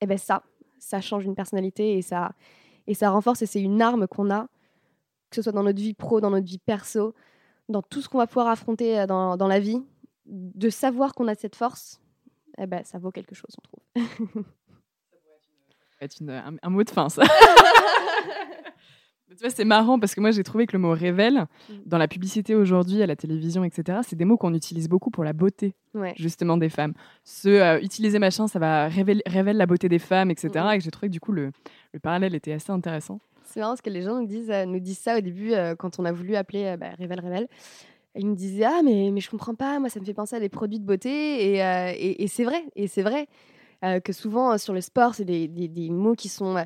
Et 0.00 0.06
bien, 0.06 0.16
ça, 0.16 0.42
ça 0.78 1.02
change 1.02 1.26
une 1.26 1.34
personnalité 1.34 1.98
et 1.98 2.00
ça, 2.00 2.32
et 2.86 2.94
ça 2.94 3.10
renforce. 3.10 3.42
Et 3.42 3.46
c'est 3.46 3.60
une 3.60 3.82
arme 3.82 4.08
qu'on 4.08 4.30
a, 4.30 4.46
que 5.28 5.36
ce 5.36 5.42
soit 5.42 5.52
dans 5.52 5.62
notre 5.62 5.78
vie 5.78 5.92
pro, 5.92 6.22
dans 6.22 6.30
notre 6.30 6.46
vie 6.46 6.56
perso, 6.56 7.14
dans 7.68 7.82
tout 7.82 8.00
ce 8.00 8.08
qu'on 8.08 8.16
va 8.16 8.26
pouvoir 8.26 8.46
affronter 8.46 8.98
euh, 9.00 9.06
dans, 9.06 9.36
dans 9.36 9.48
la 9.48 9.60
vie. 9.60 9.82
De 10.24 10.70
savoir 10.70 11.14
qu'on 11.14 11.28
a 11.28 11.34
cette 11.34 11.54
force, 11.54 12.00
eh 12.56 12.66
ben, 12.66 12.82
ça 12.82 12.98
vaut 12.98 13.10
quelque 13.10 13.34
chose, 13.34 13.54
on 13.58 13.62
trouve. 13.62 13.84
ça 15.90 15.96
être 16.00 16.16
une, 16.18 16.30
un, 16.30 16.56
un, 16.62 16.70
mot 16.70 16.82
de 16.82 16.88
fin, 16.88 17.10
ça. 17.10 17.24
Tu 19.36 19.44
vois, 19.44 19.50
c'est 19.50 19.64
marrant 19.64 19.98
parce 19.98 20.14
que 20.14 20.20
moi, 20.20 20.30
j'ai 20.30 20.42
trouvé 20.42 20.66
que 20.66 20.72
le 20.72 20.78
mot 20.78 20.92
révèle, 20.92 21.46
mm. 21.68 21.74
dans 21.86 21.98
la 21.98 22.08
publicité 22.08 22.54
aujourd'hui, 22.54 23.02
à 23.02 23.06
la 23.06 23.16
télévision, 23.16 23.64
etc., 23.64 24.00
c'est 24.06 24.16
des 24.16 24.24
mots 24.24 24.36
qu'on 24.36 24.54
utilise 24.54 24.88
beaucoup 24.88 25.10
pour 25.10 25.24
la 25.24 25.32
beauté, 25.32 25.74
justement, 26.16 26.56
des 26.56 26.68
femmes. 26.68 26.94
Ce 27.24 27.48
euh, 27.48 27.80
utiliser 27.80 28.18
machin, 28.18 28.46
ça 28.46 28.58
va 28.58 28.88
révéler, 28.88 29.22
révèle 29.26 29.56
la 29.56 29.66
beauté 29.66 29.88
des 29.88 29.98
femmes, 29.98 30.30
etc. 30.30 30.50
Mm. 30.54 30.76
Et 30.76 30.80
j'ai 30.80 30.90
trouvé 30.90 31.08
que 31.08 31.12
du 31.12 31.20
coup, 31.20 31.32
le, 31.32 31.50
le, 31.92 32.00
parallèle 32.00 32.34
était 32.34 32.52
assez 32.52 32.70
intéressant. 32.70 33.20
C'est 33.44 33.60
marrant 33.60 33.72
parce 33.72 33.82
que 33.82 33.90
les 33.90 34.02
gens 34.02 34.20
nous 34.20 34.26
disent, 34.26 34.50
euh, 34.50 34.66
nous 34.66 34.80
disent 34.80 34.98
ça 34.98 35.18
au 35.18 35.20
début 35.20 35.52
euh, 35.52 35.74
quand 35.74 35.98
on 35.98 36.04
a 36.04 36.12
voulu 36.12 36.36
appeler 36.36 36.76
bah, 36.78 36.90
Révèle, 36.98 37.20
Révèle. 37.20 37.48
Ils 38.14 38.26
me 38.26 38.34
disaient 38.34 38.64
Ah, 38.64 38.82
mais, 38.84 39.10
mais 39.12 39.20
je 39.20 39.30
comprends 39.30 39.54
pas, 39.54 39.78
moi, 39.78 39.88
ça 39.88 39.98
me 39.98 40.04
fait 40.04 40.14
penser 40.14 40.36
à 40.36 40.40
des 40.40 40.50
produits 40.50 40.78
de 40.78 40.84
beauté. 40.84 41.10
Et, 41.10 41.58
et, 41.58 42.22
et 42.22 42.28
c'est 42.28 42.44
vrai, 42.44 42.62
et 42.76 42.86
c'est 42.86 43.02
vrai. 43.02 43.26
que 44.04 44.12
souvent 44.12 44.58
sur 44.58 44.74
le 44.74 44.82
sport, 44.82 45.14
c'est 45.14 45.24
des, 45.24 45.48
des, 45.48 45.66
des, 45.68 45.88
mots 45.88 46.14
qui 46.14 46.28
sont 46.28 46.62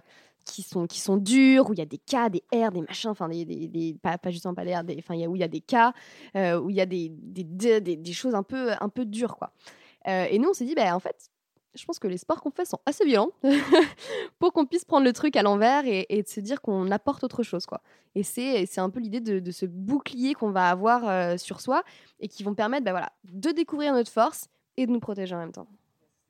qui 0.47 0.63
sont, 0.63 0.87
qui 0.87 1.01
sont 1.01 1.19
durs, 1.19 1.69
où 1.69 1.75
il 1.75 1.79
y 1.79 1.83
a 1.83 1.87
des 1.87 1.99
cas, 1.99 2.31
des 2.31 2.43
R, 2.55 2.71
des 2.71 2.81
machins, 2.81 3.11
enfin, 3.11 3.29
des, 3.29 3.45
des, 3.45 3.97
pas, 4.01 4.17
pas 4.17 4.31
justement 4.31 4.55
pas 4.55 4.65
des 4.65 4.75
R, 4.75 4.85
des, 4.85 5.03
où 5.27 5.37
il 5.37 5.41
y 5.41 5.45
a 5.45 5.49
des 5.49 5.61
cas, 5.61 5.93
euh, 6.37 6.59
où 6.59 6.71
il 6.71 6.77
y 6.77 6.81
a 6.81 6.87
des, 6.87 7.11
des, 7.11 8.13
choses 8.13 8.35
un 8.35 8.43
peu, 8.43 8.71
un 8.81 8.89
peu 8.89 9.05
dures, 9.05 9.37
quoi. 9.37 9.53
Euh, 10.09 10.27
et 10.31 10.39
nous, 10.39 10.51
on 10.51 10.55
s'est 10.55 10.65
dit, 10.65 10.75
bah, 10.75 10.95
en 10.95 11.01
fait, 11.01 11.31
je 11.75 11.85
pense 11.85 11.99
que 11.99 12.09
les 12.09 12.17
sports 12.17 12.41
qu'on 12.41 12.51
fait 12.51 12.65
sont 12.65 12.79
assez 12.87 13.05
violents 13.05 13.33
pour 14.39 14.53
qu'on 14.53 14.65
puisse 14.65 14.85
prendre 14.85 15.05
le 15.05 15.13
truc 15.13 15.37
à 15.37 15.43
l'envers 15.43 15.83
et, 15.85 16.23
de 16.23 16.29
se 16.29 16.41
dire 16.41 16.61
qu'on 16.61 16.91
apporte 16.91 17.25
autre 17.25 17.43
chose. 17.43 17.67
Quoi. 17.67 17.83
Et 18.15 18.23
c'est 18.23 18.79
un 18.79 18.89
peu 18.89 19.01
l'idée 19.01 19.21
de, 19.21 19.51
ce 19.51 19.67
bouclier 19.67 20.35
qu'on 20.35 20.53
va 20.53 20.71
avoir 20.71 21.09
euh, 21.09 21.37
sur 21.37 21.61
soi 21.61 21.83
et 22.21 22.29
qui 22.29 22.45
vont 22.45 22.55
permettre 22.55 22.85
bah, 22.85 22.93
voilà, 22.93 23.13
de 23.25 23.51
découvrir 23.51 23.93
notre 23.93 24.11
force 24.11 24.49
et 24.77 24.87
de 24.87 24.93
nous 24.93 25.01
protéger 25.01 25.35
en 25.35 25.39
même 25.39 25.53
temps. 25.53 25.67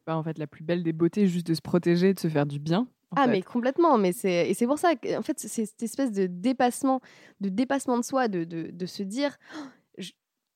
Bah, 0.06 0.16
en 0.16 0.22
fait, 0.22 0.38
la 0.38 0.46
plus 0.46 0.64
belle 0.64 0.82
des 0.82 0.92
beautés, 0.92 1.26
juste 1.26 1.46
de 1.46 1.54
se 1.54 1.60
protéger, 1.60 2.14
de 2.14 2.20
se 2.20 2.28
faire 2.28 2.46
du 2.46 2.58
bien. 2.58 2.88
Ah 3.14 3.28
mais 3.28 3.42
complètement, 3.42 3.98
mais 3.98 4.12
c'est 4.12 4.50
et 4.50 4.54
c'est 4.54 4.66
pour 4.66 4.78
ça 4.78 4.96
que 4.96 5.16
en 5.16 5.22
fait 5.22 5.38
c'est 5.38 5.48
cette 5.48 5.82
espèce 5.82 6.10
de 6.10 6.26
dépassement, 6.26 7.00
de 7.40 7.48
dépassement 7.48 7.98
de 7.98 8.04
soi, 8.04 8.26
de, 8.28 8.44
de, 8.44 8.70
de 8.72 8.86
se 8.86 9.02
dire 9.02 9.36
«Oh, 9.56 10.02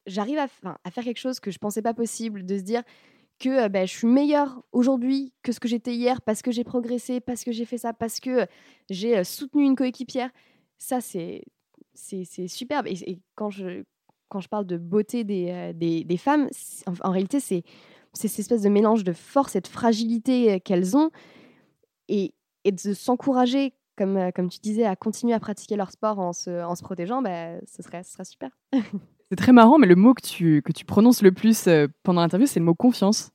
j'arrive 0.07 0.39
à, 0.39 0.49
à, 0.83 0.91
faire 0.91 1.05
quelque 1.05 1.21
chose 1.21 1.39
que 1.39 1.51
je 1.51 1.59
pensais 1.59 1.83
pas 1.83 1.95
possible, 1.95 2.45
de 2.45 2.59
se 2.59 2.63
dire 2.63 2.83
que 3.39 3.69
bah, 3.69 3.87
je 3.87 3.97
suis 3.97 4.07
meilleure 4.07 4.63
aujourd'hui 4.73 5.33
que 5.43 5.53
ce 5.53 5.61
que 5.61 5.69
j'étais 5.69 5.95
hier 5.95 6.21
parce 6.23 6.43
que 6.43 6.51
j'ai 6.51 6.65
progressé, 6.65 7.21
parce 7.21 7.45
que 7.45 7.53
j'ai 7.53 7.65
fait 7.65 7.79
ça, 7.79 7.93
parce 7.93 8.19
que 8.21 8.47
j'ai 8.91 9.23
soutenu 9.25 9.65
une 9.65 9.77
coéquipière. 9.77 10.31
Ça, 10.79 11.01
c'est 11.01 11.43
c'est 11.95 12.49
superbe. 12.49 12.87
Et, 12.87 13.21
quand, 13.35 13.51
je, 13.51 13.83
quand 14.29 14.41
je 14.41 14.49
parle 14.49 14.67
de 14.67 14.79
beauté 14.79 15.23
des, 15.25 15.73
des, 15.75 16.05
des 16.05 16.17
femmes, 16.17 16.49
en, 16.87 17.11
réalité, 17.11 17.41
c'est 17.41 17.63
cette 18.15 18.39
espèce 18.39 18.63
de 18.63 18.69
mélange 18.69 19.05
de 19.05 19.13
force 19.13 19.57
et 19.57 19.61
de 19.61 19.69
fragilité 19.69 20.61
qu'elles 20.61 20.97
ont 20.97 21.11
et, 22.09 22.35
et 22.65 22.73
de 22.73 22.95
s'encourager, 22.95 23.75
comme, 23.97 24.31
comme 24.35 24.49
tu 24.49 24.59
disais, 24.61 24.85
à 24.85 24.97
continuer 24.97 25.35
à 25.35 25.41
pratiquer 25.41 25.77
leur 25.77 25.91
sport 25.91 26.19
en 26.19 26.33
se, 26.33 26.63
en 26.65 26.75
se 26.75 26.83
protégeant, 26.83 27.23
bah, 27.23 27.59
ce, 27.67 27.83
serait, 27.83 28.03
ce 28.03 28.13
serait 28.13 28.25
super. 28.25 28.51
C'est 29.31 29.37
très 29.37 29.53
marrant, 29.53 29.79
mais 29.79 29.87
le 29.87 29.95
mot 29.95 30.13
que 30.13 30.23
tu, 30.23 30.61
que 30.63 30.73
tu 30.73 30.85
prononces 30.85 31.23
le 31.23 31.31
plus 31.31 31.69
euh, 31.69 31.87
pendant 32.03 32.21
l'interview, 32.21 32.49
c'est 32.49 32.59
le 32.59 32.67
mot 32.67 32.75
confiance. 32.75 33.31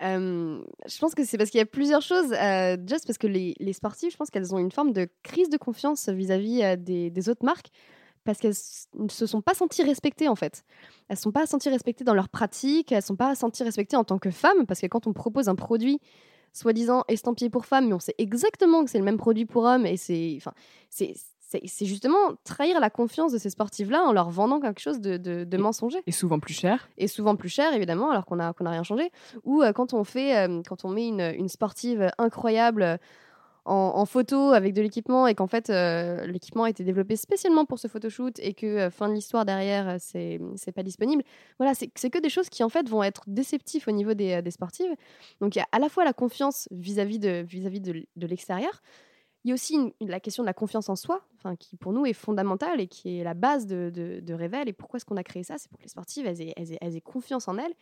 je 0.00 0.98
pense 1.00 1.16
que 1.16 1.24
c'est 1.24 1.36
parce 1.36 1.50
qu'il 1.50 1.58
y 1.58 1.62
a 1.62 1.66
plusieurs 1.66 2.02
choses. 2.02 2.32
Euh, 2.32 2.76
juste 2.88 3.08
parce 3.08 3.18
que 3.18 3.26
les, 3.26 3.54
les 3.58 3.72
sportifs, 3.72 4.12
je 4.12 4.16
pense 4.16 4.30
qu'elles 4.30 4.54
ont 4.54 4.58
une 4.58 4.70
forme 4.70 4.92
de 4.92 5.08
crise 5.24 5.50
de 5.50 5.56
confiance 5.56 6.08
vis-à-vis 6.08 6.62
euh, 6.62 6.76
des, 6.76 7.10
des, 7.10 7.28
autres 7.28 7.44
marques 7.44 7.70
parce 8.22 8.38
qu'elles 8.38 8.54
ne 8.94 9.08
se 9.08 9.26
sont 9.26 9.40
pas 9.40 9.54
senties 9.54 9.82
respectées 9.82 10.28
en 10.28 10.36
fait. 10.36 10.64
Elles 11.08 11.14
ne 11.14 11.20
sont 11.20 11.32
pas 11.32 11.44
senties 11.44 11.70
respectées 11.70 12.04
dans 12.04 12.14
leur 12.14 12.28
pratique, 12.28 12.92
elles 12.92 12.98
ne 12.98 13.02
sont 13.02 13.16
pas 13.16 13.34
senties 13.34 13.64
respectées 13.64 13.96
en 13.96 14.04
tant 14.04 14.18
que 14.18 14.30
femmes 14.30 14.64
parce 14.66 14.80
que 14.80 14.86
quand 14.86 15.08
on 15.08 15.12
propose 15.12 15.48
un 15.48 15.56
produit 15.56 16.00
soi-disant 16.56 17.04
estampillé 17.08 17.50
pour 17.50 17.66
femmes, 17.66 17.88
mais 17.88 17.94
on 17.94 18.00
sait 18.00 18.14
exactement 18.18 18.84
que 18.84 18.90
c'est 18.90 18.98
le 18.98 19.04
même 19.04 19.18
produit 19.18 19.46
pour 19.46 19.64
hommes 19.64 19.86
et 19.86 19.96
c'est, 19.96 20.34
enfin, 20.38 20.52
c'est 20.90 21.14
c'est 21.64 21.86
justement 21.86 22.34
trahir 22.44 22.80
la 22.80 22.90
confiance 22.90 23.32
de 23.32 23.38
ces 23.38 23.50
sportifs-là 23.50 24.02
en 24.02 24.12
leur 24.12 24.30
vendant 24.30 24.60
quelque 24.60 24.80
chose 24.80 25.00
de, 25.00 25.16
de, 25.16 25.56
mensonger. 25.56 25.98
Et 26.06 26.12
souvent 26.12 26.40
plus 26.40 26.54
cher. 26.54 26.88
Et 26.98 27.08
souvent 27.08 27.36
plus 27.36 27.48
cher, 27.48 27.72
évidemment, 27.72 28.10
alors 28.10 28.26
qu'on 28.26 28.36
n'a 28.36 28.52
qu'on 28.52 28.66
a 28.66 28.70
rien 28.70 28.82
changé. 28.82 29.10
Ou 29.44 29.62
euh, 29.62 29.72
quand, 29.72 29.94
on 29.94 30.04
fait, 30.04 30.36
euh, 30.36 30.62
quand 30.68 30.84
on 30.84 30.90
met 30.90 31.06
une, 31.06 31.32
une 31.38 31.48
sportive 31.48 32.10
incroyable 32.18 32.98
euh, 33.66 33.70
en, 33.70 34.04
photo 34.06 34.52
avec 34.52 34.74
de 34.74 34.82
l'équipement 34.82 35.26
et 35.26 35.34
qu'en 35.34 35.46
fait, 35.46 35.68
l'équipement 36.26 36.64
a 36.64 36.70
été 36.70 36.84
développé 36.84 37.16
spécialement 37.16 37.64
pour 37.64 37.78
ce 37.78 37.88
photoshoot 37.88 38.38
et 38.38 38.54
que 38.54 38.88
fin 38.90 39.08
de 39.08 39.14
l'histoire 39.14 39.44
derrière, 39.44 39.96
c'est 39.98 40.40
pas 40.74 40.82
disponible. 40.82 41.22
Voilà, 41.58 41.74
c'est 41.74 41.88
que 41.88 42.18
des 42.18 42.28
choses 42.28 42.48
qui 42.48 42.62
en 42.62 42.68
fait 42.68 42.88
vont 42.88 43.02
être 43.02 43.24
déceptives 43.26 43.84
au 43.88 43.92
niveau 43.92 44.14
des, 44.14 44.42
des 44.42 44.50
sportives. 44.50 44.94
Donc 45.40 45.56
il 45.56 45.58
y 45.58 45.62
a 45.62 45.66
à 45.72 45.78
la 45.78 45.88
fois 45.88 46.04
la 46.04 46.12
confiance 46.12 46.68
vis-à-vis 46.70 47.18
de, 47.18 47.44
vis 47.46 47.66
-vis 47.68 47.80
de, 47.80 48.06
de 48.14 48.26
l'extérieur, 48.26 48.82
il 49.46 49.50
y 49.50 49.52
a 49.52 49.54
aussi 49.54 49.94
la 50.00 50.18
question 50.18 50.42
de 50.42 50.46
la 50.46 50.54
confiance 50.54 50.88
en 50.88 50.96
soi, 50.96 51.24
qui 51.60 51.76
pour 51.76 51.92
nous 51.92 52.04
est 52.04 52.14
fondamentale 52.14 52.80
et 52.80 52.88
qui 52.88 53.20
est 53.20 53.22
la 53.22 53.34
base 53.34 53.68
de, 53.68 53.92
de, 53.94 54.34
Révèle. 54.34 54.68
Et 54.68 54.72
pourquoi 54.72 54.96
est-ce 54.96 55.04
qu'on 55.04 55.16
a 55.16 55.22
créé 55.22 55.44
ça? 55.44 55.56
C'est 55.56 55.68
pour 55.68 55.78
que 55.78 55.84
les 55.84 55.88
sportives 55.88 56.26
elles 56.26 56.42
aient, 56.42 57.00
confiance 57.00 57.46
en 57.46 57.56
elles. 57.56 57.72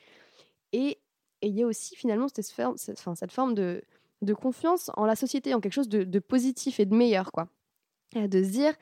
Et, 0.75 0.99
il 1.41 1.55
y 1.55 1.63
a 1.63 1.67
aussi 1.67 1.97
finalement 1.97 2.27
cette, 2.29 2.53
cette 2.77 3.33
forme 3.33 3.55
de, 3.55 3.83
de, 4.23 4.35
confiance 4.35 4.91
en 4.97 5.07
la 5.07 5.17
société, 5.17 5.55
en 5.55 5.61
quelque 5.61 5.73
chose 5.73 5.89
de, 5.89 6.19
positif 6.19 6.81
et 6.81 6.87
de 6.87 6.95
meilleur. 6.95 7.33
quoi. 7.33 7.49
De 8.15 8.43
se 8.43 8.51
dire, 8.51 8.75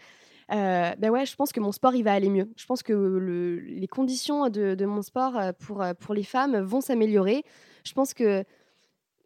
euh, 0.52 0.92
ben 0.98 1.10
ouais, 1.10 1.24
je 1.24 1.34
pense 1.34 1.52
que 1.52 1.60
mon 1.60 1.72
sport, 1.72 1.94
il 1.94 2.02
va 2.02 2.12
aller 2.12 2.28
mieux. 2.28 2.50
Je 2.56 2.66
pense 2.66 2.82
que 2.82 2.92
le, 2.92 3.58
les 3.60 3.88
conditions 3.88 4.48
de, 4.48 4.84
mon 4.84 5.02
sport 5.02 5.36
euh, 5.36 5.52
pour, 5.52 5.82
euh, 5.82 5.94
pour 5.94 6.14
les 6.14 6.24
femmes 6.24 6.58
vont 6.58 6.80
s'améliorer. 6.80 7.44
Je 7.84 7.92
pense 7.92 8.12
que 8.12 8.44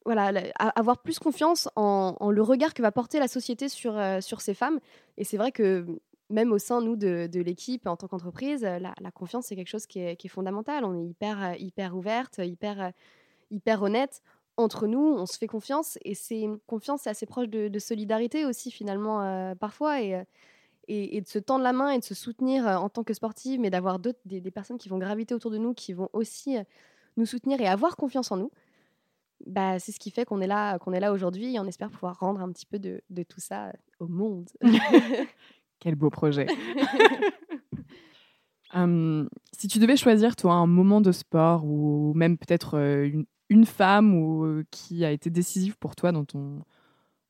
voilà, 0.05 0.31
avoir 0.77 1.03
plus 1.03 1.19
confiance 1.19 1.69
en, 1.75 2.15
le 2.31 2.43
regard 2.43 2.75
que 2.75 2.83
va 2.83 2.93
porter 2.93 3.19
la 3.19 3.27
société 3.27 3.69
sur, 3.69 4.01
sur 4.21 4.41
ces 4.41 4.55
femmes. 4.55 4.79
Et 5.17 5.25
c'est 5.25 5.37
vrai 5.37 5.51
que 5.51 5.85
même 6.31 6.53
au 6.53 6.59
sein, 6.59 6.81
nous, 6.81 6.95
de, 6.95 7.29
l'équipe, 7.41 7.89
en 7.89 7.97
tant 7.97 8.07
qu'entreprise, 8.07 8.63
la, 8.63 9.11
confiance, 9.13 9.47
c'est 9.47 9.57
quelque 9.57 9.67
chose 9.67 9.87
qui 9.87 9.99
est, 9.99 10.15
qui 10.15 10.29
est, 10.29 10.31
fondamental. 10.31 10.85
On 10.85 10.95
est 10.95 11.05
hyper, 11.05 11.57
hyper 11.59 11.97
ouverte, 11.97 12.39
hyper, 12.39 12.93
hyper 13.51 13.83
honnête. 13.83 14.23
Entre 14.57 14.87
nous, 14.87 15.01
on 15.01 15.27
se 15.27 15.39
fait 15.39 15.47
confiance. 15.47 15.99
Et 16.05 16.15
c'est 16.15 16.47
confiance, 16.67 17.03
c'est 17.03 17.11
assez 17.11 17.27
proche 17.27 17.49
de, 17.49 17.79
solidarité 17.79 18.47
aussi, 18.47 18.71
finalement, 18.71 19.55
parfois. 19.57 20.01
Et, 20.01 20.23
et, 20.89 21.21
de 21.21 21.27
se 21.27 21.39
tendre 21.39 21.65
la 21.65 21.73
main 21.73 21.91
et 21.91 21.99
de 21.99 22.05
se 22.05 22.15
soutenir 22.15 22.65
en 22.65 22.89
tant 22.89 23.03
que 23.03 23.13
sportive, 23.13 23.61
mais 23.61 23.71
d'avoir 23.71 23.99
d'autres, 23.99 24.21
des, 24.25 24.41
des, 24.41 24.51
personnes 24.53 24.79
qui 24.79 24.89
vont 24.89 24.99
graviter 24.99 25.35
autour 25.35 25.51
de 25.51 25.59
nous, 25.59 25.75
qui 25.75 25.93
vont 25.93 26.09
aussi 26.13 26.57
nous 27.17 27.27
soutenir 27.27 27.61
et 27.61 27.67
avoir 27.67 27.97
confiance 27.97 28.31
en 28.31 28.37
nous 28.37 28.53
bah, 29.45 29.79
c'est 29.79 29.93
ce 29.93 30.01
qui 30.01 30.11
fait 30.11 30.25
qu'on 30.25 30.41
est 30.41 30.47
là, 30.47 30.79
qu'on 30.79 30.93
est 30.93 31.01
là 31.01 31.13
aujourd'hui 31.13 31.55
et 31.55 31.61
on 31.61 31.67
espère 31.67 31.91
pouvoir 31.91 32.19
rendre 32.19 32.41
un 32.41 32.51
petit 32.51 32.67
peu 32.67 32.79
de, 32.79 33.03
de 33.11 33.23
tout 33.23 33.41
ça 33.41 33.73
au 34.01 34.09
monde. 34.09 34.49
Quel 35.81 35.95
beau 35.95 36.11
projet. 36.11 36.47
si 39.53 39.69
tu 39.69 39.79
devais 39.79 39.97
choisir, 39.97 40.37
toi, 40.37 40.55
un 40.55 40.67
moment 40.67 41.01
de 41.01 41.13
sport 41.13 41.65
ou 41.65 42.13
même 42.15 42.39
peut-être 42.39 42.79
une, 42.79 43.27
une, 43.49 43.65
femme 43.65 44.15
ou, 44.15 44.63
qui 44.71 45.05
a 45.05 45.11
été 45.11 45.31
décisive 45.31 45.77
pour 45.79 45.97
toi 45.97 46.13
dans 46.13 46.25
ton, 46.25 46.63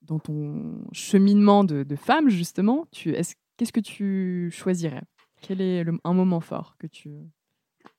dans 0.02 0.18
ton 0.18 0.84
cheminement 0.92 1.64
de, 1.64 1.96
femme, 1.96 2.28
justement, 2.28 2.86
qu'est-ce 2.92 3.72
que 3.72 3.80
tu 3.80 4.50
choisirais? 4.52 5.02
Quel 5.42 5.60
est 5.60 5.84
un 6.04 6.12
moment 6.14 6.40
fort 6.40 6.76
que 6.78 6.86
tu 6.86 7.10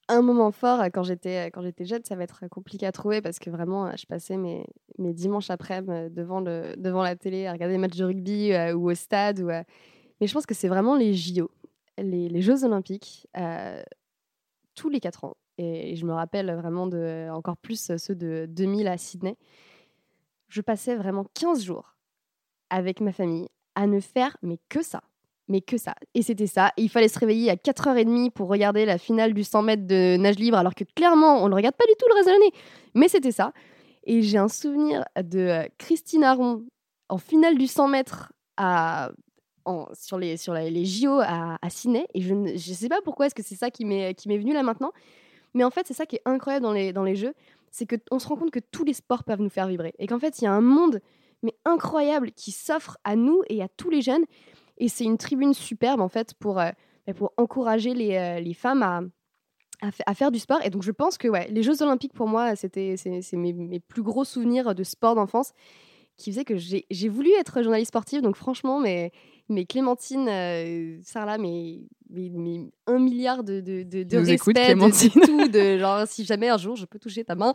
un 0.10 0.22
moment 0.22 0.52
fort 0.52 0.82
quand 0.94 1.04
j'étais 1.04 1.48
quand 1.48 1.62
j'étais 1.62 1.84
jeune, 1.84 2.02
ça 2.06 2.16
va 2.16 2.24
être 2.24 2.48
compliqué 2.48 2.86
à 2.86 2.94
trouver 2.94 3.22
parce 3.22 3.40
que 3.40 3.50
vraiment, 3.50 3.94
je 3.98 4.06
passais 4.06 4.38
mes, 4.38 4.66
mes 4.98 5.14
dimanches 5.14 5.50
après-midi 5.50 6.14
devant, 6.16 6.42
devant 6.42 7.04
la 7.04 7.18
télé 7.18 7.46
à 7.46 7.52
regarder 7.52 7.76
des 7.76 7.78
matchs 7.78 7.98
de 7.98 8.06
rugby 8.06 8.54
ou 8.74 8.90
au 8.90 8.96
stade. 8.96 9.42
Ou, 9.42 9.48
Mais 9.48 10.28
je 10.28 10.34
pense 10.34 10.46
que 10.46 10.54
c'est 10.54 10.70
vraiment 10.70 10.96
les 10.96 11.14
JO, 11.14 11.52
les, 11.98 12.30
les 12.30 12.42
Jeux 12.42 12.64
Olympiques, 12.64 13.28
tous 14.76 14.90
les 14.90 15.02
quatre 15.02 15.26
ans. 15.26 15.36
Et, 15.58 15.96
je 15.96 16.06
me 16.06 16.14
rappelle 16.14 16.52
vraiment 16.52 16.88
de, 16.88 17.30
encore 17.32 17.58
plus 17.58 17.92
ceux 17.98 18.16
de 18.16 18.46
2000 18.50 18.88
à 18.88 18.98
Sydney. 18.98 19.38
Je 20.50 20.62
passais 20.62 20.96
vraiment 20.96 21.26
15 21.34 21.64
jours 21.64 21.96
avec 22.70 23.02
ma 23.02 23.12
famille 23.12 23.48
à 23.76 23.88
ne 23.88 24.00
faire 24.00 24.38
mais 24.42 24.60
que 24.70 24.82
ça 24.82 25.02
mais 25.48 25.62
que 25.62 25.78
ça. 25.78 25.96
Et 26.14 26.22
c'était 26.22 26.48
ça. 26.48 26.72
il 26.78 26.90
fallait 26.90 27.08
se 27.08 27.20
réveiller 27.20 27.50
à 27.50 27.56
4h30 27.56 28.32
pour 28.32 28.50
regarder 28.50 28.86
la 28.86 28.98
finale 28.98 29.34
du 29.34 29.44
100 29.44 29.62
mètres 29.62 29.88
de 29.88 30.18
nage 30.18 30.38
libre, 30.38 30.58
alors 30.58 30.76
que 30.76 30.84
clairement, 30.96 31.42
on 31.42 31.46
ne 31.46 31.50
le 31.50 31.56
regarde 31.56 31.76
pas 31.76 31.86
du 31.86 31.94
tout 31.98 32.06
le 32.10 32.16
reste 32.16 32.28
de 32.28 32.34
l'année. 32.34 32.52
Mais 32.94 33.08
c'était 33.08 33.32
ça. 33.32 33.54
Et 34.04 34.22
j'ai 34.22 34.38
un 34.38 34.48
souvenir 34.48 35.04
de 35.22 35.40
euh, 35.40 35.64
Christine 35.78 36.24
Aron 36.24 36.66
en 37.10 37.18
finale 37.18 37.58
du 37.58 37.68
100 37.68 37.88
mètres 37.88 38.34
à, 38.58 39.12
sur, 39.94 40.18
les, 40.18 40.38
sur 40.38 40.54
les 40.54 40.86
JO 40.86 41.20
à, 41.22 41.58
Sydney. 41.70 42.06
Et 42.14 42.22
je 42.22 42.34
ne 42.34 42.58
sais 42.58 42.90
pas 42.90 43.02
pourquoi 43.04 43.28
est-ce 43.28 43.36
que 43.36 43.44
c'est 43.44 43.56
ça 43.56 43.70
qui 43.70 43.86
m'est 43.86 44.14
venu 44.26 44.54
là 44.54 44.64
maintenant. 44.64 44.92
Mais 45.58 45.64
en 45.64 45.72
fait, 45.72 45.88
c'est 45.88 45.96
ça 45.96 46.06
qui 46.06 46.18
est 46.18 46.22
incroyable 46.26 46.64
dans 46.64 46.72
les, 46.72 46.94
dans 46.94 47.04
les 47.04 47.16
jeux. 47.16 47.34
C'est 47.72 47.88
qu'on 47.88 48.20
se 48.20 48.28
rend 48.28 48.36
compte 48.36 48.52
que 48.52 48.60
tous 48.60 48.84
les 48.84 48.94
sports 48.94 49.24
peuvent 49.24 49.42
nous 49.42 49.50
faire 49.50 49.68
vibrer. 49.68 49.94
Et 49.98 50.06
qu'en 50.06 50.20
fait, 50.20 50.40
il 50.40 50.46
y 50.46 50.48
a 50.48 50.54
un 50.54 50.62
monde 50.62 51.02
mais 51.44 51.56
incroyable 51.66 52.32
qui 52.32 52.52
s'offre 52.52 52.98
à 53.04 53.16
nous 53.16 53.42
et 53.48 53.62
à 53.64 53.68
tous 53.68 53.90
les 53.90 54.02
jeunes. 54.02 54.24
Et 54.78 54.88
c'est 54.88 55.04
une 55.04 55.18
tribune 55.18 55.54
superbe, 55.54 56.00
en 56.00 56.10
fait, 56.10 56.36
pour, 56.36 56.60
euh, 56.60 56.70
bah, 57.08 57.14
pour 57.14 57.34
encourager 57.38 57.96
les, 57.96 58.16
euh, 58.16 58.40
les 58.40 58.54
femmes 58.54 58.84
à, 58.84 59.02
à, 59.82 60.14
faire 60.14 60.32
du 60.32 60.40
sport. 60.40 60.60
Et 60.64 60.70
donc, 60.70 60.84
je 60.84 60.92
pense 60.92 61.18
que 61.18 61.28
ouais, 61.28 61.48
les 61.50 61.64
Jeux 61.64 61.82
Olympiques, 61.82 62.14
pour 62.14 62.28
moi, 62.28 62.56
c'était 62.56 62.96
c'est 62.98 63.22
mes, 63.34 63.54
mes, 63.54 63.80
plus 63.80 64.04
gros 64.04 64.26
souvenirs 64.26 64.76
de 64.76 64.84
sport 64.84 65.16
d'enfance 65.16 65.54
qui 66.18 66.32
faisaient 66.32 66.46
que 66.46 66.58
j'ai 66.58 67.10
voulu 67.10 67.32
être 67.40 67.62
journaliste 67.64 67.90
sportive. 67.90 68.22
Donc, 68.22 68.36
franchement, 68.36 68.80
mes, 68.80 69.12
mes 69.50 69.66
Clémentine, 69.66 70.28
euh, 70.30 70.98
Sarla, 71.04 71.38
mes, 71.38 71.88
un 72.88 73.00
milliard 73.00 73.44
de, 73.44 73.62
de, 73.62 73.84
de, 73.84 74.04
de 74.04 74.18
respect, 74.18 74.76
de, 74.76 75.26
tout, 75.26 75.48
de 75.48 75.78
genre, 75.80 76.08
si 76.08 76.26
jamais 76.26 76.50
un 76.50 76.58
jour 76.58 76.76
je 76.76 76.86
peux 76.86 77.00
toucher 77.00 77.24
ta 77.24 77.36
main. 77.36 77.54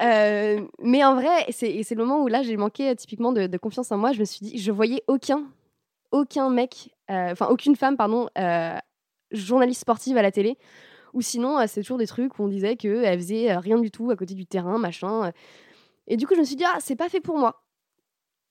mais 0.00 1.04
en 1.04 1.14
vrai, 1.14 1.46
c'est 1.50 1.90
le 1.90 2.04
moment 2.04 2.22
où 2.22 2.28
là, 2.28 2.42
j'ai 2.42 2.56
manqué 2.56 2.94
typiquement 2.96 3.32
de, 3.32 3.56
confiance 3.56 3.90
en 3.92 3.98
moi. 3.98 4.12
Je 4.12 4.20
me 4.20 4.24
suis 4.24 4.44
dit, 4.44 4.58
je 4.58 4.72
voyais 4.72 5.02
aucun 5.06 5.44
aucun 6.12 6.50
mec, 6.50 6.94
euh, 7.10 7.32
enfin 7.32 7.46
aucune 7.48 7.76
femme, 7.76 7.96
pardon, 7.96 8.28
euh, 8.38 8.76
journaliste 9.30 9.82
sportive 9.82 10.16
à 10.16 10.22
la 10.22 10.32
télé. 10.32 10.58
Ou 11.14 11.22
sinon, 11.22 11.58
euh, 11.58 11.64
c'est 11.66 11.82
toujours 11.82 11.98
des 11.98 12.06
trucs 12.06 12.38
où 12.38 12.44
on 12.44 12.48
disait 12.48 12.76
qu'elle 12.76 13.18
faisait 13.18 13.56
rien 13.56 13.78
du 13.78 13.90
tout 13.90 14.10
à 14.10 14.16
côté 14.16 14.34
du 14.34 14.46
terrain, 14.46 14.78
machin. 14.78 15.32
Et 16.06 16.16
du 16.16 16.26
coup, 16.26 16.34
je 16.34 16.40
me 16.40 16.44
suis 16.44 16.56
dit, 16.56 16.64
ah, 16.64 16.78
c'est 16.80 16.96
pas 16.96 17.08
fait 17.08 17.20
pour 17.20 17.38
moi. 17.38 17.62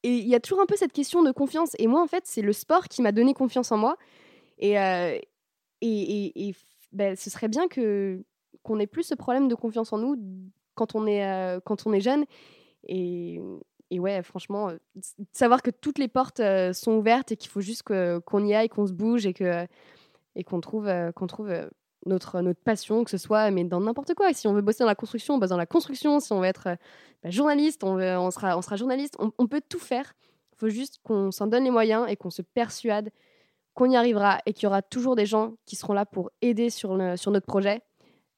Et 0.08 0.18
il 0.18 0.28
y 0.28 0.36
a 0.36 0.40
toujours 0.40 0.62
un 0.62 0.66
peu 0.66 0.76
cette 0.76 0.94
question 0.94 1.24
de 1.24 1.32
confiance. 1.32 1.72
Et 1.80 1.88
moi, 1.88 2.02
en 2.02 2.08
fait, 2.08 2.24
c'est 2.26 2.42
le 2.42 2.54
sport 2.54 2.88
qui 2.88 3.02
m'a 3.02 3.12
donné 3.12 3.34
confiance 3.34 3.72
en 3.72 3.78
moi. 3.78 3.98
Et, 4.60 4.76
et, 5.82 6.56
ben, 6.92 7.16
ce 7.16 7.30
serait 7.30 7.50
bien 7.50 7.68
que 7.68 8.24
qu'on 8.64 8.80
ait 8.80 8.88
plus 8.88 9.04
ce 9.04 9.16
problème 9.16 9.48
de 9.48 9.56
confiance 9.56 9.94
en 9.94 9.98
nous 9.98 10.16
quand 10.76 10.96
on 10.96 11.08
est, 11.08 11.60
quand 11.66 11.86
on 11.86 11.94
est 11.94 12.02
jeune 12.02 12.26
Et, 12.88 13.40
et 13.90 14.00
ouais, 14.00 14.22
franchement, 14.24 14.70
euh, 14.70 14.78
savoir 15.32 15.62
que 15.62 15.72
toutes 15.72 16.00
les 16.00 16.08
portes 16.08 16.40
euh, 16.40 16.74
sont 16.74 16.94
ouvertes 16.94 17.32
et 17.32 17.38
qu'il 17.38 17.50
faut 17.50 17.62
juste 17.62 17.84
qu'on 17.84 18.46
y 18.46 18.54
aille, 18.54 18.70
qu'on 18.70 18.88
se 18.88 18.94
bouge 18.94 19.26
et 19.26 19.34
que 19.34 19.66
et 20.36 20.44
qu'on 20.44 20.62
trouve, 20.62 20.88
euh, 20.88 21.12
qu'on 21.12 21.26
trouve 21.26 21.50
euh, 21.50 21.68
notre, 22.06 22.42
notre 22.42 22.62
passion, 22.62 23.04
que 23.04 23.12
ce 23.12 23.18
soit 23.18 23.52
mais 23.52 23.64
dans 23.64 23.82
n'importe 23.82 24.14
quoi. 24.14 24.34
Si 24.34 24.48
on 24.48 24.54
veut 24.54 24.62
bosser 24.62 24.84
dans 24.84 24.88
la 24.88 24.96
construction, 24.96 25.36
on 25.36 25.38
bosse 25.38 25.50
dans 25.50 25.58
la 25.58 25.66
construction. 25.66 26.20
Si 26.20 26.32
on 26.32 26.40
veut 26.40 26.48
être 26.48 26.68
euh, 26.68 26.76
bah, 27.24 27.30
journaliste, 27.30 27.84
on, 27.84 28.32
sera, 28.32 28.58
on 28.58 28.62
sera 28.62 28.76
journaliste. 28.76 29.18
On, 29.20 29.48
peut 29.48 29.62
tout 29.68 29.80
faire. 29.80 30.14
Il 30.54 30.58
faut 30.60 30.70
juste 30.70 31.00
qu'on 31.04 31.32
s'en 31.32 31.48
donne 31.48 31.64
les 31.64 31.72
moyens 31.72 32.06
et 32.10 32.16
qu'on 32.16 32.30
se 32.30 32.42
persuade 32.42 33.10
qu'on 33.74 33.90
y 33.92 33.96
arrivera 33.96 34.40
et 34.48 34.54
qu'il 34.54 34.64
y 34.64 34.68
aura 34.68 34.82
toujours 34.82 35.16
des 35.16 35.28
gens 35.28 35.54
qui 35.66 35.76
seront 35.76 35.94
là 35.94 36.06
pour 36.06 36.32
aider 36.42 36.72
sur, 36.72 36.98
sur 37.16 37.32
notre 37.32 37.46
projet. 37.46 37.82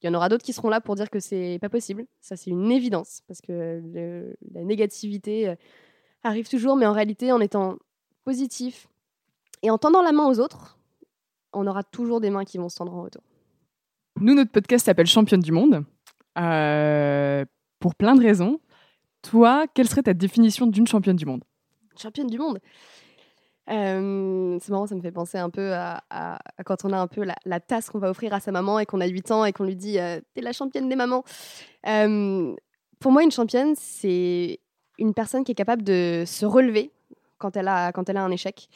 Il 0.02 0.06
y 0.06 0.08
en 0.08 0.14
aura 0.14 0.28
d'autres 0.28 0.44
qui 0.44 0.52
seront 0.52 0.68
là 0.68 0.80
pour 0.80 0.94
dire 0.94 1.10
que 1.10 1.20
c'est 1.20 1.58
pas 1.60 1.68
possible. 1.68 2.06
Ça, 2.20 2.36
c'est 2.36 2.50
une 2.50 2.70
évidence 2.70 3.22
parce 3.26 3.40
que 3.40 4.34
la 4.52 4.64
négativité 4.64 5.48
euh, 5.48 5.54
arrive 6.22 6.48
toujours, 6.48 6.76
mais 6.76 6.86
en 6.86 6.92
réalité, 6.92 7.32
en 7.32 7.40
étant 7.40 7.76
positif 8.24 8.88
et 9.62 9.70
en 9.70 9.78
tendant 9.78 10.02
la 10.02 10.12
main 10.12 10.26
aux 10.26 10.40
autres, 10.40 10.78
on 11.52 11.66
aura 11.66 11.82
toujours 11.82 12.20
des 12.20 12.30
mains 12.30 12.44
qui 12.44 12.58
vont 12.58 12.68
se 12.68 12.76
tendre 12.76 12.94
en 12.94 13.02
retour. 13.02 13.22
Nous, 14.20 14.34
notre 14.34 14.50
podcast 14.50 14.84
s'appelle 14.84 15.06
Championne 15.06 15.40
du 15.40 15.50
monde. 15.50 15.84
euh, 16.38 17.44
pour 17.78 17.94
plein 17.94 18.14
de 18.14 18.22
raisons. 18.22 18.60
Toi, 19.22 19.66
quelle 19.72 19.88
serait 19.88 20.02
ta 20.02 20.12
définition 20.12 20.66
d'une 20.66 20.86
championne 20.86 21.16
du 21.16 21.24
monde? 21.24 21.42
Championne 21.96 22.26
du 22.26 22.38
monde? 22.38 22.58
Euh, 23.70 24.58
c'est 24.60 24.70
marrant, 24.70 24.86
ça 24.86 24.94
me 24.94 25.00
fait 25.00 25.12
penser 25.12 25.38
un 25.38 25.48
peu 25.48 25.72
à, 25.72 26.02
quand 26.66 26.84
on 26.84 26.92
a 26.92 26.98
un 26.98 27.06
peu 27.06 27.24
la, 27.44 27.60
tasse 27.60 27.88
qu'on 27.88 27.98
va 27.98 28.10
offrir 28.10 28.34
à 28.34 28.40
sa 28.40 28.52
maman 28.52 28.78
et 28.78 28.84
qu'on 28.84 29.00
a 29.00 29.06
8 29.06 29.30
ans 29.30 29.44
et 29.46 29.52
qu'on 29.52 29.64
lui 29.64 29.76
dit 29.76 29.98
euh, 29.98 30.20
T'es 30.34 30.42
la 30.42 30.52
championne 30.52 30.88
des 30.88 30.96
mamans. 30.96 31.24
Euh, 31.86 32.54
pour 32.98 33.12
moi, 33.12 33.22
une 33.22 33.30
championne, 33.30 33.74
c'est 33.76 34.60
une 34.98 35.14
personne 35.14 35.44
qui 35.44 35.52
est 35.52 35.56
capable 35.56 35.82
de 35.82 36.24
se 36.26 36.44
relever 36.44 36.90
quand 37.38 37.56
elle 37.56 37.68
a, 37.68 37.92
quand 37.92 38.08
elle 38.10 38.18
a 38.18 38.22
un 38.22 38.30
échec. 38.30 38.68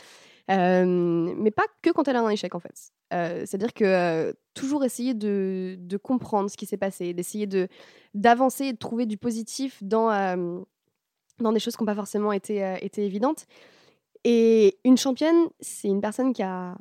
Mais 0.48 1.50
pas 1.50 1.66
que 1.82 1.90
quand 1.90 2.08
elle 2.08 2.16
a 2.16 2.22
un 2.22 2.30
échec, 2.30 2.54
en 2.54 2.60
fait. 2.60 2.92
Euh, 3.14 3.40
C'est-à-dire 3.46 3.72
que 3.72 3.84
euh, 3.84 4.32
toujours 4.54 4.84
essayer 4.84 5.14
de, 5.14 5.76
de 5.78 5.96
comprendre 5.96 6.50
ce 6.50 6.56
qui 6.56 6.66
s'est 6.66 6.76
passé, 6.76 7.14
d'essayer 7.14 7.46
de 7.46 7.68
d'avancer 8.14 8.66
et 8.66 8.72
de 8.72 8.78
trouver 8.78 9.06
du 9.06 9.16
positif 9.16 9.82
dans, 9.82 10.10
euh, 10.10 10.60
dans 11.38 11.52
des 11.52 11.60
choses 11.60 11.76
qui 11.76 11.82
n'ont 11.82 11.86
pas 11.86 11.94
forcément 11.94 12.32
été, 12.32 12.76
été 12.80 13.04
évidentes. 13.04 13.46
Et 14.24 14.78
une 14.84 14.96
championne, 14.96 15.48
c'est 15.60 15.88
une 15.88 16.00
personne 16.00 16.32
qui 16.32 16.42
a, 16.42 16.76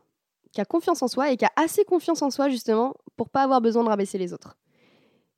qui 0.51 0.61
a 0.61 0.65
confiance 0.65 1.01
en 1.01 1.07
soi 1.07 1.31
et 1.31 1.37
qui 1.37 1.45
a 1.45 1.51
assez 1.55 1.83
confiance 1.85 2.21
en 2.21 2.29
soi, 2.29 2.49
justement, 2.49 2.95
pour 3.17 3.29
pas 3.29 3.43
avoir 3.43 3.61
besoin 3.61 3.83
de 3.83 3.89
rabaisser 3.89 4.19
les 4.19 4.31
autres. 4.33 4.55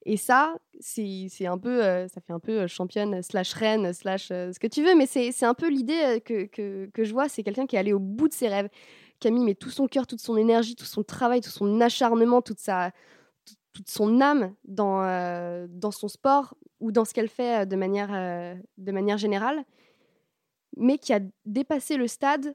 Et 0.07 0.17
ça, 0.17 0.55
c'est 0.79 1.47
un 1.47 1.57
peu, 1.57 1.83
euh, 1.83 2.07
ça 2.07 2.21
fait 2.21 2.31
un 2.31 2.39
peu 2.39 2.61
euh, 2.61 2.67
championne 2.67 3.23
slash 3.23 3.53
reine 3.53 3.91
slash 3.91 4.29
euh, 4.31 4.51
ce 4.53 4.59
que 4.59 4.67
tu 4.67 4.83
veux, 4.83 4.95
mais 4.95 5.07
c'est 5.07 5.43
un 5.43 5.55
peu 5.55 5.67
l'idée 5.67 6.21
que, 6.23 6.45
que, 6.45 7.03
je 7.03 7.11
vois, 7.11 7.27
c'est 7.27 7.41
quelqu'un 7.41 7.65
qui 7.65 7.75
est 7.75 7.79
allé 7.79 7.91
au 7.91 7.99
bout 7.99 8.27
de 8.27 8.33
ses 8.33 8.47
rêves, 8.47 8.69
mis 9.25 9.43
mais, 9.43 9.55
tout 9.55 9.71
son 9.71 9.87
cœur, 9.87 10.05
toute 10.05 10.21
son 10.21 10.37
énergie, 10.37 10.75
tout 10.75 10.85
son 10.85 11.01
travail, 11.01 11.41
tout 11.41 11.49
son 11.49 11.81
acharnement, 11.81 12.43
toute, 12.43 12.59
sa, 12.59 12.91
tout- 13.43 13.55
toute 13.73 13.89
son 13.89 14.21
âme 14.21 14.53
dans, 14.65 15.01
dans 15.67 15.89
son 15.89 16.07
sport 16.07 16.53
ou 16.79 16.91
dans 16.91 17.05
ce 17.05 17.13
qu'elle 17.15 17.29
fait 17.29 17.65
de 17.65 17.75
manière, 17.75 18.09
de 18.77 18.91
manière 18.91 19.17
générale, 19.17 19.65
mais 20.77 20.99
qui 20.99 21.13
a 21.13 21.19
dépassé 21.45 21.97
le 21.97 22.07
stade 22.07 22.53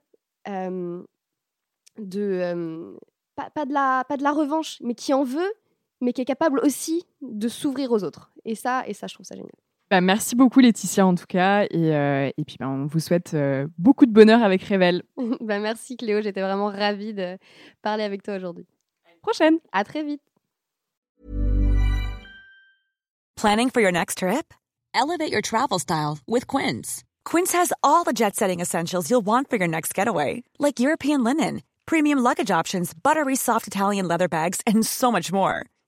de, 1.99 2.95
pas 3.35 3.65
de 3.65 3.73
la, 3.73 4.05
pas 4.09 4.17
de 4.17 4.23
la 4.23 4.33
revanche, 4.33 4.79
mais 4.83 4.95
qui 4.95 5.13
en 5.13 5.25
veut, 5.25 5.53
mais 6.01 6.13
qui 6.13 6.21
est 6.23 6.27
capable 6.27 6.61
aussi 6.61 7.05
de 7.23 7.49
s'ouvrir 7.49 7.93
aux 7.93 8.05
autres. 8.05 8.33
Et 8.45 8.55
ça, 8.55 8.85
et 8.87 8.95
ça, 8.95 9.07
je 9.07 9.15
trouve 9.15 9.27
ça 9.27 9.35
génial. 9.35 9.53
Bah, 9.91 10.01
Merci 10.01 10.37
beaucoup 10.37 10.61
Laetitia 10.61 11.05
en 11.05 11.15
tout 11.17 11.27
cas. 11.27 11.65
Et, 11.65 11.95
euh, 11.97 12.31
et 12.37 12.45
puis 12.45 12.57
bah, 12.61 12.69
on 12.69 12.87
vous 12.87 13.01
souhaite 13.01 13.35
euh, 13.35 13.67
beaucoup 13.77 14.07
de 14.07 14.13
bonheur 14.13 14.43
avec 14.43 14.63
Revel. 14.63 15.03
bah, 15.41 15.59
merci 15.59 15.97
Cléo, 15.97 16.21
j'étais 16.21 16.43
vraiment 16.43 16.69
ravie 16.69 17.13
de 17.13 17.37
parler 17.83 18.05
avec 18.05 18.23
toi 18.23 18.37
aujourd'hui. 18.37 18.67
Prochaine 19.23 19.59
À 19.73 19.85
très 19.85 20.05
vite. 20.05 20.23
Planning 23.37 23.71
for 23.71 23.81
your 23.81 23.93
next 23.93 24.19
trip? 24.19 24.55
Elevate 24.95 25.33
your 25.33 25.43
travel 25.43 25.79
style 25.79 26.19
with 26.29 26.47
Quince. 26.47 27.05
Quince 27.25 27.53
has 27.53 27.73
all 27.83 28.05
the 28.05 28.13
jet 28.13 28.37
setting 28.37 28.61
essentials 28.61 29.11
you'll 29.11 29.25
want 29.25 29.49
for 29.49 29.57
your 29.57 29.69
next 29.69 29.95
getaway, 29.95 30.43
like 30.59 30.79
European 30.79 31.25
linen, 31.25 31.63
premium 31.87 32.19
luggage 32.19 32.51
options, 32.51 32.93
buttery 32.95 33.37
soft 33.37 33.67
Italian 33.67 34.07
leather 34.07 34.29
bags, 34.29 34.61
and 34.67 34.85
so 34.85 35.11
much 35.11 35.33
more. 35.33 35.65